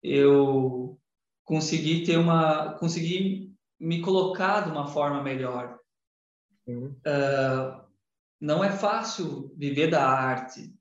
eu 0.02 0.98
consegui 1.44 2.04
ter 2.04 2.18
uma, 2.18 2.74
consegui 2.74 3.54
me 3.80 4.00
colocar 4.00 4.62
de 4.62 4.70
uma 4.70 4.86
forma 4.86 5.22
melhor. 5.22 5.78
Uhum. 6.66 6.94
Uh, 7.06 7.87
não 8.40 8.62
é 8.62 8.70
fácil 8.70 9.52
viver 9.56 9.88
da 9.90 10.06
arte, 10.06 10.72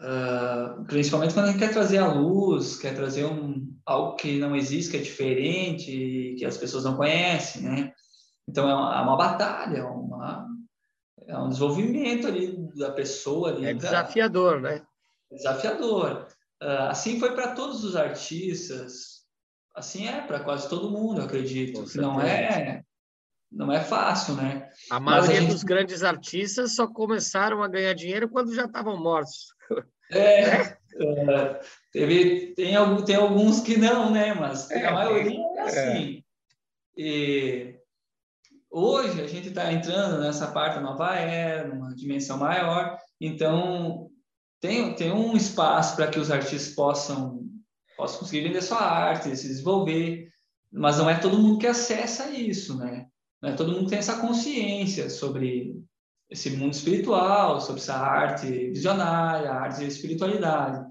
uh, 0.00 0.84
principalmente 0.86 1.34
quando 1.34 1.46
a 1.46 1.50
gente 1.50 1.60
quer 1.60 1.72
trazer 1.72 1.98
a 1.98 2.12
luz, 2.12 2.76
quer 2.76 2.94
trazer 2.94 3.24
um, 3.24 3.74
algo 3.84 4.16
que 4.16 4.38
não 4.38 4.54
existe, 4.54 4.90
que 4.90 4.96
é 4.98 5.00
diferente, 5.00 6.36
que 6.38 6.44
as 6.44 6.56
pessoas 6.56 6.84
não 6.84 6.96
conhecem, 6.96 7.62
né? 7.62 7.92
Então 8.48 8.68
é 8.68 8.74
uma, 8.74 8.98
é 8.98 9.02
uma 9.02 9.16
batalha, 9.16 9.78
é 9.78 9.84
uma, 9.84 10.46
é 11.26 11.38
um 11.38 11.48
desenvolvimento 11.48 12.26
ali 12.26 12.56
da 12.76 12.92
pessoa. 12.92 13.50
Ali, 13.50 13.66
é 13.66 13.74
desafiador, 13.74 14.60
né? 14.60 14.82
Desafiador. 15.30 16.28
Uh, 16.62 16.88
assim 16.88 17.18
foi 17.18 17.34
para 17.34 17.54
todos 17.54 17.84
os 17.84 17.96
artistas, 17.96 19.24
assim 19.74 20.06
é 20.06 20.20
para 20.20 20.40
quase 20.40 20.68
todo 20.68 20.90
mundo, 20.90 21.22
acredito. 21.22 21.84
Não 21.96 22.20
é, 22.20 22.84
não 23.50 23.72
é 23.72 23.80
fácil, 23.80 24.34
né? 24.34 24.68
A 24.90 24.98
maioria 24.98 25.38
a 25.38 25.40
gente... 25.40 25.52
dos 25.52 25.62
grandes 25.62 26.02
artistas 26.02 26.74
só 26.74 26.86
começaram 26.86 27.62
a 27.62 27.68
ganhar 27.68 27.94
dinheiro 27.94 28.28
quando 28.28 28.54
já 28.54 28.64
estavam 28.64 28.96
mortos. 28.96 29.54
É, 30.10 30.62
uh, 30.62 31.58
teve, 31.92 32.54
tem, 32.54 32.74
tem 33.04 33.16
alguns 33.16 33.60
que 33.60 33.76
não, 33.76 34.10
né? 34.10 34.34
Mas 34.34 34.70
é, 34.70 34.86
a 34.86 34.92
maioria 34.92 35.38
é, 35.38 35.56
é 35.56 35.62
assim. 35.62 36.24
E 36.96 37.74
hoje 38.70 39.20
a 39.20 39.26
gente 39.26 39.48
está 39.48 39.72
entrando 39.72 40.20
nessa 40.20 40.48
parte 40.48 40.76
da 40.76 40.80
nova 40.80 41.14
era, 41.14 41.68
numa 41.68 41.94
dimensão 41.94 42.38
maior, 42.38 42.98
então 43.20 44.10
tem, 44.60 44.94
tem 44.94 45.12
um 45.12 45.36
espaço 45.36 45.94
para 45.94 46.08
que 46.08 46.18
os 46.18 46.30
artistas 46.30 46.74
possam, 46.74 47.40
possam 47.96 48.20
conseguir 48.20 48.48
vender 48.48 48.62
sua 48.62 48.80
arte, 48.80 49.36
se 49.36 49.48
desenvolver, 49.48 50.28
mas 50.72 50.98
não 50.98 51.08
é 51.08 51.18
todo 51.18 51.38
mundo 51.38 51.58
que 51.58 51.66
acessa 51.66 52.30
isso, 52.30 52.76
né? 52.78 53.06
Não 53.44 53.50
é 53.50 53.56
todo 53.56 53.72
mundo 53.72 53.90
tem 53.90 53.98
essa 53.98 54.18
consciência 54.22 55.10
sobre 55.10 55.78
esse 56.30 56.56
mundo 56.56 56.72
espiritual, 56.72 57.60
sobre 57.60 57.82
essa 57.82 57.94
arte 57.94 58.46
visionária, 58.70 59.52
arte 59.52 59.80
de 59.80 59.86
espiritualidade. 59.86 60.82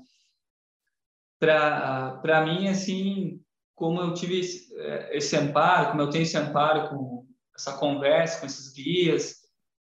Para 1.39 2.45
mim, 2.45 2.67
assim, 2.67 3.41
como 3.73 3.99
eu 3.99 4.13
tive 4.13 4.39
esse, 4.39 4.71
eh, 4.77 5.17
esse 5.17 5.35
amparo, 5.35 5.89
como 5.89 6.03
eu 6.03 6.11
tenho 6.11 6.21
esse 6.21 6.37
amparo 6.37 6.89
com 6.89 7.25
essa 7.55 7.73
conversa 7.73 8.39
com 8.39 8.45
esses 8.45 8.71
guias, 8.71 9.37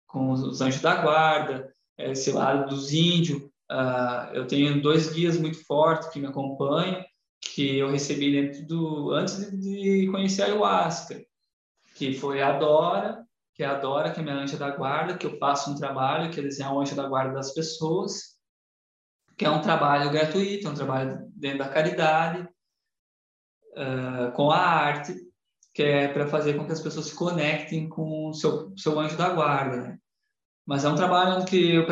com 0.09 0.33
os 0.33 0.61
anjos 0.61 0.83
da 0.83 1.01
guarda, 1.01 1.73
esse 1.97 2.33
lado 2.33 2.71
dos 2.71 2.93
índios, 2.93 3.49
Uh, 3.71 4.33
eu 4.33 4.47
tenho 4.47 4.81
dois 4.81 5.13
guias 5.13 5.37
muito 5.37 5.63
fortes 5.67 6.09
que 6.09 6.19
me 6.19 6.27
acompanham, 6.27 7.05
que 7.39 7.77
eu 7.77 7.91
recebi 7.91 8.33
dentro 8.33 8.67
do 8.67 9.13
antes 9.13 9.51
de 9.61 10.09
conhecer 10.11 10.41
a 10.41 10.47
ayahuasca, 10.47 11.23
que 11.99 12.15
foi 12.15 12.41
a 12.41 12.57
Dora, 12.57 13.27
que 13.55 13.65
é 13.65 13.67
a 13.67 13.75
Dora, 13.75 14.13
que 14.13 14.21
é 14.21 14.23
minha 14.23 14.37
anja 14.37 14.57
da 14.57 14.71
guarda, 14.71 15.19
que 15.19 15.27
eu 15.27 15.37
faço 15.37 15.73
um 15.73 15.75
trabalho 15.75 16.31
que 16.31 16.39
é 16.39 16.43
desenhar 16.45 16.73
o 16.73 16.81
anjo 16.81 16.95
da 16.95 17.09
guarda 17.09 17.35
das 17.35 17.53
pessoas, 17.53 18.39
que 19.37 19.45
é 19.45 19.51
um 19.51 19.61
trabalho 19.61 20.09
gratuito, 20.13 20.69
é 20.69 20.71
um 20.71 20.75
trabalho 20.75 21.29
dentro 21.35 21.59
da 21.59 21.69
caridade, 21.69 22.49
uh, 23.73 24.31
com 24.37 24.49
a 24.53 24.59
arte, 24.59 25.13
que 25.75 25.83
é 25.83 26.07
para 26.07 26.29
fazer 26.29 26.57
com 26.57 26.67
que 26.67 26.73
as 26.73 26.81
pessoas 26.81 27.07
se 27.07 27.17
conectem 27.17 27.89
com 27.89 28.29
o 28.29 28.33
seu, 28.33 28.73
seu 28.77 28.99
anjo 29.01 29.17
da 29.17 29.31
guarda, 29.31 29.77
né? 29.77 29.99
Mas 30.65 30.85
é 30.85 30.89
um 30.89 30.97
trabalho 30.97 31.45
que 31.45 31.75
eu 31.75 31.87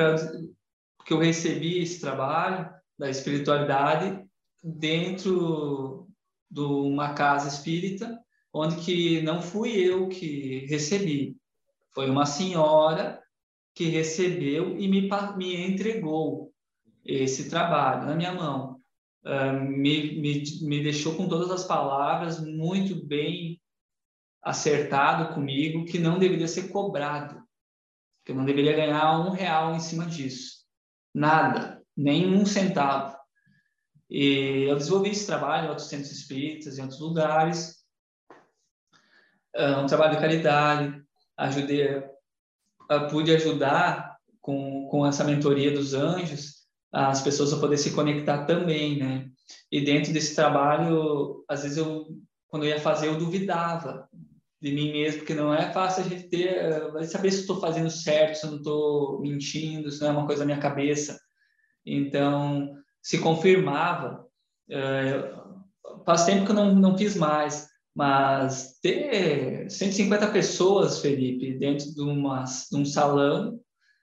que 1.05 1.13
eu 1.13 1.19
recebi 1.19 1.81
esse 1.81 2.01
trabalho 2.01 2.69
da 2.99 3.09
espiritualidade 3.09 4.25
dentro 4.63 6.09
de 6.51 6.61
uma 6.61 7.15
casa 7.15 7.49
espírita, 7.49 8.21
onde 8.57 8.77
que 8.77 9.21
não 9.23 9.43
fui 9.43 9.73
eu 9.73 10.09
que 10.09 10.67
recebi, 10.67 11.37
foi 11.93 12.11
uma 12.11 12.27
senhora 12.27 13.23
que 13.75 13.85
recebeu 13.87 14.79
e 14.79 14.89
me, 14.89 15.09
me 15.37 15.67
entregou 15.67 16.53
esse 17.05 17.49
trabalho 17.49 18.07
na 18.07 18.15
minha 18.15 18.33
mão. 18.33 18.81
Uh, 19.25 19.53
me, 19.61 20.21
me, 20.21 20.43
me 20.63 20.83
deixou 20.83 21.15
com 21.17 21.29
todas 21.29 21.51
as 21.51 21.65
palavras 21.65 22.41
muito 22.41 22.95
bem 23.07 23.61
acertado 24.43 25.35
comigo 25.35 25.85
que 25.85 25.99
não 25.99 26.19
deveria 26.19 26.47
ser 26.47 26.69
cobrado, 26.69 27.43
que 28.25 28.31
eu 28.31 28.37
não 28.37 28.45
deveria 28.45 28.77
ganhar 28.77 29.19
um 29.19 29.31
real 29.31 29.75
em 29.75 29.81
cima 29.81 30.07
disso 30.07 30.57
nada, 31.17 31.83
nem 31.97 32.29
um 32.29 32.45
centavo. 32.45 33.17
E 34.09 34.67
eu 34.69 34.77
desenvolvi 34.77 35.11
esse 35.11 35.27
trabalho 35.27 35.67
em 35.67 35.69
outros 35.71 35.89
centros 35.89 36.13
espíritas, 36.13 36.79
em 36.79 36.83
outros 36.83 37.01
lugares, 37.01 37.76
um 39.83 39.87
trabalho 39.87 40.15
de 40.15 40.21
caridade, 40.21 41.03
ajudei, 41.37 42.03
pude 43.11 43.35
ajudar 43.35 44.17
com, 44.41 44.89
com 44.89 45.07
essa 45.07 45.25
mentoria 45.25 45.71
dos 45.71 45.95
anjos 45.95 46.57
as 46.93 47.21
pessoas 47.21 47.53
a 47.53 47.59
poder 47.59 47.77
se 47.77 47.91
conectar 47.91 48.45
também, 48.45 48.99
né? 48.99 49.29
E 49.71 49.85
dentro 49.85 50.13
desse 50.13 50.35
trabalho, 50.35 51.45
às 51.47 51.63
vezes 51.63 51.77
eu, 51.77 52.07
quando 52.49 52.65
eu 52.65 52.71
ia 52.71 52.81
fazer, 52.81 53.09
eu 53.09 53.19
duvidava 53.19 54.09
de 54.61 54.73
mim 54.73 54.93
mesmo, 54.93 55.19
porque 55.19 55.35
não 55.35 55.53
é 55.53 55.71
fácil 55.73 56.05
a 56.05 56.09
gente 56.09 56.29
ter, 56.29 56.95
uh, 56.95 57.05
saber 57.05 57.31
se 57.31 57.41
estou 57.41 57.61
fazendo 57.61 57.91
certo, 57.91 58.37
se 58.37 58.47
eu 58.47 58.51
não 58.53 58.59
estou 58.59 59.21
mentindo, 59.21 59.91
se 59.91 60.01
não 60.01 60.09
é 60.09 60.13
uma 60.13 60.27
coisa 60.27 60.41
da 60.41 60.47
minha 60.47 60.59
cabeça. 60.59 61.21
Então, 61.85 62.75
se 63.03 63.19
confirmava. 63.19 64.25
Uh, 64.71 66.03
faz 66.05 66.25
tempo 66.25 66.47
que 66.47 66.51
eu 66.51 66.57
não, 66.57 66.75
não 66.75 66.97
fiz 66.97 67.15
mais, 67.15 67.69
mas 67.97 68.79
ter 68.83 69.71
150 69.71 70.31
pessoas, 70.31 71.01
Felipe, 71.01 71.59
dentro 71.59 71.95
de, 71.95 72.03
uma, 72.03 72.45
de 72.45 72.77
um 72.77 72.85
salão 72.85 73.59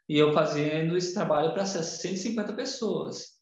e 0.09 0.17
eu 0.17 0.33
fazendo 0.33 0.97
esse 0.97 1.13
trabalho 1.13 1.53
para 1.53 1.63
150 1.63 2.53
pessoas. 2.53 3.33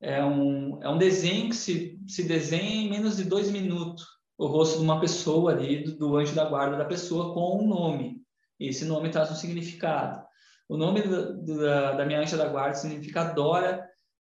É 0.00 0.24
um, 0.24 0.82
é 0.82 0.88
um 0.88 0.96
desenho 0.96 1.50
que 1.50 1.56
se, 1.56 2.00
se 2.08 2.22
desenha 2.22 2.86
em 2.86 2.88
menos 2.88 3.18
de 3.18 3.24
dois 3.24 3.50
minutos 3.50 4.06
o 4.38 4.46
rosto 4.46 4.78
de 4.78 4.84
uma 4.84 4.98
pessoa 4.98 5.52
ali, 5.52 5.84
do, 5.84 5.94
do 5.98 6.16
anjo 6.16 6.34
da 6.34 6.46
guarda 6.46 6.78
da 6.78 6.86
pessoa, 6.86 7.34
com 7.34 7.62
um 7.62 7.68
nome. 7.68 8.22
E 8.58 8.68
esse 8.68 8.86
nome 8.86 9.10
traz 9.10 9.30
um 9.30 9.34
significado. 9.34 10.24
O 10.70 10.78
nome 10.78 11.02
da, 11.02 11.32
da, 11.32 11.92
da 11.92 12.06
minha 12.06 12.20
anja 12.20 12.38
da 12.38 12.48
guarda 12.48 12.76
significa 12.76 13.24
Dora, 13.24 13.86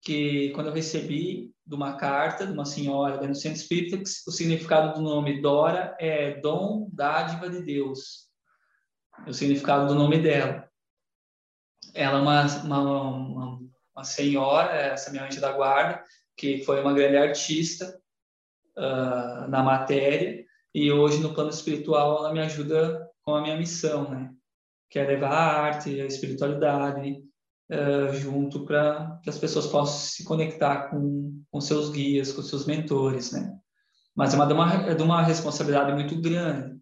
que 0.05 0.51
quando 0.51 0.67
eu 0.67 0.73
recebi 0.73 1.51
de 1.65 1.75
uma 1.75 1.97
carta 1.97 2.45
de 2.45 2.53
uma 2.53 2.63
senhora 2.63 3.17
do 3.17 3.33
centro 3.35 3.59
espírita, 3.59 4.01
o 4.27 4.31
significado 4.31 4.93
do 4.93 5.01
nome 5.01 5.41
Dora 5.41 5.97
é 5.99 6.39
dom, 6.39 6.87
dádiva 6.93 7.49
de 7.49 7.63
Deus. 7.63 8.29
É 9.25 9.29
o 9.29 9.33
significado 9.33 9.87
do 9.87 9.95
nome 9.95 10.19
dela. 10.19 10.69
Ela 11.93 12.19
é 12.19 12.21
uma, 12.21 12.45
uma, 12.63 12.81
uma, 12.81 13.59
uma 13.95 14.03
senhora, 14.03 14.71
essa 14.73 15.09
minha 15.09 15.25
anja 15.25 15.41
da 15.41 15.51
guarda, 15.51 16.03
que 16.37 16.63
foi 16.63 16.81
uma 16.81 16.93
grande 16.93 17.17
artista, 17.17 17.99
uh, 18.77 19.47
na 19.49 19.63
matéria 19.63 20.45
e 20.73 20.91
hoje 20.91 21.21
no 21.21 21.33
plano 21.33 21.49
espiritual 21.49 22.19
ela 22.19 22.33
me 22.33 22.41
ajuda 22.41 23.09
com 23.23 23.33
a 23.33 23.41
minha 23.41 23.57
missão, 23.57 24.09
né? 24.09 24.31
Que 24.89 24.99
é 24.99 25.05
levar 25.05 25.31
a 25.31 25.61
arte, 25.61 25.99
a 25.99 26.05
espiritualidade 26.05 27.23
uh, 27.71 28.13
junto 28.13 28.65
para 28.65 29.19
que 29.23 29.29
as 29.29 29.37
pessoas 29.37 29.67
possam 29.67 29.97
se 29.97 30.23
conectar 30.23 30.89
com, 30.89 31.41
com 31.49 31.61
seus 31.61 31.89
guias, 31.89 32.31
com 32.31 32.41
seus 32.41 32.65
mentores, 32.65 33.31
né? 33.31 33.57
Mas 34.15 34.33
é 34.33 34.37
uma, 34.37 34.45
uma, 34.53 34.73
é 34.73 35.01
uma 35.01 35.21
responsabilidade 35.21 35.93
muito 35.93 36.19
grande, 36.21 36.79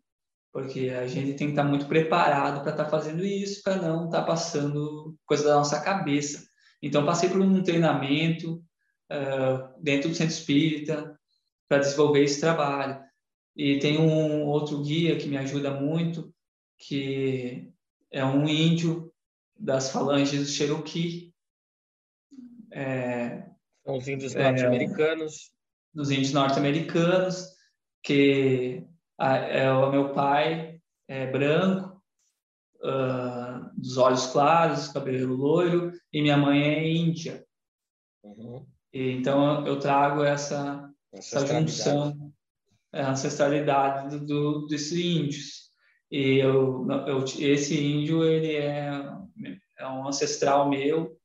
porque 0.52 0.90
a 0.90 1.08
gente 1.08 1.34
tem 1.34 1.48
que 1.48 1.54
estar 1.54 1.64
muito 1.64 1.88
preparado 1.88 2.62
para 2.62 2.72
estar 2.72 2.86
fazendo 2.86 3.26
isso, 3.26 3.62
para 3.64 3.78
não 3.78 4.06
estar 4.06 4.22
passando 4.24 5.16
coisa 5.26 5.44
da 5.46 5.56
nossa 5.56 5.80
cabeça. 5.82 6.46
Então, 6.82 7.06
passei 7.06 7.30
por 7.30 7.42
um 7.42 7.64
treinamento 7.64 8.62
uh, 9.12 9.82
dentro 9.82 10.10
do 10.10 10.16
centro 10.16 10.34
espírita, 10.34 11.18
para 11.68 11.80
desenvolver 11.80 12.24
esse 12.24 12.40
trabalho. 12.40 13.02
E 13.56 13.80
tem 13.80 14.00
um 14.00 14.46
outro 14.46 14.82
guia 14.82 15.16
que 15.18 15.28
me 15.28 15.38
ajuda 15.38 15.72
muito, 15.72 16.34
que 16.78 17.72
é 18.12 18.24
um 18.24 18.48
índio 18.48 19.13
das 19.58 19.92
falanges 19.92 20.54
Cherokee. 20.54 21.34
É, 22.72 23.50
os 23.86 24.08
índios 24.08 24.34
norte-americanos. 24.34 25.52
É, 25.52 25.54
dos 25.94 26.10
índios 26.10 26.34
norte-americanos, 26.34 27.50
que 28.02 28.86
a, 29.18 29.38
é 29.38 29.72
o 29.72 29.92
meu 29.92 30.14
pai 30.14 30.82
é 31.08 31.30
branco, 31.30 32.02
uh, 32.82 33.80
dos 33.80 33.98
olhos 33.98 34.26
claros, 34.28 34.88
cabelo 34.88 35.36
loiro, 35.36 35.92
e 36.12 36.22
minha 36.22 36.38
mãe 36.38 36.64
é 36.64 36.88
índia. 36.90 37.46
Uhum. 38.24 38.66
E, 38.92 39.12
então 39.12 39.66
eu 39.68 39.80
trago 39.80 40.24
essa 40.24 40.90
essa 41.14 41.46
junção, 41.46 42.34
é, 42.92 43.02
a 43.02 43.12
ancestralidade 43.12 44.18
do, 44.18 44.26
do, 44.26 44.68
desses 44.68 44.98
índios. 44.98 45.63
E 46.14 46.38
eu, 46.38 46.86
eu, 47.08 47.24
esse 47.40 47.84
índio, 47.84 48.24
ele 48.24 48.56
é, 48.56 49.02
é 49.80 49.88
um 49.88 50.08
ancestral 50.08 50.70
meu, 50.70 51.20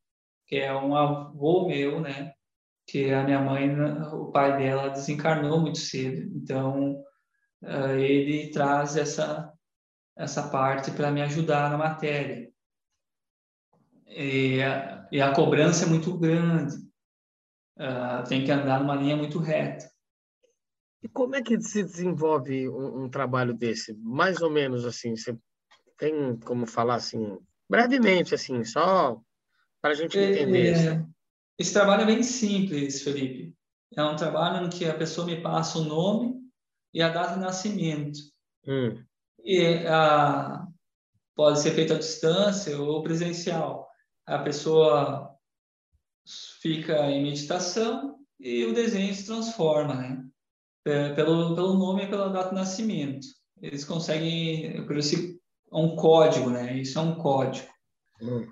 que 0.47 0.57
é 0.57 0.75
um 0.75 0.97
avô 0.97 1.69
meu, 1.69 2.01
né? 2.01 2.33
Que 2.87 3.13
a 3.13 3.23
minha 3.23 3.39
mãe, 3.39 3.69
o 4.15 4.33
pai 4.33 4.57
dela 4.57 4.89
desencarnou 4.89 5.61
muito 5.61 5.77
cedo. 5.77 6.35
Então, 6.35 7.05
uh, 7.63 7.99
ele 7.99 8.51
traz 8.51 8.97
essa, 8.97 9.53
essa 10.17 10.49
parte 10.49 10.91
para 10.93 11.11
me 11.11 11.21
ajudar 11.21 11.69
na 11.69 11.77
matéria. 11.77 12.51
E 14.07 14.63
a, 14.63 15.07
e 15.13 15.21
a 15.21 15.35
cobrança 15.35 15.85
é 15.85 15.89
muito 15.89 16.17
grande 16.17 16.75
uh, 17.77 18.27
tem 18.27 18.43
que 18.43 18.51
andar 18.51 18.81
numa 18.81 18.97
linha 18.97 19.19
muito 19.19 19.39
reta. 19.39 19.87
E 21.03 21.09
como 21.09 21.37
é 21.37 21.43
que 21.43 21.61
se 21.61 21.83
desenvolve 21.83 22.69
um, 22.69 23.05
um 23.05 23.09
trabalho 23.09 23.55
desse? 23.55 23.95
Mais 23.95 24.41
ou 24.43 24.51
menos 24.51 24.85
assim, 24.85 25.17
você 25.17 25.37
tem 25.97 26.37
como 26.39 26.67
falar 26.67 26.97
assim, 26.97 27.39
brevemente, 27.69 28.35
assim, 28.35 28.65
só 28.65 29.21
para 29.81 29.93
a 29.93 29.95
gente 29.95 30.19
é, 30.19 30.31
entender. 30.31 30.75
É, 30.77 31.07
esse 31.59 31.73
trabalho 31.73 32.03
é 32.03 32.07
bem 32.07 32.23
simples, 32.23 33.03
Felipe. 33.03 33.55
É 33.97 34.03
um 34.03 34.17
trabalho 34.17 34.67
em 34.67 34.71
que 34.71 34.85
a 34.85 34.95
pessoa 34.95 35.27
me 35.27 35.41
passa 35.41 35.79
o 35.79 35.85
nome 35.85 36.35
e 36.93 37.03
a 37.03 37.09
data 37.09 37.35
de 37.35 37.41
nascimento. 37.41 38.19
Hum. 38.67 39.03
E 39.45 39.87
a, 39.87 40.67
pode 41.35 41.61
ser 41.61 41.73
feito 41.73 41.95
à 41.95 41.99
distância 41.99 42.79
ou 42.81 43.03
presencial. 43.03 43.89
A 44.27 44.39
pessoa 44.41 45.35
fica 46.61 47.11
em 47.11 47.23
meditação 47.23 48.19
e 48.39 48.65
o 48.65 48.75
desenho 48.75 49.15
se 49.15 49.27
transforma, 49.27 49.95
né? 49.95 50.28
Pelo, 50.85 51.55
pelo 51.55 51.75
nome 51.75 52.05
e 52.05 52.09
pela 52.09 52.31
data 52.31 52.51
de 52.51 52.55
nascimento. 52.55 53.27
Eles 53.61 53.85
conseguem, 53.85 54.77
é 54.77 55.77
um 55.77 55.97
código, 55.97 56.49
né? 56.51 56.79
Isso 56.79 56.99
é 56.99 57.03
um 57.03 57.17
código. 57.17 57.69
Hum. 58.23 58.47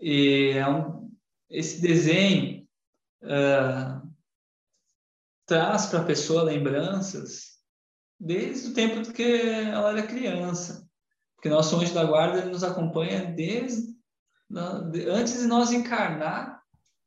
E 0.00 0.52
é 0.54 0.68
um, 0.68 1.10
esse 1.50 1.82
desenho 1.82 2.66
uh, 3.22 4.08
traz 5.46 5.86
para 5.86 6.00
a 6.00 6.04
pessoa 6.04 6.44
lembranças 6.44 7.58
desde 8.18 8.68
o 8.68 8.74
tempo 8.74 9.12
que 9.12 9.22
ela 9.22 9.90
era 9.90 10.06
criança. 10.06 10.88
Porque 11.34 11.48
nosso 11.48 11.76
anjo 11.76 11.92
da 11.92 12.04
guarda 12.04 12.44
nos 12.44 12.62
acompanha 12.62 13.24
desde 13.24 13.90
antes 15.12 15.40
de 15.40 15.46
nós 15.46 15.72
encarnar, 15.72 16.60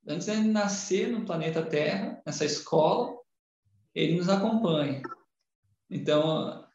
antes 0.07 0.27
de 0.27 0.35
nascer 0.39 1.09
no 1.09 1.25
planeta 1.25 1.65
Terra, 1.65 2.21
nessa 2.25 2.45
escola, 2.45 3.15
ele 3.93 4.17
nos 4.17 4.29
acompanha. 4.29 5.01
Então, 5.89 6.65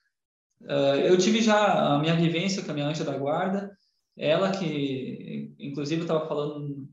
eu 1.05 1.16
tive 1.19 1.41
já 1.41 1.95
a 1.95 1.99
minha 1.99 2.14
vivência 2.14 2.62
com 2.62 2.71
a 2.71 2.75
minha 2.75 2.87
anja 2.87 3.05
da 3.05 3.16
guarda, 3.16 3.77
ela 4.16 4.51
que, 4.51 5.55
inclusive, 5.59 6.03
estava 6.03 6.27
falando 6.27 6.89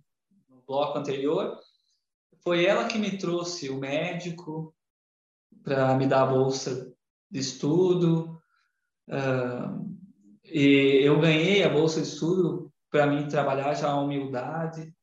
no 0.48 0.62
bloco 0.68 0.98
anterior, 0.98 1.60
foi 2.44 2.66
ela 2.66 2.88
que 2.88 3.00
me 3.00 3.18
trouxe 3.18 3.70
o 3.70 3.80
médico 3.80 4.76
para 5.64 5.96
me 5.96 6.06
dar 6.06 6.22
a 6.22 6.28
bolsa 6.28 6.94
de 7.30 7.40
estudo. 7.40 8.40
Uh, 9.08 9.98
e 10.44 11.02
eu 11.04 11.20
ganhei 11.20 11.64
a 11.64 11.70
bolsa 11.70 12.02
de 12.02 12.08
estudo 12.08 12.72
para 12.92 13.08
mim 13.08 13.28
trabalhar 13.28 13.74
já 13.74 13.90
a 13.90 14.00
humildade, 14.00 14.96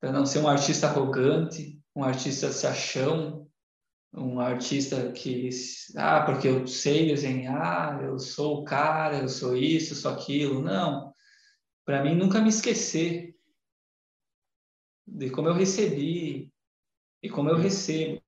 para 0.00 0.12
não 0.12 0.26
ser 0.26 0.40
um 0.40 0.48
artista 0.48 0.88
arrogante, 0.88 1.80
um 1.96 2.04
artista 2.04 2.52
se 2.52 2.66
achão, 2.66 3.50
um 4.12 4.38
artista 4.38 5.10
que, 5.12 5.48
ah, 5.96 6.22
porque 6.26 6.46
eu 6.46 6.66
sei 6.66 7.06
desenhar, 7.06 8.04
eu 8.04 8.18
sou 8.18 8.60
o 8.60 8.64
cara, 8.64 9.20
eu 9.20 9.28
sou 9.28 9.56
isso, 9.56 9.94
sou 9.94 10.12
aquilo. 10.12 10.60
Não. 10.60 11.14
Para 11.86 12.04
mim, 12.04 12.14
nunca 12.14 12.40
me 12.40 12.50
esquecer 12.50 13.34
de 15.06 15.30
como 15.30 15.48
eu 15.48 15.54
recebi 15.54 16.52
e 17.22 17.30
como 17.30 17.48
eu 17.48 17.56
recebo. 17.56 18.22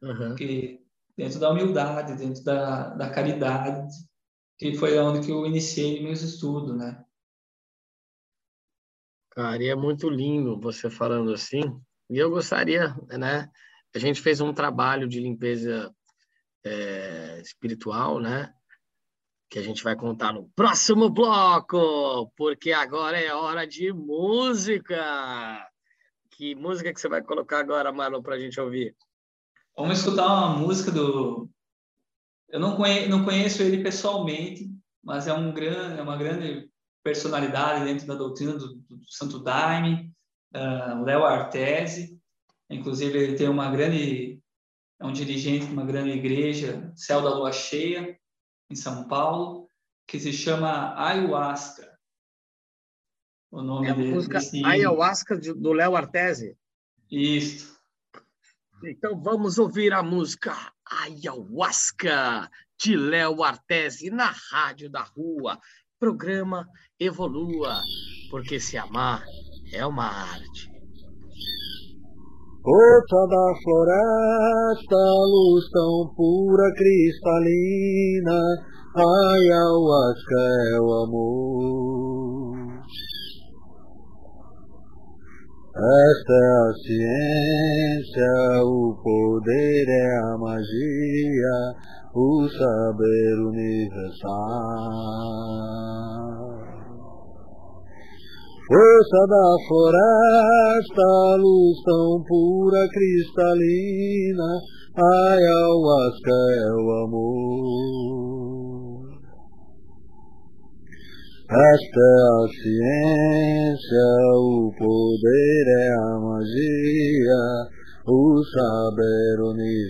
Uhum. 0.00 0.36
Que 0.36 0.86
dentro 1.16 1.40
da 1.40 1.50
humildade, 1.50 2.14
dentro 2.14 2.44
da, 2.44 2.94
da 2.94 3.10
caridade, 3.10 3.92
que 4.56 4.74
foi 4.74 4.96
onde 4.96 5.26
que 5.26 5.32
eu 5.32 5.44
iniciei 5.44 6.00
meus 6.00 6.22
estudos, 6.22 6.76
né? 6.76 7.04
Cara, 9.30 9.60
e 9.62 9.68
é 9.68 9.74
muito 9.74 10.08
lindo 10.08 10.60
você 10.60 10.88
falando 10.88 11.32
assim. 11.32 11.60
E 12.10 12.18
eu 12.18 12.30
gostaria, 12.30 12.94
né? 13.18 13.50
A 13.94 13.98
gente 13.98 14.20
fez 14.20 14.40
um 14.40 14.52
trabalho 14.52 15.08
de 15.08 15.20
limpeza 15.20 15.94
é, 16.64 17.40
espiritual, 17.40 18.20
né? 18.20 18.52
Que 19.50 19.58
a 19.58 19.62
gente 19.62 19.82
vai 19.82 19.96
contar 19.96 20.32
no 20.32 20.48
próximo 20.50 21.10
bloco, 21.10 22.30
porque 22.36 22.72
agora 22.72 23.18
é 23.18 23.34
hora 23.34 23.66
de 23.66 23.92
música. 23.92 25.66
Que 26.30 26.54
música 26.54 26.92
que 26.92 27.00
você 27.00 27.08
vai 27.08 27.22
colocar 27.22 27.58
agora, 27.58 27.92
Marlon, 27.92 28.22
para 28.22 28.36
a 28.36 28.38
gente 28.38 28.60
ouvir? 28.60 28.94
Vamos 29.76 29.98
escutar 29.98 30.26
uma 30.26 30.56
música 30.56 30.90
do. 30.90 31.48
Eu 32.48 32.60
não 32.60 32.76
conheço, 32.76 33.08
não 33.10 33.24
conheço 33.24 33.62
ele 33.62 33.82
pessoalmente, 33.82 34.70
mas 35.02 35.26
é, 35.26 35.32
um 35.32 35.52
gran, 35.52 35.96
é 35.96 36.02
uma 36.02 36.16
grande 36.16 36.70
personalidade 37.02 37.84
dentro 37.84 38.06
da 38.06 38.14
doutrina 38.14 38.54
do, 38.54 38.74
do 38.74 39.10
Santo 39.10 39.38
Daime, 39.38 40.12
uh, 40.54 41.02
Léo 41.04 41.24
Artese. 41.24 42.20
Inclusive, 42.70 43.18
ele 43.18 43.36
tem 43.36 43.48
uma 43.48 43.70
grande. 43.70 44.40
É 45.00 45.06
um 45.06 45.12
dirigente 45.12 45.66
de 45.66 45.72
uma 45.72 45.84
grande 45.84 46.10
igreja, 46.10 46.92
Céu 46.96 47.22
da 47.22 47.32
Lua 47.32 47.52
Cheia, 47.52 48.18
em 48.68 48.74
São 48.74 49.06
Paulo, 49.06 49.68
que 50.06 50.18
se 50.18 50.32
chama 50.32 50.92
Ayahuasca 51.00 51.88
o 53.50 53.62
nome 53.62 53.86
é 53.86 53.90
a 53.90 53.94
dele. 53.94 54.12
música 54.12 54.38
Ayahuasca 54.64 55.38
do 55.38 55.72
Léo 55.72 55.96
Artese. 55.96 56.56
Isso. 57.10 57.78
Então 58.84 59.20
vamos 59.20 59.58
ouvir 59.58 59.92
a 59.92 60.02
música 60.02 60.54
Ayahuasca 60.86 62.50
de 62.78 62.96
Léo 62.96 63.42
Artese 63.42 64.10
na 64.10 64.30
Rádio 64.50 64.90
da 64.90 65.02
Rua. 65.02 65.58
Programa 65.98 66.68
Evolua, 67.00 67.80
porque 68.30 68.60
se 68.60 68.76
amar 68.76 69.24
é 69.72 69.86
uma 69.86 70.06
arte. 70.06 70.68
Força 72.62 73.26
da 73.28 73.54
floresta, 73.62 74.96
luz 75.24 75.64
tão 75.72 76.12
pura, 76.14 76.72
cristalina, 76.74 78.40
ayahuasca 78.94 80.42
é 80.72 80.80
o 80.80 80.92
amor. 81.04 82.58
Esta 85.78 86.32
é 86.32 86.50
a 86.58 86.72
ciência, 86.84 88.34
o 88.64 88.98
poder 89.02 89.86
é 89.88 90.18
a 90.18 90.36
magia, 90.38 91.58
o 92.14 92.48
saber 92.48 93.38
universal. 93.46 94.28
Força 98.68 99.20
da 99.26 99.48
floresta, 99.66 101.08
luz 101.38 101.76
tão 101.86 102.22
pura, 102.28 102.86
cristalina, 102.92 104.50
ayahuasca 104.94 106.36
é 106.52 106.68
o 106.76 106.90
amor. 107.06 107.88
Esta 111.50 111.98
é 111.98 112.20
a 112.28 112.44
ciência, 112.60 114.10
o 114.36 114.70
poder 114.76 115.64
é 115.66 115.88
a 115.94 116.20
magia, 116.20 117.44
o 118.06 118.44
saber 118.52 119.36
universal. 119.48 119.88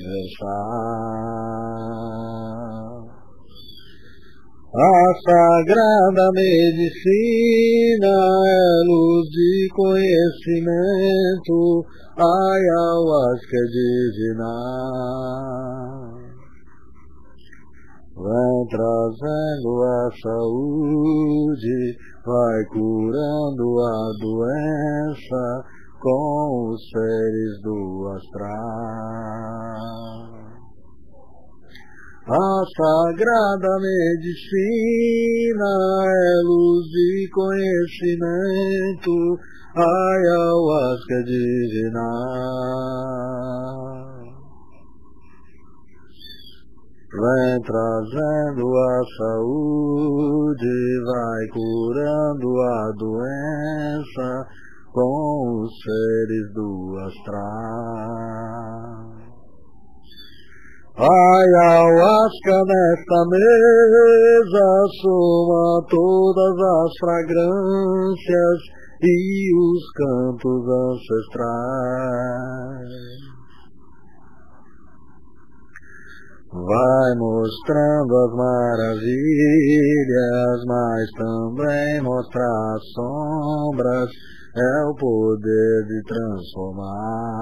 A 4.81 5.13
sagrada 5.27 6.31
medicina 6.35 8.15
é 8.47 8.85
luz 8.87 9.29
de 9.29 9.69
conhecimento, 9.75 11.85
ayahuasca 12.17 13.57
é 13.57 13.67
divinal. 14.15 16.15
Vem 18.15 18.67
trazendo 18.71 19.83
a 19.83 20.09
saúde, 20.23 21.99
vai 22.25 22.65
curando 22.67 23.81
a 23.81 24.13
doença 24.21 25.65
com 26.01 26.71
os 26.71 26.89
seres 26.89 27.61
do 27.63 28.13
astral. 28.15 30.38
A 32.31 32.63
sagrada 32.77 33.73
medicina 33.81 35.73
é 36.05 36.43
luz 36.45 36.85
de 36.91 37.27
conhecimento, 37.33 39.17
ayahuasca 39.75 41.25
divinal. 41.25 42.05
Vem 47.11 47.63
trazendo 47.63 48.77
a 48.77 49.01
saúde, 49.17 50.77
vai 51.07 51.49
curando 51.49 52.61
a 52.61 52.93
doença 52.99 54.29
com 54.93 55.63
os 55.63 55.71
seres 55.81 56.53
do 56.53 56.95
astral. 57.07 58.29
Ayahuasca 60.99 62.59
nesta 62.67 63.21
mesa 63.31 64.71
soma 65.01 65.87
todas 65.89 66.57
as 66.59 66.91
fragrâncias 66.99 68.59
e 69.01 69.55
os 69.55 69.83
cantos 69.95 70.67
ancestrais. 70.69 71.89
vai 76.53 77.15
mostrando 77.17 78.17
as 78.17 78.33
maravilhas, 78.35 79.05
mas 80.67 81.11
também 81.17 82.01
mostra 82.03 82.43
as 82.75 82.83
sombras, 82.93 84.11
é 84.57 84.85
o 84.87 84.95
poder 84.95 85.85
de 85.87 86.03
transformar. 86.05 87.39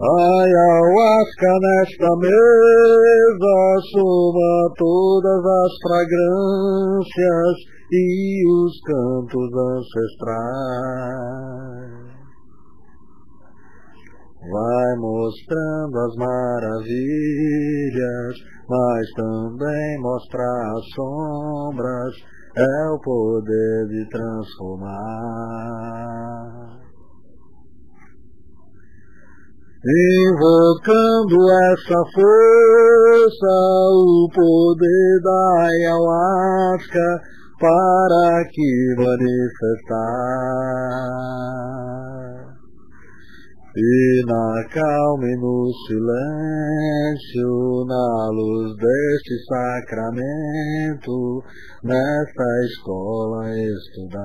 Ayahuasca 0.00 1.52
nesta 1.60 2.08
mesa 2.16 3.58
soma 3.92 4.72
todas 4.78 5.44
as 5.44 5.72
fragrâncias 5.82 7.56
e 7.92 8.40
os 8.48 8.80
cantos 8.80 9.52
ancestrais. 9.76 10.40
Vai 14.50 14.96
mostrando 14.96 15.98
as 15.98 16.16
maravilhas, 16.16 16.80
mas 18.70 19.04
também 19.16 20.00
mostra 20.00 20.42
as 20.76 20.84
sombras, 20.94 22.14
é 22.56 22.88
o 22.88 22.98
poder 23.00 23.86
de 23.88 24.08
transformar. 24.08 25.60
Invocando 29.82 31.50
essa 31.72 32.04
força, 32.12 33.48
o 33.94 34.28
poder 34.30 35.22
da 35.22 35.68
ayahuasca 35.68 37.22
para 37.58 38.44
que 38.50 38.94
manifestar. 38.98 39.30
E 43.74 44.22
na 44.26 44.68
calma 44.68 45.26
e 45.26 45.36
no 45.36 45.72
silêncio, 45.86 47.86
na 47.86 48.28
luz 48.32 48.76
deste 48.76 49.42
sacramento, 49.46 51.42
nesta 51.82 52.44
escola 52.66 53.48
estudar. 53.56 54.20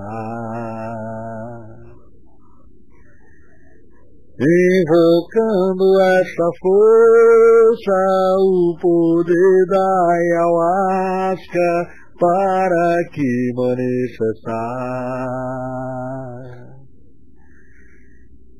Invocando 4.37 6.01
essa 6.01 6.47
força, 6.59 7.99
o 8.37 8.75
poder 8.81 9.65
da 9.69 9.91
ayahuasca 10.11 11.71
para 12.19 12.99
que 13.13 13.53
manifestar. 13.55 14.55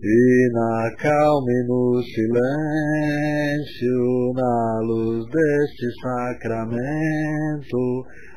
E 0.02 0.50
na 0.54 0.96
calma 0.98 1.52
e 1.52 1.68
no 1.68 2.02
silêncio, 2.04 4.00
na 4.34 4.80
luz 4.80 5.26
deste 5.26 5.92
sacramento, 6.02 7.84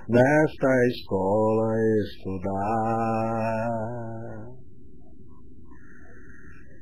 nesta 0.09 0.87
escola 0.89 1.71
estudar. 2.03 3.29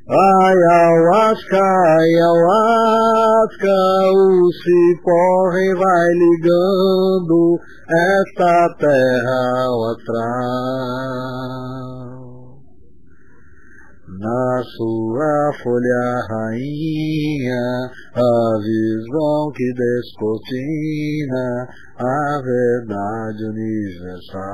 Ayahuasca, 0.09 1.59
ayahuasca, 1.99 3.75
o 4.15 4.47
ciporre 4.63 5.75
vai 5.75 6.07
ligando 6.15 7.59
esta 7.91 8.71
terra 8.79 9.67
ao 9.67 9.91
astral. 9.91 10.47
Na 14.21 14.63
sua 14.77 15.51
folha 15.61 16.23
rainha, 16.31 17.67
a 18.15 18.59
visão 18.63 19.51
que 19.57 19.75
descortina 19.75 21.47
a 21.99 22.41
verdade 22.45 23.43
universal. 23.45 24.47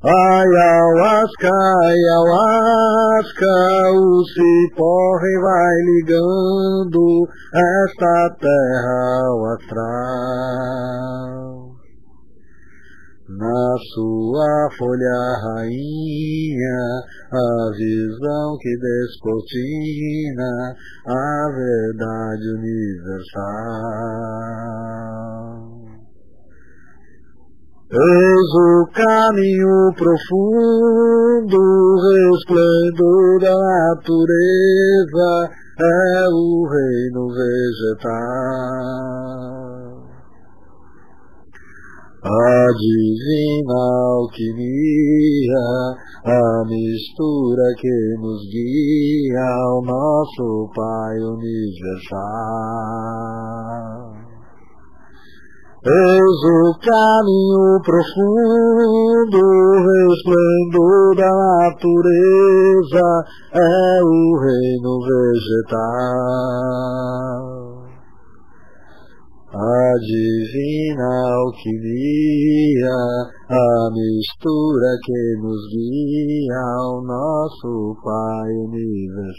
Ayahuasca, 0.00 1.50
ayahuasca, 1.82 3.50
o 3.98 4.22
ciporre 4.30 5.34
vai 5.42 5.74
ligando 5.90 7.26
esta 7.52 8.30
terra 8.38 9.26
ao 9.26 9.44
astral. 9.54 10.78
Na 13.28 13.74
sua 13.92 14.70
folha 14.78 15.20
rainha, 15.42 16.80
a 17.32 17.70
visão 17.76 18.56
que 18.60 18.76
descortina 18.78 20.76
a 21.08 21.50
verdade 21.50 22.46
universal. 22.54 23.38
Eis 27.90 28.52
o 28.52 28.84
caminho 28.92 29.88
profundo, 29.96 31.56
resplendor 32.04 33.40
da 33.40 33.56
natureza, 33.56 35.48
é 35.80 36.28
o 36.28 36.68
reino 36.68 37.28
vegetal. 37.32 38.28
A 42.24 42.66
divina 42.76 43.80
alquimia, 44.18 45.64
a 46.26 46.64
mistura 46.66 47.72
que 47.78 47.96
nos 48.20 48.44
guia 48.50 49.48
ao 49.64 49.80
nosso 49.82 50.70
Pai 50.74 51.16
Universal. 51.20 52.18
Eis 55.80 56.42
o 56.42 56.74
caminho 56.80 57.78
profundo, 57.84 59.38
resplendor 59.86 61.14
da 61.14 61.30
natureza, 61.70 63.06
é 63.54 64.02
o 64.02 64.36
reino 64.40 64.98
vegetal. 65.06 65.78
A 69.54 69.94
divina 70.00 71.10
alquimia, 71.36 72.98
a 73.48 73.90
mistura 73.92 74.90
que 75.04 75.36
nos 75.40 75.62
guia 75.70 76.58
ao 76.80 77.00
nosso 77.04 77.94
Pai 78.02 78.50
Universal. 78.66 79.38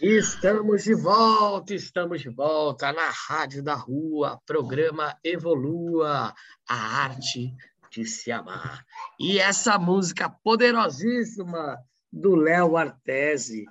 Estamos 0.00 0.84
de 0.84 0.94
volta, 0.94 1.72
estamos 1.72 2.20
de 2.20 2.28
volta 2.28 2.92
na 2.92 3.08
Rádio 3.08 3.62
da 3.62 3.74
Rua, 3.74 4.38
programa 4.44 5.18
Evolua, 5.24 6.34
a 6.68 6.74
arte 6.74 7.54
de 7.90 8.04
se 8.04 8.30
amar. 8.30 8.84
E 9.18 9.38
essa 9.38 9.78
música 9.78 10.28
poderosíssima 10.28 11.78
do 12.12 12.34
Léo 12.34 12.76
Artesi, 12.76 13.64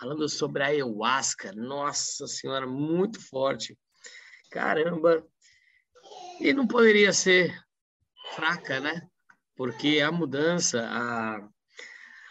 falando 0.00 0.28
sobre 0.28 0.64
a 0.64 0.66
ayahuasca, 0.66 1.52
nossa 1.52 2.26
senhora, 2.26 2.66
muito 2.66 3.20
forte. 3.20 3.78
Caramba! 4.50 5.24
E 6.40 6.52
não 6.52 6.66
poderia 6.66 7.12
ser 7.12 7.56
fraca, 8.34 8.80
né? 8.80 9.06
Porque 9.54 10.00
a 10.00 10.10
mudança, 10.10 10.84
a 10.90 11.48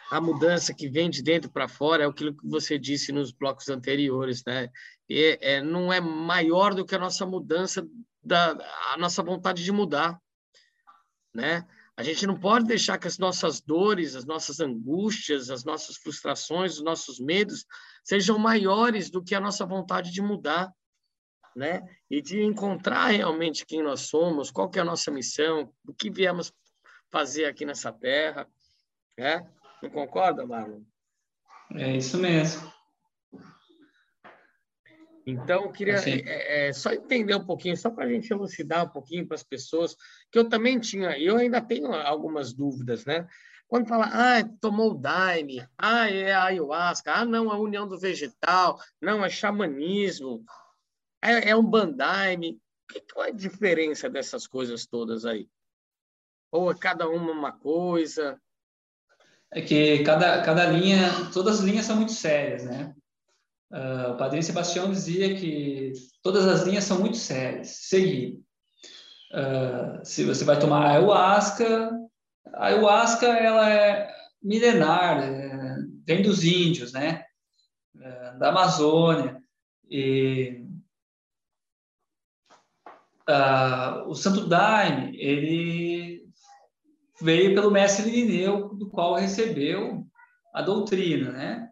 a 0.10 0.22
mudança 0.22 0.74
que 0.74 0.90
vem 0.90 1.10
de 1.10 1.22
dentro 1.22 1.50
para 1.52 1.68
fora 1.68 2.04
é 2.04 2.08
aquilo 2.08 2.36
que 2.36 2.48
você 2.48 2.78
disse 2.80 3.12
nos 3.12 3.32
blocos 3.32 3.70
anteriores, 3.70 4.44
né? 4.46 4.70
E, 5.10 5.38
é, 5.42 5.62
não 5.62 5.92
é 5.92 6.00
maior 6.00 6.74
do 6.74 6.86
que 6.86 6.96
a 6.96 7.00
nossa 7.00 7.26
mudança, 7.26 7.86
da, 8.24 8.52
a 8.94 8.98
nossa 8.98 9.22
vontade 9.22 9.64
de 9.64 9.72
mudar, 9.72 10.20
né? 11.34 11.68
A 11.96 12.04
gente 12.04 12.28
não 12.28 12.40
pode 12.40 12.66
deixar 12.66 13.00
que 13.00 13.08
as 13.08 13.18
nossas 13.18 13.60
dores, 13.60 14.16
as 14.16 14.24
nossas 14.24 14.60
angústias, 14.60 15.50
as 15.50 15.64
nossas 15.64 15.98
frustrações, 15.98 16.76
os 16.76 16.84
nossos 16.84 17.20
medos 17.20 17.66
sejam 18.04 18.38
maiores 18.38 19.10
do 19.10 19.24
que 19.24 19.34
a 19.34 19.40
nossa 19.40 19.66
vontade 19.66 20.12
de 20.12 20.22
mudar, 20.22 20.72
né? 21.56 21.82
E 22.10 22.22
de 22.22 22.42
encontrar 22.42 23.08
realmente 23.08 23.66
quem 23.66 23.82
nós 23.82 24.02
somos, 24.02 24.52
qual 24.52 24.70
que 24.70 24.78
é 24.78 24.82
a 24.84 24.86
nossa 24.86 25.12
missão, 25.12 25.74
o 25.86 25.94
que 25.94 26.10
viemos 26.10 26.54
fazer 27.10 27.46
aqui 27.46 27.66
nessa 27.66 27.92
terra, 27.92 28.48
né? 29.18 29.50
Não 29.82 29.90
concorda, 29.90 30.46
Marlon? 30.46 30.82
É 31.74 31.96
isso 31.96 32.18
mesmo. 32.18 32.72
Então, 35.26 35.64
eu 35.64 35.72
queria 35.72 35.96
é, 35.96 36.68
é, 36.68 36.74
só 36.74 36.92
entender 36.94 37.36
um 37.36 37.46
pouquinho, 37.46 37.76
só 37.76 37.90
para 37.90 38.06
a 38.06 38.10
gente 38.10 38.32
elucidar 38.32 38.86
um 38.86 38.90
pouquinho 38.90 39.28
para 39.28 39.36
as 39.36 39.44
pessoas, 39.44 39.96
que 40.32 40.40
eu 40.40 40.48
também 40.48 40.80
tinha, 40.80 41.20
eu 41.20 41.36
ainda 41.36 41.60
tenho 41.60 41.94
algumas 41.94 42.54
dúvidas, 42.54 43.06
né? 43.06 43.28
Quando 43.68 43.90
fala, 43.90 44.06
ah, 44.06 44.44
tomou 44.62 44.92
o 44.92 44.98
Daime, 44.98 45.68
ah, 45.78 46.10
é 46.10 46.32
a 46.32 46.46
ayahuasca, 46.46 47.14
ah, 47.14 47.26
não, 47.26 47.52
a 47.52 47.60
união 47.60 47.86
do 47.86 48.00
vegetal, 48.00 48.80
não, 49.02 49.26
é 49.26 49.30
xamanismo, 49.30 50.46
é, 51.22 51.50
é 51.50 51.56
um 51.56 51.66
bandaime. 51.66 52.60
Qual 53.14 53.26
é 53.26 53.30
a 53.30 53.34
diferença 53.34 54.10
dessas 54.10 54.48
coisas 54.48 54.86
todas 54.86 55.26
aí? 55.26 55.50
Ou 56.52 56.72
é 56.72 56.76
cada 56.76 57.10
uma 57.10 57.34
uma 57.34 57.52
coisa? 57.52 58.42
É 59.52 59.62
que 59.62 60.04
cada, 60.04 60.42
cada 60.42 60.66
linha, 60.68 61.10
todas 61.34 61.60
as 61.60 61.66
linhas 61.66 61.86
são 61.86 61.96
muito 61.96 62.12
sérias, 62.12 62.66
né? 62.66 62.94
Uh, 63.72 64.14
o 64.14 64.18
Padrinho 64.18 64.44
Sebastião 64.44 64.90
dizia 64.92 65.36
que 65.36 65.92
todas 66.22 66.48
as 66.48 66.64
linhas 66.64 66.84
são 66.84 67.00
muito 67.00 67.18
sérias. 67.18 67.68
Seguir. 67.68 68.40
Uh, 69.32 70.06
se 70.06 70.24
você 70.24 70.46
vai 70.46 70.58
tomar 70.58 70.86
ayahuasca, 70.86 71.92
a 72.54 72.68
ayahuasca 72.68 73.28
ela 73.28 73.70
é 73.70 74.10
milenar, 74.42 75.20
é, 75.22 75.76
vem 76.06 76.22
dos 76.22 76.44
índios, 76.44 76.94
né? 76.94 77.26
É, 78.00 78.38
da 78.38 78.50
Amazônia. 78.50 79.42
E 79.90 80.66
uh, 83.30 84.08
o 84.08 84.16
Santo 84.16 84.48
Daime, 84.48 85.18
ele 85.18 86.27
veio 87.22 87.54
pelo 87.56 87.72
mestre 87.72 88.10
Irineu, 88.10 88.70
do 88.76 88.90
qual 88.90 89.16
recebeu 89.16 90.06
a 90.54 90.62
doutrina, 90.62 91.32
né? 91.32 91.70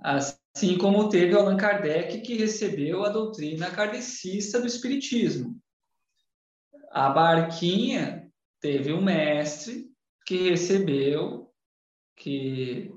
Assim 0.00 0.78
como 0.78 1.08
teve 1.08 1.34
Allan 1.34 1.56
Kardec, 1.56 2.20
que 2.20 2.36
recebeu 2.36 3.04
a 3.04 3.08
doutrina 3.08 3.70
kardecista 3.70 4.60
do 4.60 4.66
Espiritismo. 4.66 5.56
A 6.90 7.10
Barquinha 7.10 8.28
teve 8.60 8.92
um 8.92 9.02
mestre 9.02 9.88
que 10.26 10.50
recebeu, 10.50 11.52
que 12.16 12.90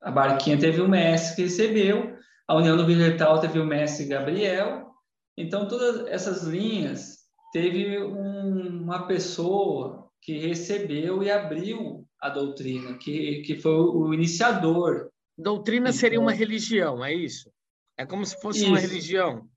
a 0.00 0.10
Barquinha 0.10 0.58
teve 0.58 0.80
um 0.80 0.88
mestre 0.88 1.36
que 1.36 1.42
recebeu, 1.42 2.16
a 2.46 2.56
União 2.56 2.76
do 2.76 2.86
Vegetal 2.86 3.40
teve 3.40 3.58
o 3.58 3.64
mestre 3.64 4.06
Gabriel, 4.06 4.90
então 5.36 5.68
todas 5.68 6.06
essas 6.08 6.42
linhas 6.42 7.18
teve 7.52 8.02
um, 8.02 8.82
uma 8.82 9.06
pessoa 9.06 10.01
que 10.22 10.38
recebeu 10.38 11.22
e 11.22 11.30
abriu 11.30 12.08
a 12.20 12.28
doutrina, 12.30 12.96
que, 12.96 13.42
que 13.42 13.56
foi 13.56 13.74
o 13.74 14.14
iniciador. 14.14 15.10
Doutrina 15.36 15.88
então, 15.88 15.98
seria 15.98 16.20
uma 16.20 16.32
religião, 16.32 17.04
é 17.04 17.12
isso? 17.12 17.52
É 17.98 18.06
como 18.06 18.24
se 18.24 18.40
fosse 18.40 18.60
isso. 18.60 18.68
uma 18.68 18.78
religião. 18.78 19.50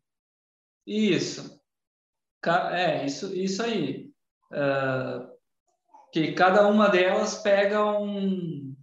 Isso. 0.86 1.61
É, 2.72 3.05
isso, 3.05 3.34
isso 3.36 3.61
aí. 3.61 4.11
Uh, 4.51 5.36
que 6.11 6.34
cada 6.34 6.68
uma 6.68 6.89
delas 6.89 7.36
pega 7.41 7.86
um. 7.99 8.76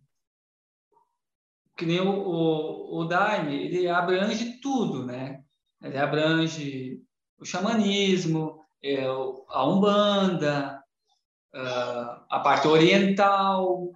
Que 1.76 1.86
nem 1.86 2.00
o, 2.00 2.10
o, 2.10 3.00
o 3.00 3.04
Daime, 3.04 3.56
ele 3.56 3.88
abrange 3.88 4.60
tudo, 4.60 5.04
né? 5.04 5.42
Ele 5.82 5.98
abrange 5.98 7.02
o 7.38 7.44
xamanismo, 7.44 8.64
é, 8.82 9.04
a 9.04 9.66
Umbanda, 9.66 10.81
uh, 11.54 12.24
a 12.28 12.40
parte 12.40 12.66
oriental, 12.66 13.90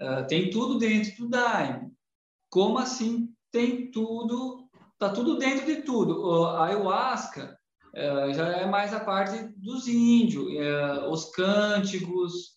uh, 0.00 0.26
tem 0.28 0.50
tudo 0.50 0.78
dentro 0.78 1.16
do 1.16 1.28
Daime. 1.28 1.92
Como 2.50 2.78
assim 2.78 3.32
tem 3.50 3.90
tudo? 3.90 4.68
Tá 4.98 5.10
tudo 5.10 5.38
dentro 5.38 5.66
de 5.66 5.82
tudo. 5.82 6.46
A 6.46 6.66
ayahuasca 6.66 7.58
uh, 7.94 8.32
já 8.32 8.48
é 8.48 8.66
mais 8.66 8.94
a 8.94 9.00
parte 9.00 9.48
dos 9.56 9.88
índios, 9.88 10.46
os 11.10 11.30
cânticos, 11.30 12.56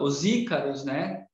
os 0.00 0.24
ícaros, 0.24 0.84
né? 0.84 1.26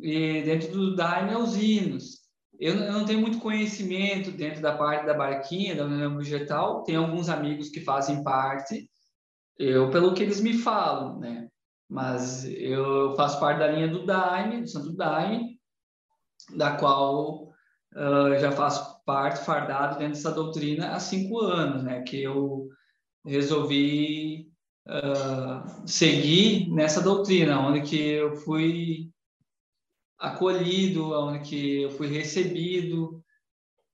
E 0.00 0.42
dentro 0.42 0.72
do 0.72 0.96
Daime 0.96 1.32
é 1.32 1.38
os 1.38 1.56
hinos. 1.56 2.26
Eu, 2.58 2.74
eu, 2.74 2.92
não 2.92 3.04
tenho 3.04 3.20
muito 3.20 3.38
conhecimento 3.38 4.30
dentro 4.30 4.62
da 4.62 4.76
parte 4.76 5.04
da 5.04 5.12
barquinha, 5.12 5.76
da 5.76 5.84
União 5.84 6.16
Vegetal. 6.16 6.82
Tem 6.84 6.96
alguns 6.96 7.28
amigos 7.28 7.68
que 7.68 7.80
fazem 7.80 8.22
parte, 8.22 8.88
eu, 9.58 9.90
pelo 9.90 10.14
que 10.14 10.22
eles 10.22 10.40
me 10.40 10.58
falam, 10.58 11.18
né? 11.18 11.48
Mas 11.88 12.44
eu 12.44 13.14
faço 13.16 13.38
parte 13.38 13.58
da 13.58 13.68
linha 13.68 13.88
do 13.88 14.04
Daime, 14.04 14.62
do 14.62 14.68
Santo 14.68 14.92
Daime, 14.92 15.58
da 16.56 16.76
qual 16.76 17.44
uh, 17.94 18.38
já 18.38 18.50
faço 18.52 19.02
parte 19.04 19.44
fardado 19.44 19.98
dentro 19.98 20.14
dessa 20.14 20.32
doutrina 20.32 20.90
há 20.90 21.00
cinco 21.00 21.40
anos, 21.40 21.82
né? 21.82 22.02
Que 22.02 22.22
eu 22.22 22.68
resolvi 23.24 24.50
uh, 24.88 25.88
seguir 25.88 26.68
nessa 26.70 27.00
doutrina, 27.00 27.60
onde 27.60 27.82
que 27.82 27.96
eu 27.96 28.34
fui 28.36 29.10
acolhido, 30.18 31.12
onde 31.12 31.40
que 31.40 31.82
eu 31.82 31.90
fui 31.90 32.08
recebido, 32.08 33.22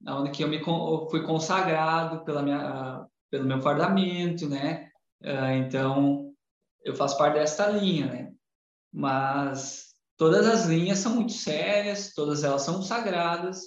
onde 0.07 0.31
que 0.31 0.43
eu 0.43 0.49
me 0.49 0.63
fui 1.11 1.23
consagrado 1.23 2.25
pela 2.25 2.43
minha, 2.43 3.07
pelo 3.31 3.45
meu 3.45 3.61
fardamento, 3.61 4.49
né? 4.49 4.91
Uh, 5.25 5.53
então, 5.59 6.33
eu 6.85 6.95
faço 6.95 7.16
parte 7.16 7.35
desta 7.35 7.68
linha, 7.68 8.07
né? 8.07 8.33
Mas 8.93 9.95
todas 10.16 10.47
as 10.47 10.66
linhas 10.66 10.99
são 10.99 11.14
muito 11.14 11.33
sérias, 11.33 12.12
todas 12.14 12.45
elas 12.45 12.62
são 12.62 12.83
sagradas, 12.83 13.64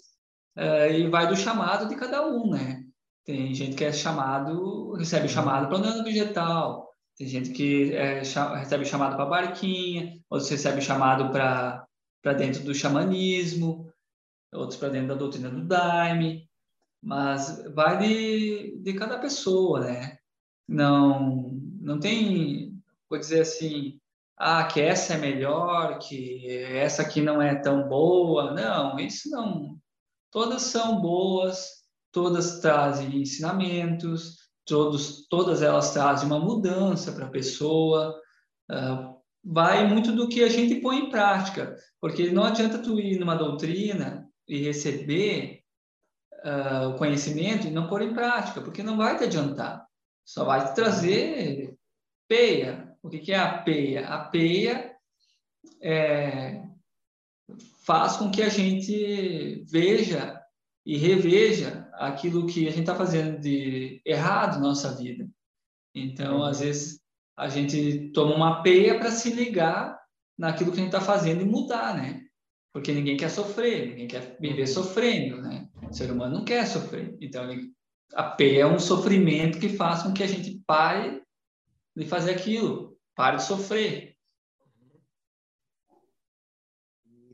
uh, 0.57 0.91
e 0.91 1.09
vai 1.09 1.27
do 1.27 1.35
chamado 1.35 1.87
de 1.87 1.95
cada 1.95 2.25
um, 2.27 2.49
né? 2.49 2.83
Tem 3.23 3.53
gente 3.55 3.75
que 3.75 3.83
é 3.83 3.91
chamado, 3.91 4.93
recebe 4.93 5.27
chamado 5.27 5.67
para 5.67 5.79
o 5.79 6.03
vegetal, 6.03 6.85
tem 7.17 7.27
gente 7.27 7.51
que 7.51 7.93
é, 7.93 8.21
recebe 8.57 8.85
chamado 8.85 9.15
para 9.15 9.25
barquinha, 9.25 10.19
outros 10.29 10.49
recebe 10.49 10.81
chamado 10.81 11.31
para 11.31 11.87
dentro 12.37 12.63
do 12.63 12.75
xamanismo, 12.75 13.91
outros 14.53 14.77
para 14.77 14.89
dentro 14.89 15.07
da 15.07 15.15
doutrina 15.15 15.49
do 15.49 15.65
Daime, 15.65 16.47
mas 17.01 17.63
vai 17.73 17.97
de, 17.97 18.77
de 18.81 18.93
cada 18.93 19.17
pessoa, 19.17 19.79
né? 19.79 20.17
Não 20.67 21.51
não 21.79 21.99
tem 21.99 22.73
vou 23.09 23.19
dizer 23.19 23.41
assim 23.41 23.99
ah 24.37 24.63
que 24.65 24.81
essa 24.81 25.13
é 25.13 25.17
melhor 25.17 25.99
que 25.99 26.47
essa 26.49 27.01
aqui 27.01 27.21
não 27.21 27.41
é 27.41 27.55
tão 27.55 27.87
boa. 27.87 28.53
Não 28.53 28.99
isso 28.99 29.29
não. 29.29 29.77
Todas 30.31 30.63
são 30.63 31.01
boas 31.01 31.85
todas 32.15 32.61
trazem 32.61 33.21
ensinamentos 33.21 34.37
todos 34.65 35.27
todas 35.27 35.61
elas 35.61 35.91
trazem 35.91 36.25
uma 36.25 36.39
mudança 36.39 37.11
para 37.11 37.25
a 37.25 37.29
pessoa 37.29 38.17
uh, 38.71 39.15
vai 39.43 39.85
muito 39.85 40.13
do 40.13 40.29
que 40.29 40.41
a 40.41 40.47
gente 40.47 40.75
põe 40.75 40.97
em 40.99 41.09
prática 41.09 41.75
porque 41.99 42.31
não 42.31 42.45
adianta 42.45 42.77
tu 42.77 42.97
ir 43.01 43.19
numa 43.19 43.35
doutrina 43.35 44.29
e 44.47 44.59
receber 44.59 45.59
uh, 46.45 46.89
o 46.89 46.97
conhecimento 46.97 47.67
e 47.67 47.71
não 47.71 47.87
pôr 47.87 48.01
em 48.01 48.13
prática 48.13 48.61
porque 48.61 48.81
não 48.81 48.95
vai 48.95 49.17
te 49.17 49.25
adiantar 49.25 49.85
só 50.25 50.43
vai 50.43 50.67
te 50.67 50.75
trazer 50.75 51.77
peia. 52.27 52.97
O 53.01 53.09
que, 53.09 53.19
que 53.19 53.31
é 53.31 53.37
a 53.37 53.59
peia? 53.59 54.07
A 54.07 54.25
peia 54.25 54.95
é, 55.81 56.63
faz 57.85 58.17
com 58.17 58.31
que 58.31 58.41
a 58.41 58.49
gente 58.49 59.63
veja 59.69 60.41
e 60.85 60.97
reveja 60.97 61.87
aquilo 61.93 62.47
que 62.47 62.67
a 62.67 62.71
gente 62.71 62.81
está 62.81 62.95
fazendo 62.95 63.39
de 63.39 64.01
errado 64.05 64.55
na 64.55 64.67
nossa 64.67 64.95
vida. 64.95 65.29
Então, 65.93 66.43
às 66.43 66.59
vezes, 66.59 66.99
a 67.37 67.47
gente 67.47 68.11
toma 68.11 68.35
uma 68.35 68.63
peia 68.63 68.97
para 68.97 69.11
se 69.11 69.31
ligar 69.31 69.99
naquilo 70.37 70.71
que 70.71 70.79
a 70.79 70.83
gente 70.83 70.93
está 70.93 71.01
fazendo 71.01 71.41
e 71.41 71.45
mudar, 71.45 71.95
né? 71.95 72.25
Porque 72.73 72.91
ninguém 72.91 73.15
quer 73.15 73.29
sofrer, 73.29 73.89
ninguém 73.89 74.07
quer 74.07 74.37
viver 74.39 74.67
sofrendo, 74.67 75.41
né? 75.41 75.69
O 75.89 75.93
ser 75.93 76.11
humano 76.11 76.39
não 76.39 76.45
quer 76.45 76.65
sofrer. 76.67 77.15
Então, 77.21 77.49
ele 77.49 77.71
a 78.13 78.23
P 78.23 78.57
é 78.57 78.65
um 78.65 78.79
sofrimento 78.79 79.59
que 79.59 79.69
faz 79.69 80.03
com 80.03 80.13
que 80.13 80.23
a 80.23 80.27
gente 80.27 80.61
pare 80.65 81.23
de 81.95 82.05
fazer 82.05 82.31
aquilo, 82.31 82.97
pare 83.15 83.37
de 83.37 83.43
sofrer. 83.43 84.15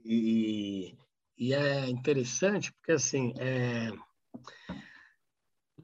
E, 0.03 0.97
e 1.37 1.53
é 1.53 1.89
interessante 1.89 2.71
porque, 2.73 2.93
assim, 2.93 3.33
é... 3.39 3.91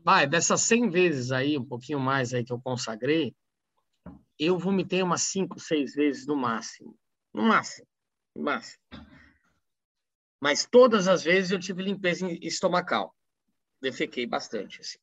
Vai, 0.03 0.25
dessas 0.25 0.61
100 0.61 0.89
vezes 0.89 1.31
aí, 1.31 1.57
um 1.57 1.65
pouquinho 1.65 1.99
mais 1.99 2.33
aí 2.33 2.43
que 2.43 2.53
eu 2.53 2.61
consagrei, 2.61 3.35
eu 4.39 4.57
vomitei 4.57 5.01
umas 5.03 5.23
5, 5.23 5.59
6 5.59 5.95
vezes 5.95 6.25
no 6.25 6.35
máximo. 6.35 6.97
No 7.33 7.43
máximo. 7.43 7.87
No 8.35 8.43
máximo. 8.43 8.81
Mas 10.39 10.65
todas 10.65 11.07
as 11.07 11.23
vezes 11.23 11.51
eu 11.51 11.59
tive 11.59 11.83
limpeza 11.83 12.27
estomacal 12.41 13.16
defequei 13.81 14.25
bastante. 14.25 14.81
Assim. 14.81 14.97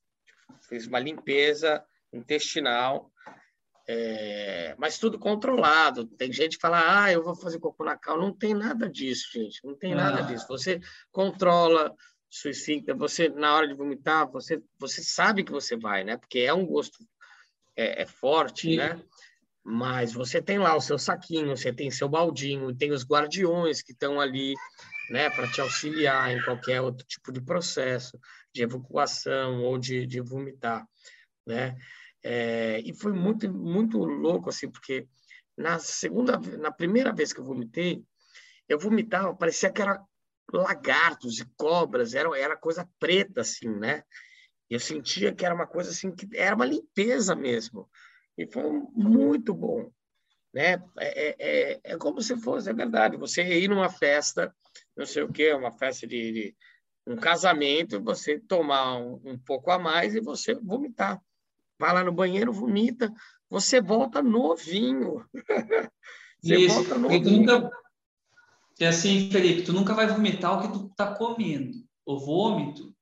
Fiz 0.69 0.87
uma 0.87 0.99
limpeza 0.99 1.85
intestinal, 2.13 3.11
é, 3.87 4.75
mas 4.79 4.99
tudo 4.99 5.19
controlado. 5.19 6.07
Tem 6.07 6.33
gente 6.33 6.57
que 6.57 6.63
fala, 6.63 7.05
ah, 7.05 7.13
eu 7.13 7.23
vou 7.23 7.35
fazer 7.35 7.59
cocô 7.59 7.85
na 7.85 7.97
cal. 7.97 8.19
Não 8.19 8.33
tem 8.33 8.55
nada 8.55 8.89
disso, 8.89 9.29
gente. 9.33 9.65
Não 9.65 9.77
tem 9.77 9.95
nada 9.95 10.21
ah. 10.21 10.23
disso. 10.23 10.47
Você 10.49 10.81
controla 11.11 11.95
sua 12.31 12.51
esfíncter, 12.51 12.97
você, 12.97 13.29
na 13.29 13.55
hora 13.55 13.69
de 13.69 13.75
vomitar, 13.75 14.29
você, 14.29 14.61
você 14.77 15.03
sabe 15.05 15.45
que 15.45 15.53
você 15.53 15.77
vai, 15.77 16.03
né? 16.03 16.17
Porque 16.17 16.41
é 16.41 16.53
um 16.53 16.67
gosto 16.67 16.99
é, 17.77 18.03
é 18.03 18.07
forte, 18.07 18.71
Sim. 18.71 18.77
né? 18.79 19.01
Mas 19.63 20.13
você 20.13 20.43
tem 20.43 20.59
lá 20.59 20.77
o 20.77 20.81
seu 20.81 20.99
saquinho, 20.99 21.57
você 21.57 21.73
tem 21.73 21.91
seu 21.91 22.09
baldinho, 22.09 22.75
tem 22.75 22.91
os 22.91 23.05
guardiões 23.05 23.83
que 23.83 23.93
estão 23.93 24.21
ali, 24.21 24.55
né, 25.11 25.29
para 25.31 25.51
te 25.51 25.61
auxiliar 25.61 26.31
em 26.31 26.43
qualquer 26.43 26.81
outro 26.81 27.07
tipo 27.07 27.31
de 27.33 27.41
processo 27.41 28.19
de 28.53 28.63
evacuação 28.63 29.63
ou 29.63 29.79
de, 29.79 30.07
de 30.07 30.21
vomitar, 30.21 30.87
né? 31.47 31.77
É, 32.23 32.81
e 32.81 32.95
foi 32.95 33.13
muito 33.13 33.53
muito 33.53 33.99
louco 33.99 34.49
assim, 34.49 34.71
porque 34.71 35.07
na 35.57 35.79
segunda, 35.79 36.39
na 36.59 36.73
primeira 36.73 37.13
vez 37.13 37.33
que 37.33 37.41
eu 37.41 37.45
vomitei, 37.45 38.03
eu 38.69 38.79
vomitava, 38.79 39.35
parecia 39.35 39.71
que 39.71 39.83
era 39.83 40.03
lagartos 40.53 41.39
e 41.39 41.45
cobras, 41.57 42.15
era, 42.15 42.37
era 42.39 42.57
coisa 42.57 42.89
preta, 42.99 43.43
assim, 43.43 43.69
né? 43.69 44.03
Eu 44.69 44.81
sentia 44.81 45.35
que 45.35 45.45
era 45.45 45.55
uma 45.55 45.67
coisa 45.67 45.91
assim, 45.91 46.11
que 46.11 46.29
era 46.35 46.57
uma 46.57 46.65
limpeza 46.65 47.37
mesmo. 47.37 47.89
E 48.37 48.47
foi 48.47 48.65
muito 48.95 49.55
bom. 49.55 49.91
Né? 50.55 50.81
É, 51.01 51.09
é, 51.09 51.37
é, 51.39 51.81
é 51.83 51.97
como 51.97 52.23
se 52.23 52.37
fosse, 52.37 52.71
é 52.71 52.73
verdade, 52.73 53.17
você 53.17 53.43
ir 53.43 53.69
numa 53.69 53.91
festa, 53.91 54.55
não 54.97 55.05
sei 55.05 55.25
o 55.25 55.33
quê, 55.33 55.53
uma 55.53 55.73
festa 55.73 56.07
de, 56.07 56.33
de 56.33 56.57
um 57.05 57.17
casamento, 57.17 58.01
você 58.01 58.39
tomar 58.39 58.99
um, 58.99 59.21
um, 59.25 59.37
pouco 59.37 59.73
a 59.73 59.81
mais 59.81 60.15
e 60.15 60.21
você 60.21 60.55
vomitar. 60.55 61.21
Vai 61.77 61.93
lá 61.93 62.05
no 62.05 62.13
banheiro, 62.13 62.53
vomita, 62.53 63.13
você 63.51 63.81
volta 63.81 64.23
novinho. 64.23 65.29
você 66.41 66.55
Isso. 66.55 66.77
volta 66.77 66.99
novinho. 66.99 67.39
Nunca... 67.39 67.71
E 68.79 68.85
assim, 68.85 69.29
Felipe, 69.33 69.63
tu 69.63 69.73
nunca 69.73 69.93
vai 69.93 70.07
vomitar 70.07 70.57
o 70.57 70.63
que 70.63 70.73
tu 70.73 70.89
tá 70.97 71.17
comendo. 71.17 71.85
O 72.07 72.17
vômito, 72.17 72.95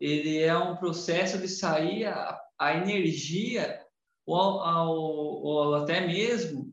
ele 0.00 0.38
é 0.38 0.56
um 0.56 0.76
processo 0.76 1.36
de 1.36 1.48
sair 1.48 2.06
a, 2.06 2.40
a 2.58 2.74
energia 2.74 3.78
ou, 4.24 4.62
ou, 4.62 5.42
ou, 5.42 5.74
até 5.74 6.06
mesmo 6.06 6.67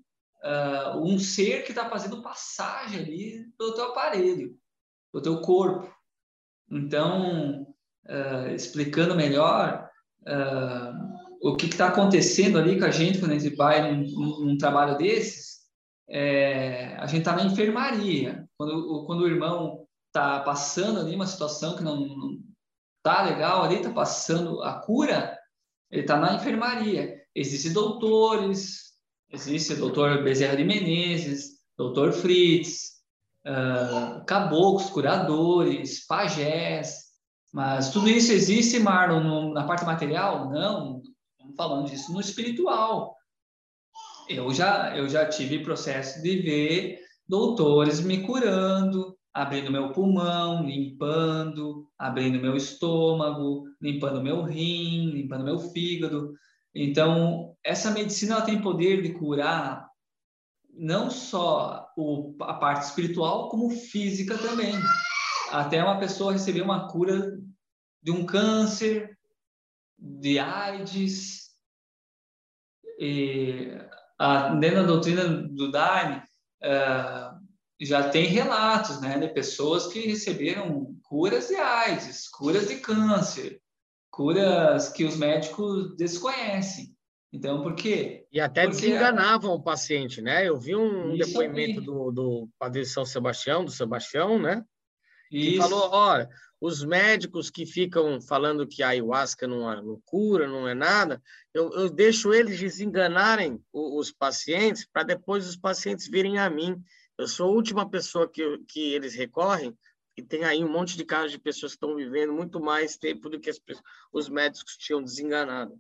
uh, 0.46 1.00
um 1.00 1.18
ser 1.18 1.64
que 1.64 1.72
está 1.72 1.90
fazendo 1.90 2.22
passagem 2.22 3.00
ali 3.00 3.46
pelo 3.58 3.74
teu 3.74 3.86
aparelho, 3.86 4.56
pelo 5.12 5.24
teu 5.24 5.42
corpo. 5.42 5.92
Então, 6.70 7.64
uh, 8.06 8.48
explicando 8.54 9.16
melhor 9.16 9.90
uh, 10.22 11.50
o 11.50 11.56
que 11.56 11.66
está 11.66 11.88
acontecendo 11.88 12.58
ali 12.58 12.80
com 12.80 12.86
a 12.86 12.92
gente 12.92 13.20
quando 13.20 13.32
a 13.32 13.40
gente 13.40 13.56
vai 13.56 13.92
num, 13.92 14.46
num 14.46 14.58
trabalho 14.58 14.98
desses, 14.98 15.56
é, 16.08 16.96
a 16.98 17.08
gente 17.08 17.20
está 17.20 17.36
na 17.36 17.44
enfermaria. 17.44 18.48
Quando, 18.58 19.06
quando 19.06 19.22
o 19.22 19.28
irmão 19.28 19.86
está 20.08 20.40
passando 20.40 21.00
ali 21.00 21.16
uma 21.16 21.28
situação 21.28 21.76
que 21.76 21.84
não, 21.84 22.00
não 22.00 22.40
tá 23.04 23.24
legal 23.24 23.64
ali, 23.64 23.82
tá 23.82 23.92
passando 23.92 24.62
a 24.64 24.80
cura, 24.80 25.38
ele 25.92 26.02
está 26.02 26.18
na 26.18 26.36
enfermaria. 26.36 27.22
Existem 27.36 27.74
doutores, 27.74 28.85
existe 29.32 29.74
o 29.74 29.78
doutor 29.78 30.24
Bezerra 30.24 30.56
de 30.56 30.64
Menezes, 30.64 31.60
doutor 31.78 32.12
Fritz, 32.12 33.02
uh, 33.46 34.24
caboclos, 34.26 34.90
curadores, 34.90 36.06
pajés, 36.06 37.06
mas 37.56 37.90
tudo 37.92 38.10
isso 38.10 38.34
existe, 38.34 38.80
Marlon, 38.80 39.22
no, 39.22 39.54
na 39.54 39.64
parte 39.64 39.86
material? 39.86 40.50
Não, 40.50 41.02
estamos 41.32 41.56
falando 41.56 41.90
disso 41.90 42.12
no 42.12 42.20
espiritual. 42.20 43.16
Eu 44.28 44.54
já, 44.54 44.94
eu 44.98 45.08
já 45.08 45.26
tive 45.26 45.64
processo 45.64 46.22
de 46.22 46.42
ver 46.42 47.00
doutores 47.26 48.02
me 48.02 48.24
curando, 48.24 49.16
abrindo 49.34 49.72
meu 49.72 49.94
pulmão, 49.94 50.66
limpando, 50.66 51.88
abrindo 51.98 52.42
meu 52.42 52.58
estômago, 52.58 53.64
limpando 53.82 54.22
meu 54.22 54.44
rim, 54.44 55.12
limpando 55.12 55.46
meu 55.46 55.58
fígado. 55.58 56.34
Então, 56.76 57.56
essa 57.64 57.90
medicina 57.92 58.36
ela 58.36 58.46
tem 58.46 58.62
poder 58.62 59.02
de 59.02 59.14
curar 59.14 59.90
não 60.78 61.10
só 61.10 61.90
o, 61.96 62.36
a 62.42 62.54
parte 62.56 62.84
espiritual, 62.84 63.48
como 63.48 63.70
física 63.70 64.38
também. 64.38 64.74
Até 65.52 65.82
uma 65.82 65.98
pessoa 65.98 66.34
receber 66.34 66.62
uma 66.62 66.90
cura 66.90 67.40
de 68.04 68.12
um 68.12 68.26
câncer, 68.26 69.18
de 69.98 70.38
AIDS. 70.38 71.46
E, 73.00 73.72
a, 74.20 74.50
dentro 74.56 74.82
da 74.82 74.88
doutrina 74.88 75.24
do 75.28 75.72
Daime, 75.72 76.22
uh, 76.62 77.46
já 77.80 78.10
tem 78.10 78.26
relatos 78.26 79.00
né, 79.00 79.18
de 79.18 79.30
pessoas 79.30 79.88
que 79.88 80.08
receberam 80.08 80.94
curas 81.04 81.48
de 81.48 81.56
AIDS, 81.56 82.28
curas 82.28 82.68
de 82.68 82.78
câncer, 82.78 83.62
curas 84.16 84.90
que 84.90 85.04
os 85.04 85.18
médicos 85.18 85.96
desconhecem. 85.98 86.96
Então, 87.34 87.62
por 87.62 87.76
quê? 87.76 88.26
E 88.32 88.40
até 88.40 88.64
Porque 88.64 88.82
desenganavam 88.82 89.52
o 89.52 89.62
paciente, 89.62 90.22
né? 90.22 90.48
Eu 90.48 90.58
vi 90.58 90.74
um 90.76 91.18
depoimento 91.18 91.82
do, 91.82 92.12
do 92.12 92.50
Padre 92.58 92.86
São 92.86 93.06
Sebastião, 93.06 93.66
do 93.66 93.72
Sebastião, 93.72 94.40
né? 94.40 94.64
Que 95.30 95.56
Isso. 95.56 95.58
falou, 95.58 95.90
olha, 95.92 96.30
os 96.62 96.84
médicos 96.84 97.50
que 97.50 97.66
ficam 97.66 98.22
falando 98.22 98.68
que 98.68 98.82
a 98.82 98.90
ayahuasca 98.90 99.46
não, 99.48 99.70
é, 99.70 99.82
não 99.82 100.00
cura, 100.06 100.48
não 100.48 100.66
é 100.66 100.74
nada, 100.74 101.22
eu, 101.54 101.70
eu 101.74 101.90
deixo 101.90 102.34
eles 102.34 102.58
desenganarem 102.58 103.60
os, 103.74 104.08
os 104.08 104.12
pacientes 104.14 104.88
para 104.92 105.04
depois 105.04 105.46
os 105.46 105.58
pacientes 105.58 106.08
virem 106.08 106.38
a 106.38 106.50
mim 106.50 106.82
eu 107.18 107.28
sou 107.28 107.48
a 107.48 107.52
última 107.52 107.90
pessoa 107.90 108.30
que, 108.30 108.60
que 108.68 108.94
eles 108.94 109.16
recorrem 109.16 109.76
e 110.18 110.24
tem 110.24 110.44
aí 110.44 110.64
um 110.64 110.72
monte 110.72 110.96
de 110.96 111.04
casos 111.04 111.32
de 111.32 111.40
pessoas 111.40 111.74
que 111.74 111.78
estão 111.78 111.96
vivendo 111.96 112.32
muito 112.32 112.60
mais 112.60 112.96
tempo 112.96 113.30
do 113.30 113.40
que 113.40 113.50
as, 113.50 113.60
os 114.14 114.30
médicos 114.30 114.78
tinham 114.78 115.04
desenganado. 115.04 115.78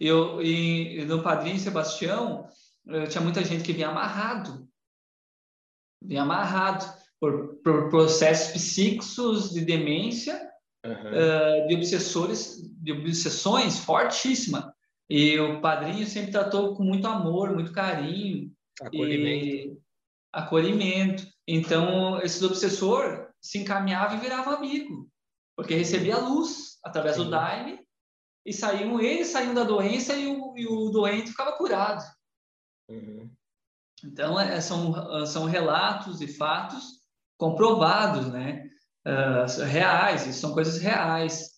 Eu, 0.00 0.42
e 0.42 1.04
no 1.04 1.22
Padrinho 1.22 1.58
Sebastião, 1.58 2.48
eu 2.86 3.06
tinha 3.08 3.22
muita 3.22 3.44
gente 3.44 3.62
que 3.62 3.72
vinha 3.72 3.88
amarrado. 3.88 4.66
Vinha 6.02 6.22
amarrado 6.22 6.84
por, 7.20 7.56
por 7.62 7.88
processos 7.90 8.52
psíquicos 8.52 9.50
de 9.50 9.60
demência, 9.60 10.50
uhum. 10.84 10.92
uh, 10.92 11.68
de 11.68 11.76
obsessores, 11.76 12.60
de 12.82 12.92
obsessões 12.92 13.78
fortíssimas. 13.78 14.64
E 15.08 15.38
o 15.38 15.60
padrinho 15.60 16.06
sempre 16.06 16.32
tratou 16.32 16.74
com 16.74 16.82
muito 16.82 17.06
amor, 17.06 17.52
muito 17.52 17.72
carinho. 17.72 18.50
Acolhimento. 18.80 19.81
Acolhimento. 20.32 21.26
Então, 21.46 22.20
esse 22.22 22.44
obsessor 22.44 23.28
se 23.40 23.58
encaminhava 23.58 24.14
e 24.14 24.20
virava 24.20 24.54
amigo, 24.54 25.10
porque 25.56 25.74
recebia 25.74 26.18
luz 26.18 26.78
através 26.84 27.16
Sim. 27.16 27.24
do 27.24 27.30
Daime 27.30 27.80
e 28.44 28.52
saíam 28.52 29.00
eles 29.00 29.28
saíam 29.28 29.54
da 29.54 29.64
doença 29.64 30.14
e 30.14 30.26
o, 30.26 30.56
e 30.56 30.66
o 30.66 30.90
doente 30.90 31.30
ficava 31.30 31.56
curado. 31.56 32.02
Uhum. 32.88 33.30
Então, 34.04 34.38
é, 34.38 34.60
são, 34.60 35.26
são 35.26 35.44
relatos 35.44 36.20
e 36.20 36.26
fatos 36.26 37.02
comprovados, 37.38 38.32
né? 38.32 38.68
Uh, 39.06 39.64
reais, 39.64 40.22
são 40.36 40.52
coisas 40.52 40.78
reais. 40.80 41.50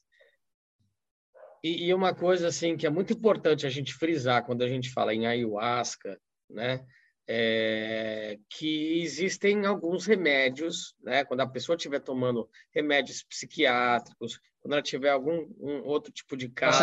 E, 1.62 1.86
e, 1.86 1.94
uma 1.94 2.14
coisa 2.14 2.48
assim 2.48 2.76
que 2.76 2.86
é 2.86 2.90
muito 2.90 3.12
importante 3.12 3.66
a 3.66 3.70
gente 3.70 3.94
frisar 3.94 4.44
quando 4.44 4.62
a 4.62 4.68
gente 4.68 4.90
fala 4.90 5.14
em 5.14 5.26
ayahuasca, 5.26 6.18
né? 6.48 6.84
É, 7.26 8.38
que 8.50 9.02
existem 9.02 9.64
alguns 9.64 10.06
remédios, 10.06 10.94
né? 11.02 11.24
Quando 11.24 11.40
a 11.40 11.48
pessoa 11.48 11.76
estiver 11.76 12.00
tomando 12.00 12.48
remédios 12.72 13.22
psiquiátricos, 13.22 14.38
quando 14.60 14.74
ela 14.74 14.82
tiver 14.82 15.10
algum 15.10 15.48
um 15.58 15.82
outro 15.84 16.12
tipo 16.12 16.36
de 16.36 16.48
caso. 16.48 16.78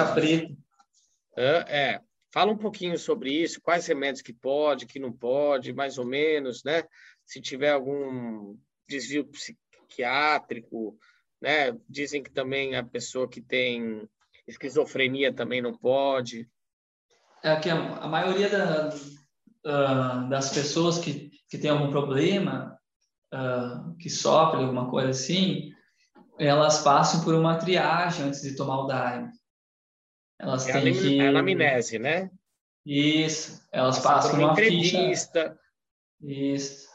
É, 1.38 1.94
é, 1.94 2.02
fala 2.34 2.52
um 2.52 2.58
pouquinho 2.58 2.98
sobre 2.98 3.32
isso, 3.32 3.62
quais 3.62 3.86
remédios 3.86 4.22
que 4.22 4.34
pode, 4.34 4.86
que 4.86 5.00
não 5.00 5.14
pode, 5.14 5.74
mais 5.74 5.98
ou 5.98 6.06
menos, 6.06 6.64
né? 6.64 6.84
Se 7.26 7.40
tiver 7.40 7.72
algum 7.72 8.58
desvio 8.88 9.26
psiquiátrico, 9.28 10.98
né? 11.40 11.78
Dizem 11.88 12.24
que 12.24 12.32
também 12.32 12.76
a 12.76 12.84
pessoa 12.84 13.30
que 13.30 13.42
tem 13.42 14.10
esquizofrenia 14.48 15.32
também 15.32 15.62
não 15.62 15.78
pode. 15.78 16.50
É 17.44 17.56
que 17.56 17.70
a, 17.70 17.76
a 17.76 18.08
maioria 18.08 18.50
da, 18.50 18.90
uh, 19.66 20.30
das 20.30 20.50
pessoas 20.50 21.00
que, 21.00 21.32
que 21.50 21.58
têm 21.58 21.72
algum 21.72 21.90
problema, 21.90 22.78
uh, 23.34 23.96
que 23.98 24.10
sofrem 24.10 24.64
alguma 24.64 24.90
coisa 24.90 25.10
assim, 25.10 25.72
elas 26.38 26.82
passam 26.82 27.24
por 27.24 27.36
uma 27.36 27.58
triagem 27.58 28.28
antes 28.28 28.42
de 28.42 28.56
tomar 28.56 28.80
o 28.80 28.88
Daime. 28.88 29.30
Elas 30.40 30.68
é 30.68 30.74
têm 30.74 30.92
a, 30.92 30.94
que... 30.94 31.20
É 31.20 31.28
a 31.28 31.30
anamnese, 31.30 32.00
né? 32.00 32.32
Isso. 32.86 33.62
Elas 33.72 34.00
passam 34.00 34.32
por 34.32 34.40
uma 34.40 34.52
entrevista. 34.54 35.58
Ficha... 36.20 36.56
Isso. 36.56 36.91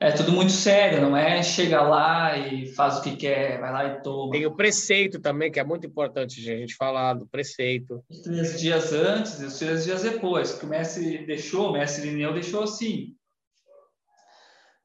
É 0.00 0.10
tudo 0.10 0.32
muito 0.32 0.52
sério, 0.52 1.00
não 1.00 1.16
é 1.16 1.42
chega 1.42 1.80
lá 1.80 2.36
e 2.36 2.66
faz 2.74 2.98
o 2.98 3.02
que 3.02 3.16
quer, 3.16 3.60
vai 3.60 3.72
lá 3.72 3.84
e 3.86 4.02
toma. 4.02 4.32
Tem 4.32 4.44
o 4.44 4.54
preceito 4.54 5.20
também, 5.20 5.50
que 5.50 5.60
é 5.60 5.64
muito 5.64 5.86
importante 5.86 6.40
a 6.40 6.56
gente 6.56 6.74
falar 6.74 7.14
do 7.14 7.26
preceito. 7.26 8.04
Os 8.10 8.20
três 8.20 8.60
dias 8.60 8.92
antes 8.92 9.40
e 9.40 9.44
os 9.44 9.58
três 9.58 9.84
dias 9.84 10.02
depois, 10.02 10.52
que 10.54 10.66
o 10.66 10.68
mestre 10.68 11.24
deixou, 11.24 11.70
o 11.70 11.72
mestre 11.72 12.10
Lineu 12.10 12.34
deixou 12.34 12.64
assim. 12.64 13.14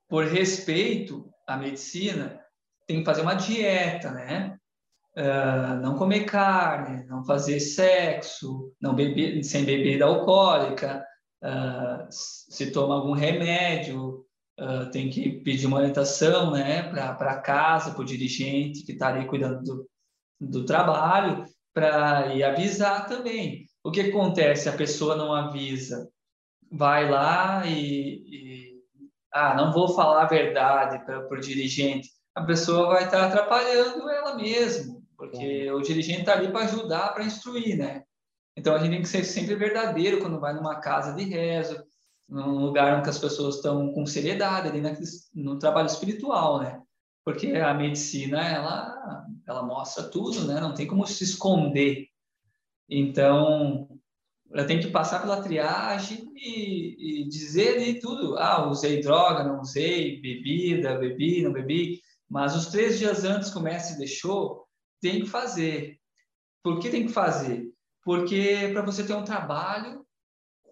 Por 0.08 0.26
respeito 0.26 1.30
à 1.48 1.58
medicina, 1.58 2.40
tem 2.88 3.00
que 3.00 3.06
fazer 3.06 3.22
uma 3.22 3.36
dieta, 3.36 4.12
né? 4.12 4.58
Uh, 5.18 5.82
não 5.82 5.98
comer 5.98 6.24
carne, 6.26 7.04
não 7.08 7.26
fazer 7.26 7.60
sexo, 7.60 8.72
não 8.80 8.96
beber 8.96 9.44
sem 9.44 9.66
bebida 9.66 10.06
alcoólica, 10.06 11.04
uh, 11.44 12.08
se 12.10 12.72
toma 12.72 12.96
algum 12.96 13.12
remédio, 13.12 14.26
uh, 14.60 14.90
tem 14.92 15.10
que 15.10 15.40
pedir 15.42 15.66
uma 15.66 15.78
orientação 15.78 16.52
né, 16.52 16.84
para 16.84 17.40
casa, 17.42 17.92
para 17.92 18.02
o 18.02 18.06
dirigente 18.06 18.84
que 18.84 18.92
está 18.92 19.08
ali 19.08 19.26
cuidando 19.26 19.64
do, 19.64 19.90
do 20.40 20.66
trabalho, 20.66 21.46
para 21.74 22.34
e 22.36 22.44
avisar 22.44 23.08
também. 23.08 23.66
O 23.84 23.92
que 23.92 24.02
acontece? 24.02 24.68
A 24.68 24.74
pessoa 24.74 25.16
não 25.16 25.34
avisa, 25.34 26.10
vai 26.72 27.10
lá 27.10 27.66
e, 27.66 28.24
e 28.28 28.80
ah, 29.32 29.56
não 29.56 29.72
vou 29.72 29.90
falar 29.96 30.24
a 30.24 30.28
verdade 30.28 31.04
para 31.06 31.28
o 31.30 31.40
dirigente, 31.40 32.10
a 32.36 32.44
pessoa 32.44 32.88
vai 32.88 33.06
estar 33.06 33.26
atrapalhando 33.26 34.10
ela 34.10 34.36
mesma, 34.36 35.00
porque 35.18 35.72
o 35.72 35.82
dirigente 35.82 36.22
está 36.22 36.34
ali 36.34 36.52
para 36.52 36.66
ajudar, 36.66 37.14
para 37.14 37.24
instruir, 37.24 37.78
né? 37.78 38.04
Então 38.56 38.76
a 38.76 38.80
gente 38.80 38.92
tem 38.92 39.02
que 39.02 39.08
ser 39.08 39.24
sempre 39.24 39.56
verdadeiro 39.56 40.20
quando 40.20 40.40
vai 40.40 40.54
numa 40.54 40.80
casa 40.80 41.14
de 41.14 41.24
rezo, 41.24 41.82
num 42.30 42.60
lugar 42.60 43.00
onde 43.00 43.10
as 43.10 43.18
pessoas 43.18 43.56
estão 43.56 43.92
com 43.92 44.06
seriedade 44.06 44.68
ali 44.68 44.82
no 45.34 45.58
trabalho 45.58 45.88
espiritual, 45.88 46.60
né? 46.62 46.82
Porque 47.26 47.48
a 47.54 47.74
medicina 47.74 48.42
ela 48.48 49.26
ela 49.48 49.64
mostra 49.64 50.04
tudo, 50.04 50.46
né? 50.46 50.60
Não 50.60 50.74
tem 50.74 50.86
como 50.86 51.06
se 51.08 51.24
esconder. 51.24 52.08
Então 52.88 53.90
ela 54.52 54.66
tem 54.66 54.80
que 54.80 54.90
passar 54.90 55.22
pela 55.22 55.42
triagem 55.42 56.32
e, 56.36 57.24
e 57.24 57.28
dizer 57.28 57.76
ali 57.76 58.00
tudo. 58.00 58.38
Ah, 58.38 58.68
usei 58.70 59.02
droga, 59.02 59.44
não 59.44 59.62
usei, 59.62 60.22
bebida, 60.22 60.98
bebi, 60.98 61.44
não 61.44 61.52
bebi. 61.52 62.00
Mas 62.30 62.56
os 62.56 62.68
três 62.68 63.00
dias 63.00 63.24
antes 63.24 63.52
que 63.52 63.58
o 63.58 63.62
mestre 63.62 63.98
deixou, 63.98 64.66
tem 65.02 65.22
que 65.22 65.28
fazer. 65.28 66.00
Por 66.64 66.80
que 66.80 66.90
tem 66.90 67.06
que 67.08 67.12
fazer? 67.12 67.68
Porque 68.04 68.70
para 68.72 68.82
você 68.82 69.04
ter 69.04 69.14
um 69.14 69.24
trabalho 69.24 70.06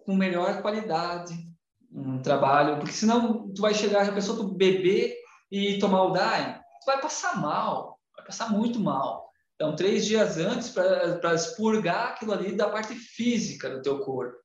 com 0.04 0.14
melhor 0.14 0.62
qualidade, 0.62 1.47
um 1.90 2.20
trabalho, 2.20 2.76
porque 2.78 2.92
senão 2.92 3.52
tu 3.52 3.62
vai 3.62 3.74
chegar 3.74 4.08
a 4.08 4.12
pessoa 4.12 4.38
tu 4.38 4.54
beber 4.54 5.16
e 5.50 5.78
tomar 5.78 6.04
o 6.04 6.12
DAI, 6.12 6.60
tu 6.80 6.86
vai 6.86 7.00
passar 7.00 7.40
mal, 7.40 7.98
vai 8.16 8.26
passar 8.26 8.50
muito 8.50 8.78
mal. 8.78 9.28
Então, 9.54 9.74
três 9.74 10.06
dias 10.06 10.38
antes 10.38 10.70
para 10.70 11.34
expurgar 11.34 12.10
aquilo 12.10 12.32
ali 12.32 12.54
da 12.54 12.68
parte 12.68 12.94
física 12.94 13.68
do 13.68 13.82
teu 13.82 13.98
corpo. 14.00 14.36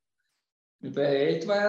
E 0.82 1.00
aí 1.00 1.40
tu 1.40 1.48
vai 1.48 1.60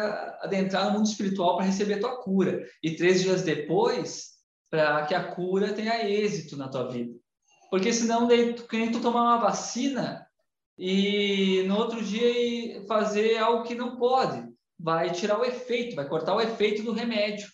adentrar 0.41 0.87
no 0.87 0.93
mundo 0.93 1.07
espiritual 1.07 1.57
para 1.57 1.67
receber 1.67 1.95
a 1.95 2.01
tua 2.01 2.23
cura. 2.23 2.67
E 2.83 2.97
três 2.97 3.23
dias 3.23 3.43
depois, 3.43 4.31
para 4.71 5.05
que 5.07 5.15
a 5.15 5.33
cura 5.35 5.73
tenha 5.73 6.09
êxito 6.09 6.57
na 6.57 6.69
tua 6.69 6.89
vida. 6.89 7.15
Porque 7.71 7.93
senão, 7.93 8.27
daí, 8.27 8.55
tu, 8.55 8.67
nem 8.73 8.91
tu 8.91 9.01
tomar 9.01 9.23
uma 9.23 9.39
vacina 9.39 10.27
e 10.79 11.63
no 11.69 11.77
outro 11.77 12.03
dia 12.03 12.85
fazer 12.87 13.37
algo 13.37 13.65
que 13.65 13.75
não 13.75 13.97
pode. 13.97 14.54
Vai 14.85 15.11
tirar 15.13 15.41
o 15.41 15.45
efeito, 15.47 15.97
vai 15.97 16.07
cortar 16.07 16.35
o 16.35 16.43
efeito 16.43 16.83
do 16.83 16.93
remédio. 16.93 17.49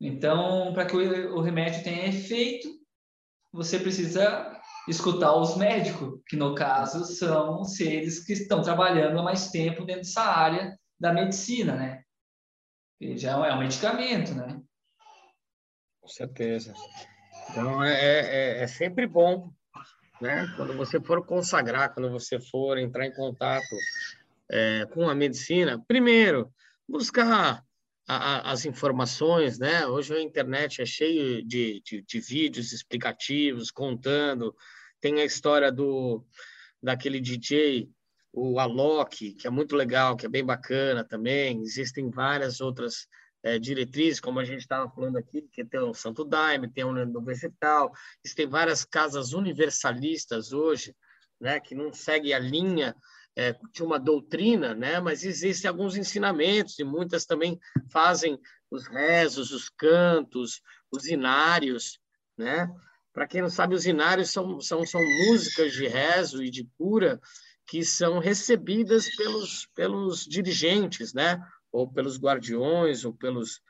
Então, 0.00 0.72
para 0.74 0.84
que 0.84 0.96
o, 0.96 1.40
remédio 1.40 1.84
tenha 1.84 2.08
efeito, 2.08 2.68
você 3.52 3.78
precisa 3.78 4.60
escutar 4.88 5.32
os 5.36 5.56
médicos, 5.56 6.20
que 6.26 6.34
no 6.34 6.52
caso 6.52 7.04
são 7.04 7.62
seres 7.62 8.24
que 8.24 8.32
estão 8.32 8.62
trabalhando 8.62 9.20
há 9.20 9.22
mais 9.22 9.52
tempo 9.52 9.84
dentro 9.84 10.02
dessa 10.02 10.22
área 10.22 10.76
da 10.98 11.12
medicina, 11.12 11.76
né? 11.76 12.02
Já 13.16 13.46
é 13.46 13.54
um 13.54 13.60
medicamento, 13.60 14.34
né? 14.34 14.60
Com 16.00 16.08
certeza. 16.08 16.74
Então 17.48 17.80
é, 17.84 17.92
é, 17.92 18.18
é, 18.18 18.62
é 18.64 18.66
sempre 18.66 19.06
bom, 19.06 19.52
né? 20.20 20.52
Quando 20.56 20.76
você 20.76 21.00
for 21.00 21.24
consagrar, 21.24 21.94
quando 21.94 22.10
você 22.10 22.40
for 22.40 22.76
entrar 22.76 23.06
em 23.06 23.14
contato 23.14 23.76
é, 24.50 24.86
com 24.86 25.08
a 25.08 25.14
medicina, 25.14 25.82
primeiro 25.86 26.52
buscar 26.88 27.64
a, 28.06 28.16
a, 28.16 28.52
as 28.52 28.64
informações, 28.64 29.58
né? 29.58 29.86
Hoje 29.86 30.14
a 30.14 30.20
internet 30.20 30.82
é 30.82 30.86
cheio 30.86 31.46
de, 31.46 31.80
de, 31.84 32.02
de 32.02 32.20
vídeos 32.20 32.72
explicativos 32.72 33.70
contando 33.70 34.54
tem 35.00 35.20
a 35.20 35.24
história 35.24 35.72
do 35.72 36.24
daquele 36.82 37.20
DJ, 37.20 37.90
o 38.32 38.58
Alok, 38.58 39.34
que 39.34 39.46
é 39.46 39.50
muito 39.50 39.76
legal, 39.76 40.16
que 40.16 40.24
é 40.24 40.28
bem 40.28 40.44
bacana 40.44 41.04
também. 41.04 41.60
Existem 41.62 42.10
várias 42.10 42.60
outras 42.60 43.06
é, 43.42 43.58
diretrizes, 43.58 44.20
como 44.20 44.38
a 44.38 44.44
gente 44.44 44.60
estava 44.60 44.88
falando 44.90 45.16
aqui, 45.16 45.42
que 45.52 45.64
tem 45.64 45.80
o 45.80 45.92
Santo 45.92 46.24
Daime, 46.24 46.70
tem 46.70 46.84
o 46.84 46.90
Universital, 46.90 47.92
existem 48.24 48.46
várias 48.46 48.84
casas 48.84 49.32
universalistas 49.32 50.52
hoje, 50.52 50.94
né, 51.40 51.58
que 51.60 51.74
não 51.74 51.92
seguem 51.92 52.32
a 52.32 52.38
linha 52.38 52.94
é, 53.40 53.56
de 53.72 53.82
uma 53.82 53.98
doutrina, 53.98 54.74
né, 54.74 55.00
mas 55.00 55.24
existem 55.24 55.68
alguns 55.68 55.96
ensinamentos 55.96 56.78
e 56.78 56.84
muitas 56.84 57.24
também 57.24 57.58
fazem 57.90 58.38
os 58.70 58.86
rezos, 58.86 59.50
os 59.50 59.68
cantos, 59.68 60.60
os 60.92 61.06
inários, 61.06 61.98
né? 62.36 62.70
Para 63.12 63.26
quem 63.26 63.42
não 63.42 63.50
sabe, 63.50 63.74
os 63.74 63.86
inários 63.86 64.30
são, 64.30 64.60
são, 64.60 64.86
são 64.86 65.00
músicas 65.26 65.72
de 65.72 65.88
rezo 65.88 66.42
e 66.44 66.50
de 66.50 66.68
cura 66.78 67.20
que 67.66 67.84
são 67.84 68.18
recebidas 68.18 69.08
pelos, 69.16 69.66
pelos 69.74 70.24
dirigentes, 70.24 71.12
né? 71.12 71.40
ou 71.72 71.90
pelos 71.90 72.18
guardiões, 72.18 73.04
ou 73.04 73.12
pelos. 73.12 73.60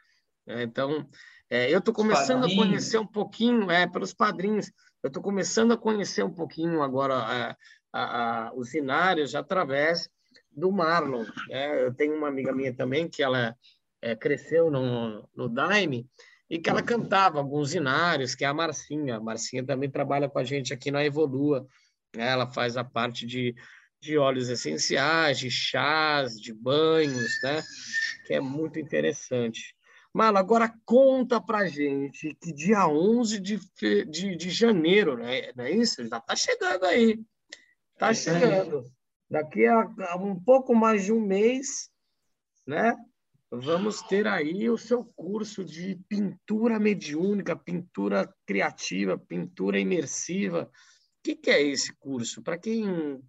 É, 0.47 0.63
então, 0.63 1.09
é, 1.49 1.73
eu 1.73 1.79
estou 1.79 1.93
começando 1.93 2.45
a 2.45 2.55
conhecer 2.55 2.99
um 2.99 3.07
pouquinho, 3.07 3.71
é, 3.71 3.87
pelos 3.87 4.13
padrinhos, 4.15 4.71
eu 5.03 5.09
estou 5.09 5.23
começando 5.23 5.73
a 5.73 5.79
conhecer 5.79 6.23
um 6.23 6.33
pouquinho 6.33 6.83
agora 6.83 7.15
a, 7.15 7.57
a, 7.93 8.49
a, 8.49 8.55
os 8.55 8.75
inários 8.75 9.35
através 9.35 10.09
do 10.51 10.71
Marlon. 10.71 11.25
Né? 11.49 11.85
Eu 11.85 11.95
tenho 11.95 12.17
uma 12.17 12.29
amiga 12.29 12.53
minha 12.53 12.75
também 12.75 13.09
que 13.09 13.23
ela 13.23 13.57
é, 14.03 14.15
cresceu 14.15 14.71
no, 14.71 15.29
no 15.35 15.49
Daime, 15.49 16.09
e 16.51 16.59
que 16.59 16.69
ela 16.69 16.83
cantava 16.83 17.39
alguns 17.39 17.75
inários, 17.75 18.35
que 18.35 18.45
é 18.45 18.49
a 18.49 18.53
Marcinha. 18.53 19.17
A 19.17 19.21
Marcinha 19.21 19.65
também 19.65 19.89
trabalha 19.89 20.29
com 20.29 20.39
a 20.39 20.45
gente 20.45 20.75
aqui 20.75 20.91
na 20.91 21.05
Evolua. 21.05 21.65
Né? 22.15 22.29
Ela 22.29 22.51
faz 22.51 22.77
a 22.77 22.83
parte 22.83 23.25
de, 23.25 23.55
de 24.01 24.19
óleos 24.19 24.49
essenciais, 24.49 25.39
de 25.39 25.49
chás, 25.49 26.35
de 26.41 26.53
banhos, 26.53 27.41
né? 27.45 27.63
Que 28.27 28.35
é 28.35 28.41
muito 28.41 28.81
interessante. 28.81 29.77
Mala, 30.13 30.41
agora 30.41 30.73
conta 30.85 31.41
pra 31.41 31.69
gente 31.69 32.37
que 32.41 32.53
dia 32.53 32.87
11 32.87 33.41
de, 33.41 33.61
de, 34.07 34.37
de 34.37 34.51
janeiro, 34.51 35.17
né? 35.17 35.53
Não 35.55 35.65
é 35.65 35.71
isso? 35.71 36.05
Já 36.07 36.21
tá 36.21 36.35
chegando 36.35 36.85
aí. 36.85 37.21
Tá 37.99 38.11
é 38.11 38.15
chegando. 38.15 38.85
Daqui 39.31 39.65
a, 39.67 39.89
a 40.09 40.17
um 40.17 40.39
pouco 40.39 40.75
mais 40.75 41.05
de 41.05 41.13
um 41.13 41.21
mês, 41.21 41.91
né? 42.67 42.97
vamos 43.51 44.01
ter 44.03 44.29
aí 44.29 44.71
o 44.71 44.79
seu 44.79 45.05
curso 45.17 45.65
de 45.65 45.99
pintura 46.09 46.79
mediúnica, 46.79 47.57
pintura 47.57 48.33
criativa, 48.47 49.19
pintura 49.19 49.79
imersiva. 49.79 50.65
O 50.65 51.23
que, 51.23 51.35
que 51.35 51.51
é 51.51 51.61
esse 51.61 51.93
curso? 51.99 52.43
Para 52.43 52.57
quem 52.57 53.21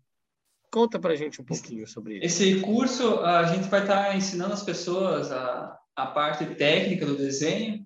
conta 0.71 0.99
para 0.99 1.15
gente 1.15 1.41
um 1.41 1.45
pouquinho 1.45 1.87
sobre 1.87 2.17
isso. 2.17 2.25
Esse 2.25 2.61
curso 2.61 3.19
a 3.19 3.45
gente 3.45 3.67
vai 3.67 3.81
estar 3.81 4.09
tá 4.09 4.15
ensinando 4.15 4.53
as 4.53 4.63
pessoas 4.63 5.31
a, 5.31 5.77
a 5.95 6.07
parte 6.07 6.45
técnica 6.55 7.05
do 7.05 7.17
desenho, 7.17 7.85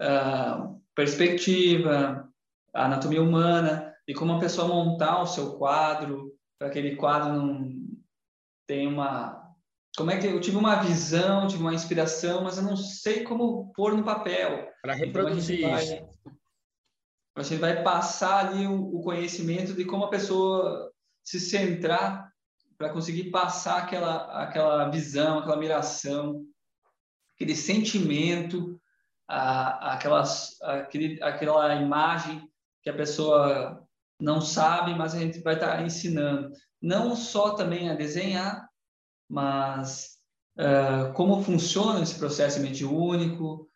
a 0.00 0.74
perspectiva, 0.94 2.28
a 2.74 2.84
anatomia 2.84 3.22
humana 3.22 3.94
e 4.06 4.14
como 4.14 4.32
a 4.32 4.40
pessoa 4.40 4.68
montar 4.68 5.20
o 5.20 5.26
seu 5.26 5.56
quadro 5.56 6.32
para 6.58 6.70
que 6.70 6.78
aquele 6.78 6.96
quadro 6.96 7.32
não 7.32 7.72
tenha 8.66 8.88
uma 8.88 9.42
como 9.96 10.10
é 10.10 10.18
que 10.18 10.26
eu 10.26 10.40
tive 10.40 10.56
uma 10.56 10.76
visão, 10.76 11.46
tive 11.46 11.62
uma 11.62 11.74
inspiração, 11.74 12.42
mas 12.42 12.56
eu 12.56 12.62
não 12.62 12.76
sei 12.76 13.24
como 13.24 13.70
pôr 13.74 13.94
no 13.94 14.02
papel. 14.02 14.66
Para 14.80 14.94
reproduzir 14.94 15.58
então, 15.58 15.74
a 15.74 15.80
gente 15.80 16.00
vai, 16.00 16.08
a 17.36 17.42
gente 17.42 17.60
vai 17.60 17.82
passar 17.82 18.46
ali 18.46 18.66
o, 18.66 18.96
o, 18.96 19.02
conhecimento 19.02 19.74
de 19.74 19.84
como 19.84 20.04
a 20.04 20.10
pessoa 20.10 20.90
se 21.22 21.38
centrar 21.38 22.32
para 22.78 22.88
conseguir 22.88 23.30
passar 23.30 23.82
aquela 23.82 24.42
aquela 24.42 24.88
visão, 24.88 25.38
aquela 25.38 25.58
miração, 25.58 26.42
aquele 27.42 27.56
sentimento, 27.56 28.80
a, 29.28 29.94
aquelas, 29.94 30.60
aquele, 30.62 31.20
aquela 31.22 31.74
imagem 31.74 32.48
que 32.82 32.88
a 32.88 32.94
pessoa 32.94 33.84
não 34.20 34.40
sabe, 34.40 34.94
mas 34.94 35.14
a 35.14 35.18
gente 35.18 35.40
vai 35.40 35.54
estar 35.54 35.76
tá 35.76 35.82
ensinando. 35.82 36.52
Não 36.80 37.16
só 37.16 37.54
também 37.54 37.90
a 37.90 37.94
desenhar, 37.94 38.68
mas 39.28 40.18
uh, 40.56 41.12
como 41.14 41.42
funciona 41.42 42.00
esse 42.00 42.16
processo 42.16 42.60
mediúnico, 42.60 43.68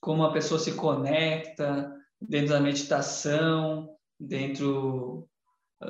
como 0.00 0.24
a 0.24 0.32
pessoa 0.32 0.58
se 0.58 0.74
conecta 0.74 1.92
dentro 2.20 2.50
da 2.50 2.60
meditação, 2.60 3.96
dentro 4.18 5.28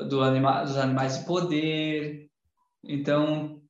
do 0.08 0.22
anima 0.22 0.64
dos 0.64 0.76
animais 0.76 1.18
de 1.18 1.24
poder. 1.24 2.30
Então, 2.84 3.62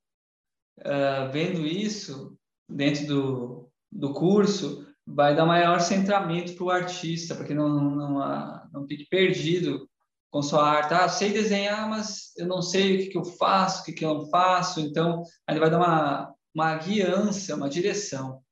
uh, 0.79 1.31
vendo 1.31 1.65
isso 1.67 2.37
dentro 2.69 3.07
do, 3.07 3.73
do 3.91 4.13
curso, 4.13 4.87
vai 5.07 5.35
dar 5.35 5.45
maior 5.45 5.81
centramento 5.81 6.55
para 6.55 6.65
o 6.65 6.71
artista, 6.71 7.35
para 7.35 7.45
que 7.45 7.55
não, 7.55 7.69
não, 7.69 8.69
não 8.73 8.87
fique 8.87 9.07
perdido 9.09 9.89
com 10.31 10.43
sua 10.43 10.67
arte. 10.67 10.95
Ah, 10.95 11.09
sei 11.09 11.33
desenhar, 11.33 11.89
mas 11.89 12.35
eu 12.37 12.47
não 12.47 12.63
sei 12.63 12.97
o 12.97 12.99
que, 12.99 13.07
que 13.11 13.19
eu 13.19 13.25
faço, 13.25 13.83
o 13.83 13.85
que, 13.85 13.93
que 13.93 14.05
eu 14.05 14.15
não 14.15 14.31
faço. 14.31 14.81
Então, 14.81 15.23
ele 15.49 15.61
vai 15.61 15.71
dar 15.71 15.79
uma, 15.79 16.35
uma 16.55 16.77
guiança, 16.77 17.55
uma 17.55 17.69
direção. 17.69 18.43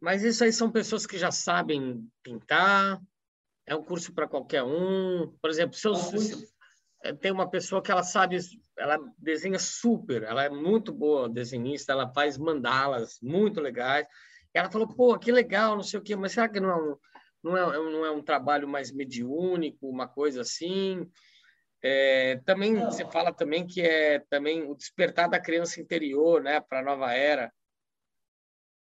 Mas 0.00 0.22
isso 0.22 0.42
aí 0.42 0.52
são 0.52 0.70
pessoas 0.70 1.06
que 1.06 1.16
já 1.16 1.30
sabem 1.30 2.06
pintar? 2.22 3.00
É 3.66 3.76
um 3.76 3.84
curso 3.84 4.12
para 4.12 4.28
qualquer 4.28 4.64
um? 4.64 5.32
Por 5.40 5.48
exemplo, 5.48 5.76
se 5.76 5.86
eu, 5.86 5.94
se, 5.94 6.34
é, 6.34 6.46
tem 7.20 7.32
uma 7.32 7.48
pessoa 7.48 7.82
que 7.82 7.90
ela 7.90 8.02
sabe, 8.02 8.38
ela 8.78 8.98
desenha 9.18 9.58
super, 9.58 10.22
ela 10.22 10.44
é 10.44 10.48
muito 10.48 10.92
boa 10.92 11.28
desenhista, 11.28 11.92
ela 11.92 12.12
faz 12.12 12.38
mandalas 12.38 13.18
muito 13.20 13.60
legais, 13.60 14.06
Ela 14.54 14.70
falou, 14.70 14.86
pô, 14.86 15.18
que 15.18 15.32
legal, 15.32 15.74
não 15.74 15.82
sei 15.82 15.98
o 15.98 16.02
quê, 16.02 16.14
mas 16.14 16.32
será 16.32 16.48
que 16.48 16.60
não 16.60 16.70
é 16.70 16.76
um, 16.76 16.96
não 17.42 17.56
é, 17.56 17.92
não 17.92 18.06
é 18.06 18.10
um 18.10 18.22
trabalho 18.22 18.68
mais 18.68 18.92
mediúnico, 18.92 19.88
uma 19.88 20.06
coisa 20.06 20.42
assim? 20.42 21.10
É, 21.82 22.40
também 22.44 22.74
não. 22.74 22.90
você 22.90 23.04
fala 23.10 23.32
também 23.32 23.66
que 23.66 23.80
é 23.80 24.20
também 24.30 24.62
o 24.62 24.74
despertar 24.76 25.28
da 25.28 25.40
criança 25.40 25.80
interior, 25.80 26.40
né, 26.42 26.60
para 26.60 26.80
a 26.80 26.84
nova 26.84 27.12
era. 27.12 27.52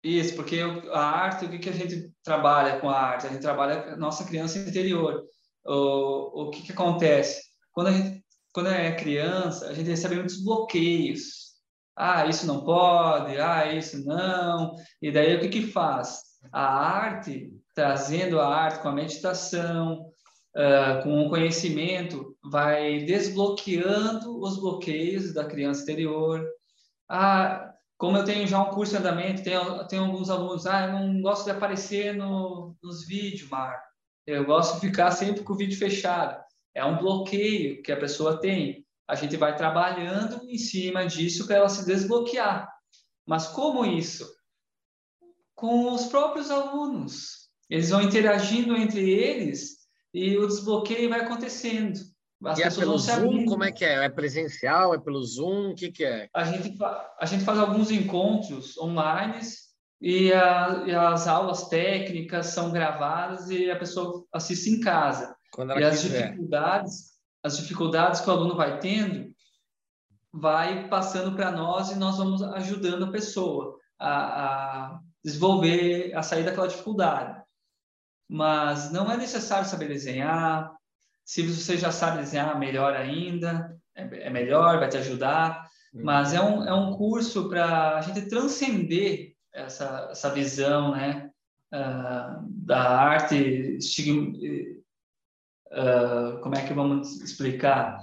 Isso, 0.03 0.35
porque 0.35 0.59
a 0.91 0.99
arte, 0.99 1.45
o 1.45 1.49
que, 1.49 1.59
que 1.59 1.69
a 1.69 1.73
gente 1.73 2.11
trabalha 2.23 2.79
com 2.79 2.89
a 2.89 2.99
arte? 2.99 3.27
A 3.27 3.29
gente 3.29 3.41
trabalha 3.41 3.93
a 3.93 3.97
nossa 3.97 4.25
criança 4.25 4.57
interior. 4.57 5.25
O, 5.65 6.43
o 6.43 6.49
que, 6.49 6.63
que 6.63 6.71
acontece? 6.71 7.46
Quando 7.77 7.89
a 7.89 7.91
gente 7.91 8.25
quando 8.51 8.69
é 8.69 8.91
criança, 8.95 9.67
a 9.67 9.73
gente 9.75 9.87
recebe 9.87 10.15
muitos 10.15 10.43
bloqueios. 10.43 11.51
Ah, 11.95 12.25
isso 12.25 12.47
não 12.47 12.63
pode, 12.63 13.37
ah, 13.37 13.71
isso 13.71 14.03
não. 14.03 14.73
E 14.99 15.11
daí 15.11 15.35
o 15.35 15.39
que 15.39 15.47
que 15.47 15.67
faz? 15.67 16.23
A 16.51 16.65
arte, 16.65 17.53
trazendo 17.75 18.39
a 18.41 18.47
arte 18.47 18.81
com 18.81 18.87
a 18.87 18.93
meditação, 18.93 20.07
uh, 20.55 21.03
com 21.03 21.21
o 21.21 21.29
conhecimento, 21.29 22.35
vai 22.43 23.03
desbloqueando 23.05 24.41
os 24.41 24.59
bloqueios 24.59 25.31
da 25.31 25.45
criança 25.45 25.83
interior. 25.83 26.43
Ah, 27.07 27.75
como 27.95 28.17
eu 28.17 28.23
tenho 28.23 28.47
já 28.47 28.59
um 28.59 28.71
curso 28.71 28.93
de 28.93 28.97
andamento, 28.97 29.43
tenho, 29.43 29.87
tenho 29.87 30.03
alguns 30.05 30.31
alunos, 30.31 30.65
ah, 30.65 30.87
eu 30.87 30.93
não 30.93 31.21
gosto 31.21 31.45
de 31.45 31.51
aparecer 31.51 32.15
no, 32.15 32.75
nos 32.81 33.05
vídeos, 33.05 33.47
Mar. 33.51 33.79
Eu 34.25 34.45
gosto 34.45 34.81
de 34.81 34.87
ficar 34.87 35.11
sempre 35.11 35.43
com 35.43 35.53
o 35.53 35.57
vídeo 35.57 35.77
fechado. 35.77 36.46
É 36.77 36.85
um 36.85 36.99
bloqueio 36.99 37.81
que 37.81 37.91
a 37.91 37.97
pessoa 37.97 38.39
tem. 38.39 38.85
A 39.07 39.15
gente 39.15 39.35
vai 39.35 39.55
trabalhando 39.55 40.47
em 40.47 40.59
cima 40.59 41.07
disso 41.07 41.47
para 41.47 41.55
ela 41.55 41.69
se 41.69 41.83
desbloquear. 41.87 42.71
Mas 43.25 43.47
como 43.47 43.83
isso? 43.83 44.31
Com 45.55 45.91
os 45.91 46.05
próprios 46.05 46.51
alunos. 46.51 47.49
Eles 47.67 47.89
vão 47.89 48.03
interagindo 48.03 48.77
entre 48.77 49.09
eles 49.09 49.87
e 50.13 50.37
o 50.37 50.45
desbloqueio 50.45 51.09
vai 51.09 51.21
acontecendo. 51.21 51.99
As 52.45 52.59
e 52.59 52.63
é 52.63 52.69
pelo 52.69 52.99
Zoom? 52.99 53.45
Como 53.45 53.63
é 53.63 53.71
que 53.71 53.83
é? 53.83 54.05
É 54.05 54.09
presencial? 54.09 54.93
É 54.93 54.99
pelo 54.99 55.23
Zoom? 55.23 55.71
O 55.71 55.75
que, 55.75 55.91
que 55.91 56.05
é? 56.05 56.29
A 56.31 56.43
gente, 56.43 56.77
a 57.19 57.25
gente 57.25 57.43
faz 57.43 57.57
alguns 57.57 57.89
encontros 57.89 58.77
online 58.77 59.39
e, 59.99 60.31
a, 60.31 60.83
e 60.85 60.93
as 60.93 61.27
aulas 61.27 61.69
técnicas 61.69 62.47
são 62.47 62.71
gravadas 62.71 63.49
e 63.49 63.71
a 63.71 63.75
pessoa 63.75 64.23
assiste 64.31 64.69
em 64.69 64.79
casa 64.79 65.35
e 65.77 65.83
as 65.83 66.01
quiser. 66.01 66.29
dificuldades, 66.29 67.11
as 67.43 67.57
dificuldades 67.57 68.21
que 68.21 68.29
o 68.29 68.33
aluno 68.33 68.55
vai 68.55 68.79
tendo, 68.79 69.33
vai 70.31 70.87
passando 70.87 71.35
para 71.35 71.51
nós 71.51 71.91
e 71.91 71.95
nós 71.95 72.17
vamos 72.17 72.41
ajudando 72.43 73.05
a 73.05 73.11
pessoa 73.11 73.77
a, 73.99 74.15
a 74.95 74.99
desenvolver, 75.23 76.13
a 76.15 76.21
sair 76.21 76.43
daquela 76.43 76.67
dificuldade. 76.67 77.41
Mas 78.29 78.91
não 78.91 79.09
é 79.11 79.17
necessário 79.17 79.67
saber 79.67 79.87
desenhar. 79.87 80.71
Se 81.23 81.41
você 81.41 81.77
já 81.77 81.91
sabe 81.91 82.19
desenhar, 82.19 82.59
melhor 82.59 82.93
ainda, 82.95 83.75
é, 83.95 84.27
é 84.27 84.29
melhor, 84.29 84.79
vai 84.79 84.89
te 84.89 84.97
ajudar. 84.97 85.67
Uhum. 85.93 86.03
Mas 86.03 86.33
é 86.33 86.41
um, 86.41 86.63
é 86.63 86.73
um 86.73 86.95
curso 86.95 87.49
para 87.49 87.97
a 87.97 88.01
gente 88.01 88.29
transcender 88.29 89.33
essa, 89.53 90.09
essa 90.11 90.29
visão 90.29 90.91
né, 90.91 91.31
uh, 91.73 92.45
da 92.47 92.99
arte 92.99 93.81
uh, 95.71 96.39
como 96.41 96.55
é 96.55 96.65
que 96.65 96.73
vamos 96.73 97.21
explicar? 97.21 97.97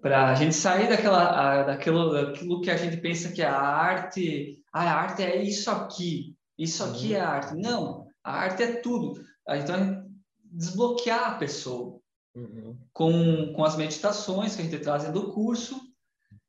Para 0.00 0.30
a 0.30 0.34
gente 0.34 0.54
sair 0.54 0.88
daquela, 0.88 1.62
daquilo, 1.64 2.12
daquilo 2.12 2.60
que 2.60 2.70
a 2.70 2.76
gente 2.76 2.96
pensa 2.96 3.32
que 3.32 3.42
a 3.42 3.54
arte, 3.54 4.62
ah, 4.72 4.82
a 4.82 4.94
arte 4.94 5.22
é 5.22 5.42
isso 5.42 5.70
aqui, 5.70 6.34
isso 6.58 6.82
aqui 6.82 7.10
uhum. 7.10 7.16
é 7.16 7.20
arte. 7.20 7.54
Não, 7.54 8.06
a 8.22 8.32
arte 8.32 8.62
é 8.62 8.76
tudo. 8.76 9.22
Então, 9.46 10.04
desbloquear 10.42 11.32
a 11.32 11.34
pessoa 11.34 12.00
uhum. 12.34 12.76
com, 12.92 13.52
com 13.54 13.64
as 13.64 13.76
meditações 13.76 14.54
que 14.56 14.62
a 14.62 14.64
gente 14.64 14.78
traz 14.78 15.04
do 15.10 15.32
curso 15.32 15.78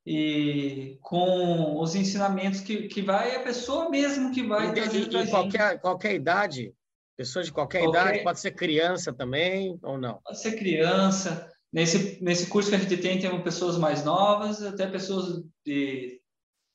e 0.05 0.99
com 1.01 1.81
os 1.81 1.95
ensinamentos 1.95 2.61
que, 2.61 2.87
que 2.87 3.01
vai 3.01 3.35
a 3.35 3.39
pessoa 3.39 3.89
mesmo 3.89 4.31
que 4.31 4.43
vai 4.43 4.67
e, 4.67 5.23
e, 5.23 5.29
qualquer 5.29 5.81
qualquer 5.81 6.13
idade 6.13 6.71
Pessoas 7.17 7.45
de 7.45 7.53
qualquer, 7.53 7.81
qualquer, 7.81 8.01
idade, 8.01 8.23
pode 8.23 8.39
ser 8.39 8.51
criança 8.51 9.13
também 9.13 9.79
ou 9.81 9.97
não? 9.97 10.19
Pode 10.23 10.41
ser 10.41 10.57
criança. 10.57 11.49
Nesse, 11.71 12.21
nesse 12.23 12.47
curso 12.47 12.69
que 12.69 12.75
a 12.75 12.79
gente 12.79 12.97
tem, 12.97 13.19
temos 13.19 13.41
pessoas 13.41 13.77
mais 13.77 14.03
novas, 14.03 14.61
até 14.61 14.87
pessoas 14.87 15.43
de 15.65 16.21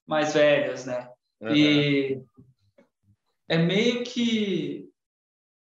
mais 0.06 0.34
velhas, 0.34 0.84
né? 0.84 1.08
Uhum. 1.40 1.54
E 1.54 2.22
é 3.48 3.58
meio 3.58 4.04
que 4.04 4.90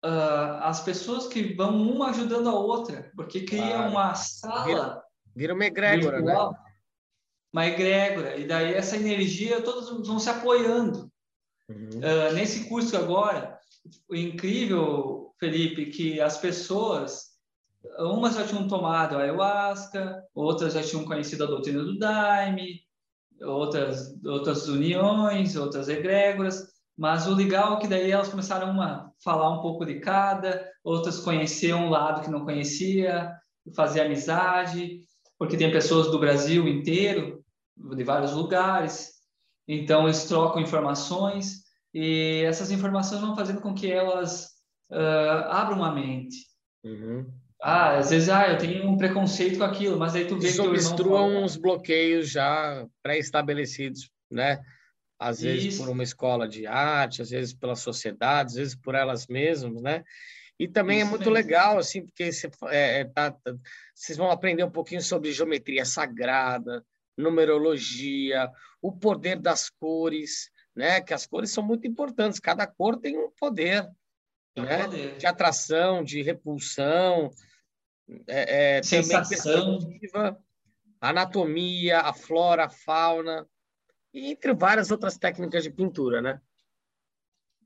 uh, 0.05 0.61
as 0.63 0.81
pessoas 0.81 1.27
que 1.27 1.55
vão 1.55 1.77
uma 1.77 2.11
ajudando 2.11 2.49
a 2.49 2.55
outra, 2.55 3.11
porque 3.17 3.43
cria 3.43 3.89
uma 3.89 4.15
sala. 4.15 4.65
Vira, 4.65 5.03
vira 5.35 5.55
uma 5.55 5.67
egrégora, 5.67 6.21
né? 6.21 6.27
virtual, 6.27 6.53
né? 6.53 6.59
Uma 7.53 7.67
egrégora. 7.67 8.37
E 8.37 8.47
daí 8.47 8.75
essa 8.75 8.97
energia, 8.97 9.63
todos 9.63 10.07
vão 10.07 10.19
se 10.19 10.31
apoiando. 10.31 11.11
Uhum. 11.69 11.99
Uh, 11.99 12.33
nesse 12.35 12.69
curso 12.69 12.97
agora, 12.97 13.59
o 14.09 14.15
incrível, 14.15 15.35
Felipe, 15.39 15.86
que 15.86 16.20
as 16.20 16.39
pessoas, 16.39 17.35
umas 17.98 18.35
já 18.35 18.47
tinham 18.47 18.66
tomado 18.66 19.16
ayahuasca, 19.16 20.23
outras 20.35 20.74
já 20.74 20.82
tinham 20.82 21.05
conhecido 21.05 21.44
a 21.44 21.48
doutrina 21.48 21.82
do 21.82 21.98
Daime, 21.98 22.81
outras, 23.43 24.15
outras 24.24 24.69
uniões, 24.69 25.56
outras 25.56 25.89
egrégoras, 25.89 26.74
mas 26.97 27.27
o 27.27 27.35
legal 27.35 27.77
é 27.77 27.81
que 27.81 27.89
daí 27.89 28.11
elas 28.11 28.28
começaram 28.28 28.81
a 28.81 29.11
falar 29.23 29.51
um 29.51 29.61
pouco 29.61 29.85
de 29.85 29.98
cada, 30.01 30.70
outras 30.82 31.19
conheciam 31.19 31.86
um 31.86 31.90
lado 31.90 32.23
que 32.23 32.31
não 32.31 32.44
conhecia, 32.44 33.32
fazer 33.74 34.02
amizade, 34.02 35.02
porque 35.39 35.56
tem 35.56 35.73
pessoas 35.73 36.11
do 36.11 36.19
Brasil 36.19 36.69
inteiro, 36.69 37.44
de 37.77 38.05
vários 38.05 38.32
lugares, 38.32 39.15
então 39.66 40.05
eles 40.05 40.24
trocam 40.24 40.62
informações, 40.62 41.64
e 41.95 42.43
essas 42.45 42.73
informações 42.73 43.21
vão 43.21 43.37
fazendo 43.37 43.61
com 43.61 43.73
que 43.73 43.91
elas 43.91 44.47
uh, 44.91 45.49
abram 45.49 45.85
a 45.85 45.95
mente. 45.95 46.37
Uhum. 46.83 47.33
Ah, 47.62 47.97
às 47.97 48.11
vezes, 48.11 48.29
ah, 48.29 48.49
eu 48.49 48.59
tenho 48.59 48.91
um 48.91 48.99
preconceito 48.99 49.59
com 49.59 49.65
aquilo, 49.65 49.99
mas 49.99 50.15
aí 50.15 50.27
tu 50.27 50.39
vê 50.39 50.53
que 50.53 50.61
obstruam 50.61 51.43
uns 51.43 51.57
bloqueios 51.57 52.29
já 52.29 52.87
pré-estabelecidos, 53.03 54.11
né? 54.31 54.61
Às 55.19 55.41
vezes 55.41 55.75
Isso. 55.75 55.83
por 55.83 55.91
uma 55.91 56.03
escola 56.03 56.47
de 56.47 56.66
arte, 56.66 57.23
às 57.23 57.31
vezes 57.31 57.55
pela 57.55 57.77
sociedade, 57.77 58.49
às 58.51 58.55
vezes 58.57 58.75
por 58.75 58.95
elas 58.95 59.27
mesmas, 59.29 59.81
né? 59.81 60.05
E 60.59 60.69
também 60.69 60.99
é 60.99 61.01
Isso 61.01 61.07
é 61.07 61.11
muito 61.11 61.31
mesmo. 61.31 61.35
legal, 61.35 61.79
assim, 61.79 62.05
porque 62.05 62.31
é, 62.69 63.01
é, 63.01 63.05
tá, 63.05 63.31
tá, 63.31 63.55
vocês 63.95 64.19
vão 64.19 64.31
aprender 64.31 64.65
um 64.65 64.71
pouquinho 64.71 65.01
sobre 65.01 65.33
geometria 65.33 65.85
sagrada, 65.85 66.85
numerologia, 67.16 68.51
o 68.83 68.93
poder 68.93 69.39
das 69.41 69.71
cores, 69.71 70.51
né? 70.75 71.01
Que 71.01 71.15
as 71.15 71.27
cores 71.27 71.51
são 71.51 71.63
muito 71.63 71.87
importantes. 71.87 72.41
Cada 72.41 72.67
cor 72.67 72.99
tem 72.99 73.17
um 73.19 73.31
poder, 73.31 73.89
né? 74.57 74.85
Poder. 74.85 75.17
De 75.17 75.27
atração, 75.27 76.03
de 76.03 76.23
repulsão, 76.23 77.31
é, 78.27 78.79
é, 78.79 78.83
sensação, 78.83 79.79
anatomia, 81.01 82.01
a 82.01 82.13
flora, 82.13 82.67
a 82.67 82.71
fauna, 82.71 83.47
e 84.13 84.31
entre 84.31 84.55
várias 84.55 84.91
outras 84.91 85.19
técnicas 85.19 85.63
de 85.63 85.71
pintura, 85.71 86.23
né? 86.23 86.41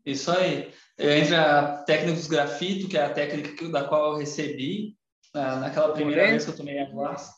Isso 0.04 0.30
aí. 0.30 0.72
Entre 0.98 1.34
a 1.34 1.78
técnica 1.84 2.14
dos 2.14 2.26
grafito, 2.26 2.88
que 2.88 2.96
é 2.96 3.04
a 3.04 3.12
técnica 3.12 3.68
da 3.68 3.84
qual 3.84 4.12
eu 4.12 4.18
recebi 4.18 4.96
naquela 5.34 5.92
primeira 5.92 6.22
Monet. 6.22 6.30
vez 6.30 6.44
que 6.44 6.50
eu 6.50 6.56
tomei 6.56 6.78
a 6.78 6.90
classe, 6.90 7.32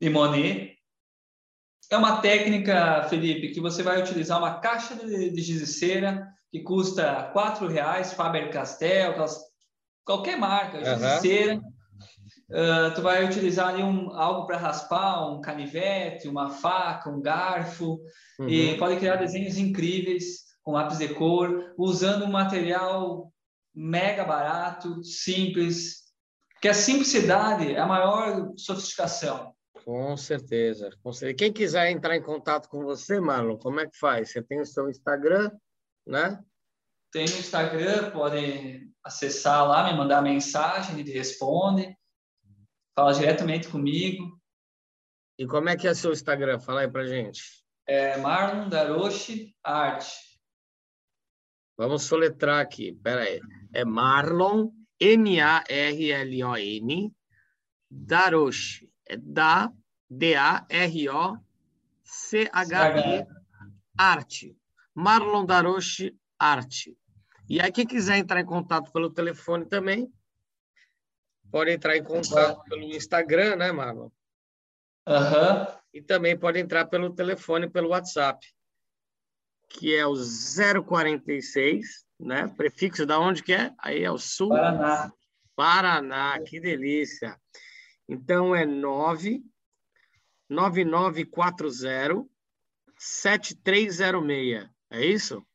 e 0.00 0.10
Monet, 0.10 0.79
é 1.90 1.96
uma 1.96 2.20
técnica, 2.20 3.06
Felipe, 3.08 3.50
que 3.50 3.60
você 3.60 3.82
vai 3.82 4.00
utilizar 4.00 4.38
uma 4.38 4.60
caixa 4.60 4.94
de, 4.94 5.30
de 5.30 5.42
giz 5.42 5.58
de 5.58 5.66
cera 5.66 6.28
que 6.50 6.60
custa 6.60 7.32
R$ 7.34 7.68
reais, 7.68 8.12
Faber-Castell, 8.12 9.14
qualquer 10.04 10.38
marca, 10.38 10.78
giz 10.78 11.02
uhum. 11.02 11.08
de 11.08 11.20
cera. 11.20 11.60
Uh, 12.48 12.94
tu 12.94 13.02
vai 13.02 13.24
utilizar 13.24 13.68
ali 13.68 13.82
um, 13.82 14.10
algo 14.12 14.46
para 14.46 14.56
raspar, 14.56 15.32
um 15.32 15.40
canivete, 15.40 16.28
uma 16.28 16.50
faca, 16.50 17.10
um 17.10 17.20
garfo, 17.20 18.00
uhum. 18.38 18.48
e 18.48 18.76
pode 18.76 18.96
criar 18.96 19.16
desenhos 19.16 19.56
incríveis 19.56 20.50
com 20.62 20.72
lápis 20.72 20.98
de 20.98 21.08
cor, 21.14 21.74
usando 21.76 22.24
um 22.24 22.30
material 22.30 23.32
mega 23.74 24.24
barato, 24.24 25.02
simples, 25.04 26.00
que 26.60 26.68
a 26.68 26.74
simplicidade 26.74 27.72
é 27.72 27.78
a 27.78 27.86
maior 27.86 28.52
sofisticação. 28.56 29.54
Com 29.84 30.16
certeza, 30.16 30.90
com 31.02 31.12
certeza. 31.12 31.36
Quem 31.36 31.52
quiser 31.52 31.90
entrar 31.90 32.16
em 32.16 32.22
contato 32.22 32.68
com 32.68 32.84
você, 32.84 33.20
Marlon, 33.20 33.56
como 33.56 33.80
é 33.80 33.86
que 33.86 33.98
faz? 33.98 34.30
Você 34.30 34.42
tem 34.42 34.60
o 34.60 34.66
seu 34.66 34.88
Instagram, 34.88 35.50
né? 36.06 36.42
Tem 37.12 37.22
o 37.22 37.38
Instagram, 37.38 38.10
podem 38.10 38.92
acessar 39.02 39.66
lá, 39.66 39.90
me 39.90 39.96
mandar 39.96 40.22
mensagem, 40.22 41.00
ele 41.00 41.10
responde, 41.10 41.96
fala 42.94 43.12
diretamente 43.12 43.68
comigo. 43.68 44.38
E 45.38 45.46
como 45.46 45.70
é 45.70 45.76
que 45.76 45.88
é 45.88 45.94
seu 45.94 46.12
Instagram? 46.12 46.60
Fala 46.60 46.82
aí 46.82 46.88
pra 46.88 47.06
gente. 47.06 47.42
É 47.86 48.18
Marlon 48.18 48.68
Daroshi 48.68 49.56
Arte. 49.64 50.14
Vamos 51.78 52.02
soletrar 52.02 52.60
aqui. 52.60 52.92
Pera 52.92 53.22
aí. 53.22 53.40
É 53.72 53.84
Marlon, 53.86 54.70
M-A-R-L-O-N, 55.00 55.50
Daroshi. 57.90 58.89
É 59.10 59.16
da, 59.16 59.72
D-A-R-O-C-H-E, 60.08 61.26
Arte. 63.98 64.56
Marlon 64.94 65.44
Daroshi 65.44 66.16
Arte. 66.38 66.96
E 67.48 67.60
aí, 67.60 67.72
quem 67.72 67.84
quiser 67.84 68.18
entrar 68.18 68.40
em 68.40 68.44
contato 68.44 68.92
pelo 68.92 69.10
telefone 69.10 69.66
também, 69.66 70.08
pode 71.50 71.72
entrar 71.72 71.96
em 71.96 72.04
contato 72.04 72.62
pelo 72.68 72.82
Instagram, 72.82 73.56
né, 73.56 73.72
Marlon? 73.72 74.10
Aham. 75.08 75.58
Uhum. 75.58 75.66
E 75.92 76.00
também 76.00 76.38
pode 76.38 76.60
entrar 76.60 76.84
pelo 76.86 77.12
telefone, 77.12 77.68
pelo 77.68 77.88
WhatsApp, 77.88 78.46
que 79.68 79.92
é 79.92 80.06
o 80.06 80.14
046, 80.14 82.06
né? 82.20 82.46
Prefixo 82.56 83.04
da 83.04 83.18
onde 83.18 83.42
que 83.42 83.52
é? 83.52 83.74
Aí 83.76 84.04
é 84.04 84.10
o 84.10 84.18
Sul. 84.18 84.50
Paraná. 84.50 85.12
Paraná, 85.56 86.38
que 86.46 86.60
delícia. 86.60 87.36
Então 88.10 88.54
é 88.56 88.66
9 88.66 89.44
9940 90.48 92.26
7306. 92.98 94.68
É 94.90 95.06
isso? 95.06 95.46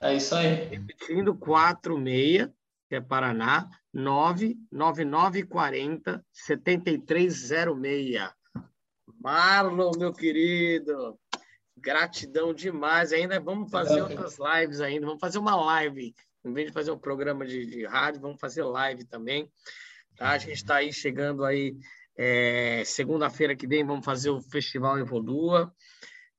É 0.00 0.16
isso 0.16 0.34
aí. 0.34 0.64
Repetindo, 0.64 1.36
46, 1.36 2.48
que 2.88 2.96
é 2.96 3.00
Paraná, 3.00 3.70
99940 3.94 6.26
7306. 6.32 8.32
Marlon, 9.20 9.92
meu 9.96 10.12
querido, 10.12 11.16
gratidão 11.76 12.52
demais. 12.52 13.12
Ainda 13.12 13.38
vamos 13.38 13.70
fazer 13.70 14.00
é. 14.00 14.02
outras 14.02 14.38
lives 14.38 14.80
ainda. 14.80 15.06
Vamos 15.06 15.20
fazer 15.20 15.38
uma 15.38 15.54
live. 15.54 16.12
Em 16.44 16.52
vez 16.52 16.66
de 16.66 16.72
fazer 16.72 16.90
um 16.90 16.98
programa 16.98 17.46
de, 17.46 17.64
de 17.64 17.86
rádio, 17.86 18.20
vamos 18.20 18.40
fazer 18.40 18.64
live 18.64 19.04
também. 19.04 19.48
Tá? 20.16 20.30
A 20.30 20.38
gente 20.38 20.52
está 20.52 20.76
aí 20.76 20.92
chegando 20.92 21.44
aí 21.44 21.76
é, 22.16 22.82
segunda-feira 22.84 23.56
que 23.56 23.66
vem, 23.66 23.84
vamos 23.84 24.04
fazer 24.04 24.30
o 24.30 24.40
Festival 24.40 24.98
Evolua. 24.98 25.74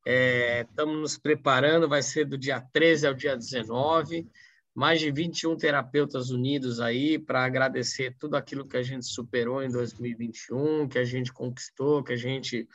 Estamos 0.06 0.96
é, 0.96 1.00
nos 1.00 1.18
preparando, 1.18 1.88
vai 1.88 2.02
ser 2.02 2.26
do 2.26 2.38
dia 2.38 2.62
13 2.62 3.08
ao 3.08 3.14
dia 3.14 3.36
19. 3.36 4.28
Mais 4.76 5.00
de 5.00 5.12
21 5.12 5.56
terapeutas 5.56 6.32
unidos 6.32 6.80
aí 6.80 7.20
para 7.20 7.46
agradecer 7.46 8.16
tudo 8.18 8.36
aquilo 8.36 8.68
que 8.68 8.76
a 8.76 8.82
gente 8.82 9.06
superou 9.06 9.62
em 9.62 9.70
2021, 9.70 10.88
que 10.88 10.98
a 10.98 11.06
gente 11.06 11.32
conquistou, 11.32 12.04
que 12.04 12.14
a 12.14 12.18
gente 12.18 12.68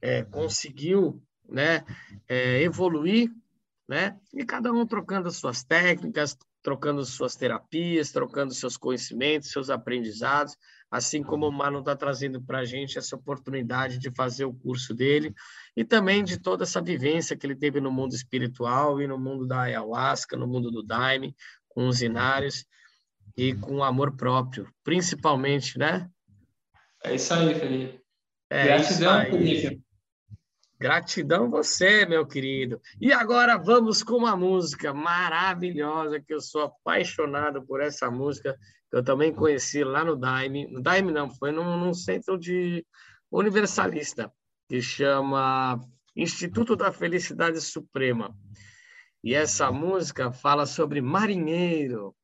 é, 0.00 0.22
conseguiu 0.22 1.22
né, 1.46 1.84
é, 2.26 2.62
evoluir, 2.62 3.30
né? 3.86 4.18
E 4.32 4.44
cada 4.44 4.72
um 4.72 4.86
trocando 4.86 5.28
as 5.28 5.36
suas 5.36 5.62
técnicas, 5.62 6.36
trocando 6.66 7.04
suas 7.04 7.36
terapias, 7.36 8.10
trocando 8.10 8.52
seus 8.52 8.76
conhecimentos, 8.76 9.52
seus 9.52 9.70
aprendizados, 9.70 10.56
assim 10.90 11.22
como 11.22 11.46
o 11.46 11.52
Mano 11.52 11.78
está 11.78 11.94
trazendo 11.94 12.42
para 12.42 12.58
a 12.58 12.64
gente 12.64 12.98
essa 12.98 13.14
oportunidade 13.14 14.00
de 14.00 14.10
fazer 14.10 14.46
o 14.46 14.52
curso 14.52 14.92
dele 14.92 15.32
e 15.76 15.84
também 15.84 16.24
de 16.24 16.36
toda 16.36 16.64
essa 16.64 16.82
vivência 16.82 17.36
que 17.36 17.46
ele 17.46 17.54
teve 17.54 17.80
no 17.80 17.92
mundo 17.92 18.16
espiritual 18.16 19.00
e 19.00 19.06
no 19.06 19.16
mundo 19.16 19.46
da 19.46 19.60
ayahuasca, 19.60 20.36
no 20.36 20.48
mundo 20.48 20.68
do 20.72 20.82
daime, 20.82 21.36
com 21.68 21.86
os 21.86 22.02
inários 22.02 22.66
e 23.36 23.54
com 23.54 23.84
amor 23.84 24.16
próprio, 24.16 24.68
principalmente, 24.82 25.78
né? 25.78 26.10
É 27.04 27.14
isso 27.14 27.32
aí, 27.32 27.54
Felipe. 27.54 28.00
É 28.50 28.64
Gratidão, 28.64 29.24
Felipe. 29.26 29.85
Gratidão 30.78 31.50
você, 31.50 32.04
meu 32.04 32.26
querido. 32.26 32.80
E 33.00 33.12
agora 33.12 33.56
vamos 33.56 34.02
com 34.02 34.16
uma 34.16 34.36
música 34.36 34.92
maravilhosa, 34.92 36.20
que 36.20 36.34
eu 36.34 36.40
sou 36.40 36.64
apaixonado 36.64 37.64
por 37.64 37.80
essa 37.80 38.10
música, 38.10 38.54
que 38.90 38.96
eu 38.96 39.02
também 39.02 39.32
conheci 39.32 39.82
lá 39.82 40.04
no 40.04 40.16
Daime. 40.16 40.66
No 40.66 40.82
Daime 40.82 41.10
não, 41.10 41.30
foi 41.30 41.50
num, 41.50 41.78
num 41.78 41.94
centro 41.94 42.38
de 42.38 42.84
universalista, 43.30 44.30
que 44.68 44.82
chama 44.82 45.80
Instituto 46.14 46.76
da 46.76 46.92
Felicidade 46.92 47.60
Suprema. 47.60 48.36
E 49.24 49.34
essa 49.34 49.72
música 49.72 50.30
fala 50.30 50.66
sobre 50.66 51.00
marinheiro. 51.00 52.14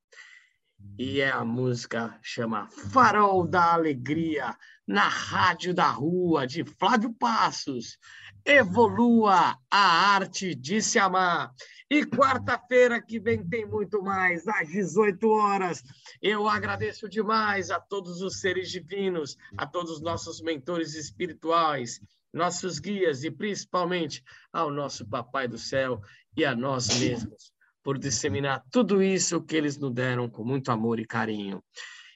E 0.99 1.21
é 1.21 1.31
a 1.31 1.45
música 1.45 2.19
chama 2.23 2.69
Farol 2.93 3.47
da 3.47 3.73
Alegria, 3.73 4.57
na 4.87 5.09
Rádio 5.09 5.73
da 5.73 5.89
Rua, 5.89 6.47
de 6.47 6.65
Flávio 6.65 7.15
Passos. 7.15 7.99
Evolua 8.45 9.57
a 9.71 10.15
arte 10.15 10.55
de 10.55 10.83
se 10.83 10.99
amar. 10.99 11.53
E 11.91 12.07
quarta-feira 12.07 13.03
que 13.03 13.21
vem 13.21 13.47
tem 13.47 13.67
muito 13.67 14.03
mais, 14.03 14.49
às 14.49 14.69
18 14.69 15.29
horas. 15.29 15.83
Eu 16.23 16.49
agradeço 16.49 17.09
demais 17.09 17.71
a 17.71 17.79
todos 17.79 18.23
os 18.23 18.41
seres 18.41 18.71
divinos, 18.71 19.37
a 19.59 19.67
todos 19.67 19.93
os 19.93 20.01
nossos 20.01 20.41
mentores 20.41 20.95
espirituais, 20.95 22.01
nossos 22.33 22.79
guias 22.79 23.25
e 23.25 23.31
principalmente 23.31 24.25
ao 24.51 24.71
nosso 24.71 25.07
Papai 25.07 25.47
do 25.47 25.59
Céu 25.59 26.01
e 26.35 26.45
a 26.45 26.57
nós 26.57 26.99
mesmos, 26.99 27.53
por 27.83 27.99
disseminar 27.99 28.65
tudo 28.71 29.03
isso 29.03 29.43
que 29.43 29.55
eles 29.55 29.77
nos 29.77 29.93
deram 29.93 30.31
com 30.31 30.43
muito 30.43 30.71
amor 30.73 30.99
e 30.99 31.05
carinho. 31.05 31.63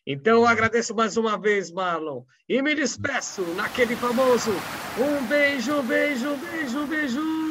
Então, 0.06 0.36
eu 0.36 0.46
agradeço 0.46 0.94
mais 0.94 1.16
uma 1.16 1.36
vez, 1.36 1.70
Marlon. 1.72 2.22
E 2.48 2.62
me 2.62 2.74
despeço 2.74 3.42
naquele 3.56 3.96
famoso 3.96 4.52
um 4.98 5.26
beijo, 5.26 5.82
beijo, 5.82 6.36
beijo, 6.36 6.86
beijo. 6.86 7.45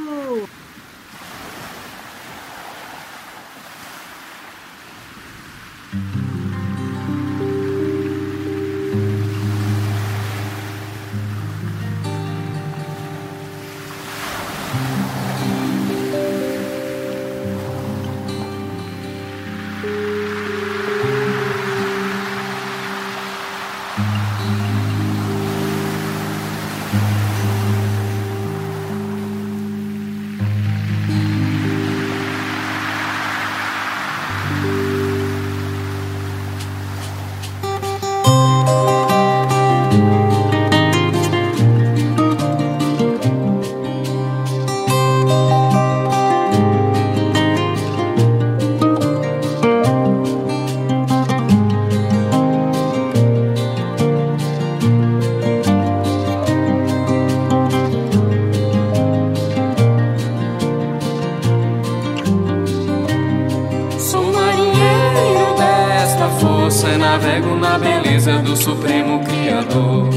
do 68.55 68.61
Supremo 68.61 69.19
Criador. 69.19 70.07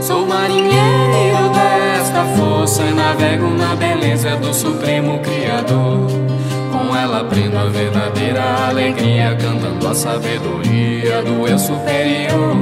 Sou 0.00 0.24
marinheiro 0.24 1.50
desta 1.52 2.24
força 2.36 2.84
e 2.84 2.92
navego 2.92 3.50
na 3.50 3.74
beleza 3.74 4.36
do 4.36 4.54
Supremo 4.54 5.18
Criador. 5.18 6.06
Com 6.70 6.96
ela 6.96 7.22
aprendo 7.22 7.58
a 7.58 7.64
verdadeira 7.64 8.68
alegria, 8.68 9.36
cantando 9.36 9.88
a 9.88 9.94
sabedoria 9.94 11.20
do 11.22 11.48
eu 11.48 11.58
superior. 11.58 12.56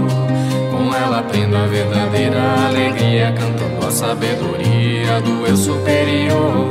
Com 0.70 0.94
ela 0.94 1.18
aprendo 1.18 1.56
a 1.56 1.66
verdadeira 1.66 2.40
alegria, 2.66 3.34
cantando 3.38 3.86
a 3.86 3.90
sabedoria 3.90 5.20
do 5.20 5.46
eu 5.46 5.56
superior. 5.58 6.68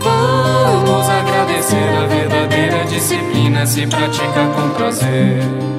Vamos 0.00 1.08
agradecer 1.10 1.88
a 2.02 2.06
verdadeira 2.06 2.84
disciplina 2.86 3.66
se 3.66 3.86
pratica 3.86 4.46
com 4.54 4.70
prazer. 4.70 5.75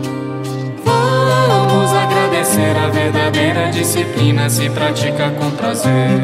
Ser 2.47 2.77
a 2.77 2.87
verdadeira 2.87 3.69
disciplina 3.71 4.49
se 4.49 4.69
pratica 4.69 5.29
com 5.31 5.51
prazer. 5.51 6.21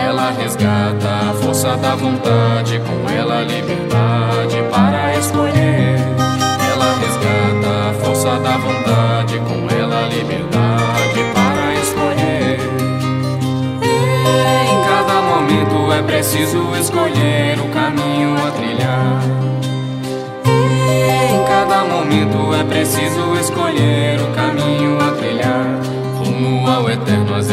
Ela 0.00 0.30
resgata 0.30 1.30
a 1.30 1.34
força 1.34 1.76
da 1.76 1.96
vontade, 1.96 2.80
com 2.80 3.10
ela 3.10 3.40
a 3.40 3.42
liberdade 3.42 4.62
para 4.70 5.16
escolher. 5.16 5.98
Ela 6.70 6.94
resgata 7.00 7.90
a 7.90 8.04
força 8.04 8.38
da 8.38 8.56
vontade, 8.56 9.38
com 9.40 9.76
ela 9.76 10.04
a 10.04 10.08
liberdade 10.08 11.24
para 11.34 11.74
escolher. 11.74 12.60
Em 14.70 14.88
cada 14.88 15.20
momento 15.20 15.92
é 15.92 16.02
preciso 16.02 16.76
escolher 16.80 17.58
o 17.58 17.68
caminho 17.70 18.36
a 18.46 18.50
trilhar. 18.52 19.22
Em 21.34 21.44
cada 21.48 21.84
momento 21.84 22.54
é 22.54 22.64
preciso 22.64 23.34
escolher 23.40 24.20
o 24.20 24.26
caminho 24.26 24.37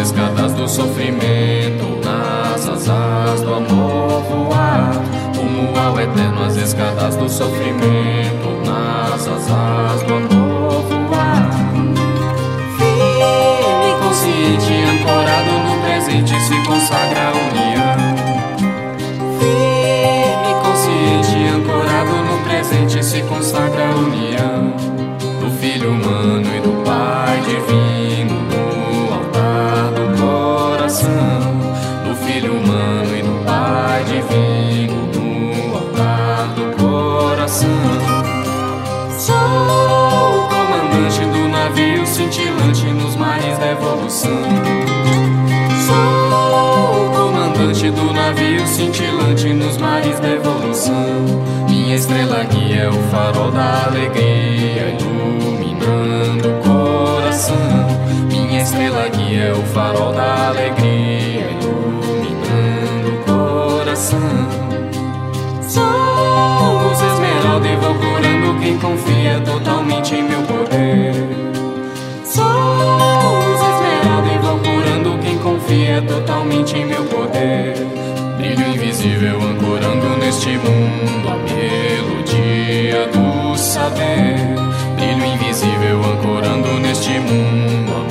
escadas 0.05 0.53
do 0.53 0.69
sofrimento, 0.69 1.99
nas 2.05 2.69
asas 2.69 3.41
do 3.41 3.55
amor 3.55 4.21
voar. 4.21 4.91
Rumo 5.35 5.75
ao 5.79 5.99
eterno, 5.99 6.43
as 6.43 6.55
escadas 6.57 7.15
do 7.15 7.27
sofrimento, 7.27 8.47
nas 8.63 9.27
asas 9.27 10.03
do 10.03 10.13
amor 10.13 10.83
voar. 10.83 11.49
Firme 12.77 13.89
e 13.89 14.03
consciente, 14.03 14.73
ancorado 14.91 15.51
no 15.67 15.81
presente, 15.81 16.39
se 16.39 16.55
consagra 16.67 17.34
revolução. 43.65 44.43
Sou 45.87 47.05
o 47.05 47.09
comandante 47.15 47.89
do 47.89 48.13
navio 48.13 48.65
cintilante 48.67 49.53
nos 49.53 49.77
mares 49.77 50.19
da 50.19 50.29
evolução. 50.29 50.93
Minha 51.67 51.95
estrela 51.95 52.43
guia 52.43 52.83
é 52.83 52.89
o 52.89 53.01
farol 53.09 53.51
da 53.51 53.85
alegria, 53.85 54.95
iluminando 54.99 56.49
o 56.49 56.61
coração. 56.63 57.57
Minha 58.29 58.61
estrela 58.61 59.07
guia 59.09 59.45
é 59.45 59.53
o 59.53 59.63
farol 59.73 60.13
da 60.13 60.49
alegria, 60.49 61.49
iluminando 61.59 63.13
o 63.13 63.23
coração. 63.25 64.19
Sou 65.67 66.91
os 66.91 67.01
esmeralda 67.01 67.67
e 67.67 67.75
vou 67.77 67.95
curando 67.95 68.59
quem 68.61 68.77
confia 68.77 69.41
totalmente 69.43 70.15
em 70.15 70.23
meu 70.23 70.41
poder. 70.43 71.24
confia 75.65 76.01
totalmente 76.03 76.77
em 76.77 76.85
meu 76.85 77.03
poder. 77.05 77.73
Brilho 78.37 78.67
invisível 78.67 79.41
ancorando 79.41 80.17
neste 80.17 80.49
mundo 80.57 81.27
a 81.27 81.37
melodia 81.37 83.07
do 83.07 83.57
saber. 83.57 84.37
Brilho 84.95 85.25
invisível 85.25 86.01
ancorando 86.03 86.79
neste 86.79 87.19
mundo 87.19 87.93
a 87.97 88.04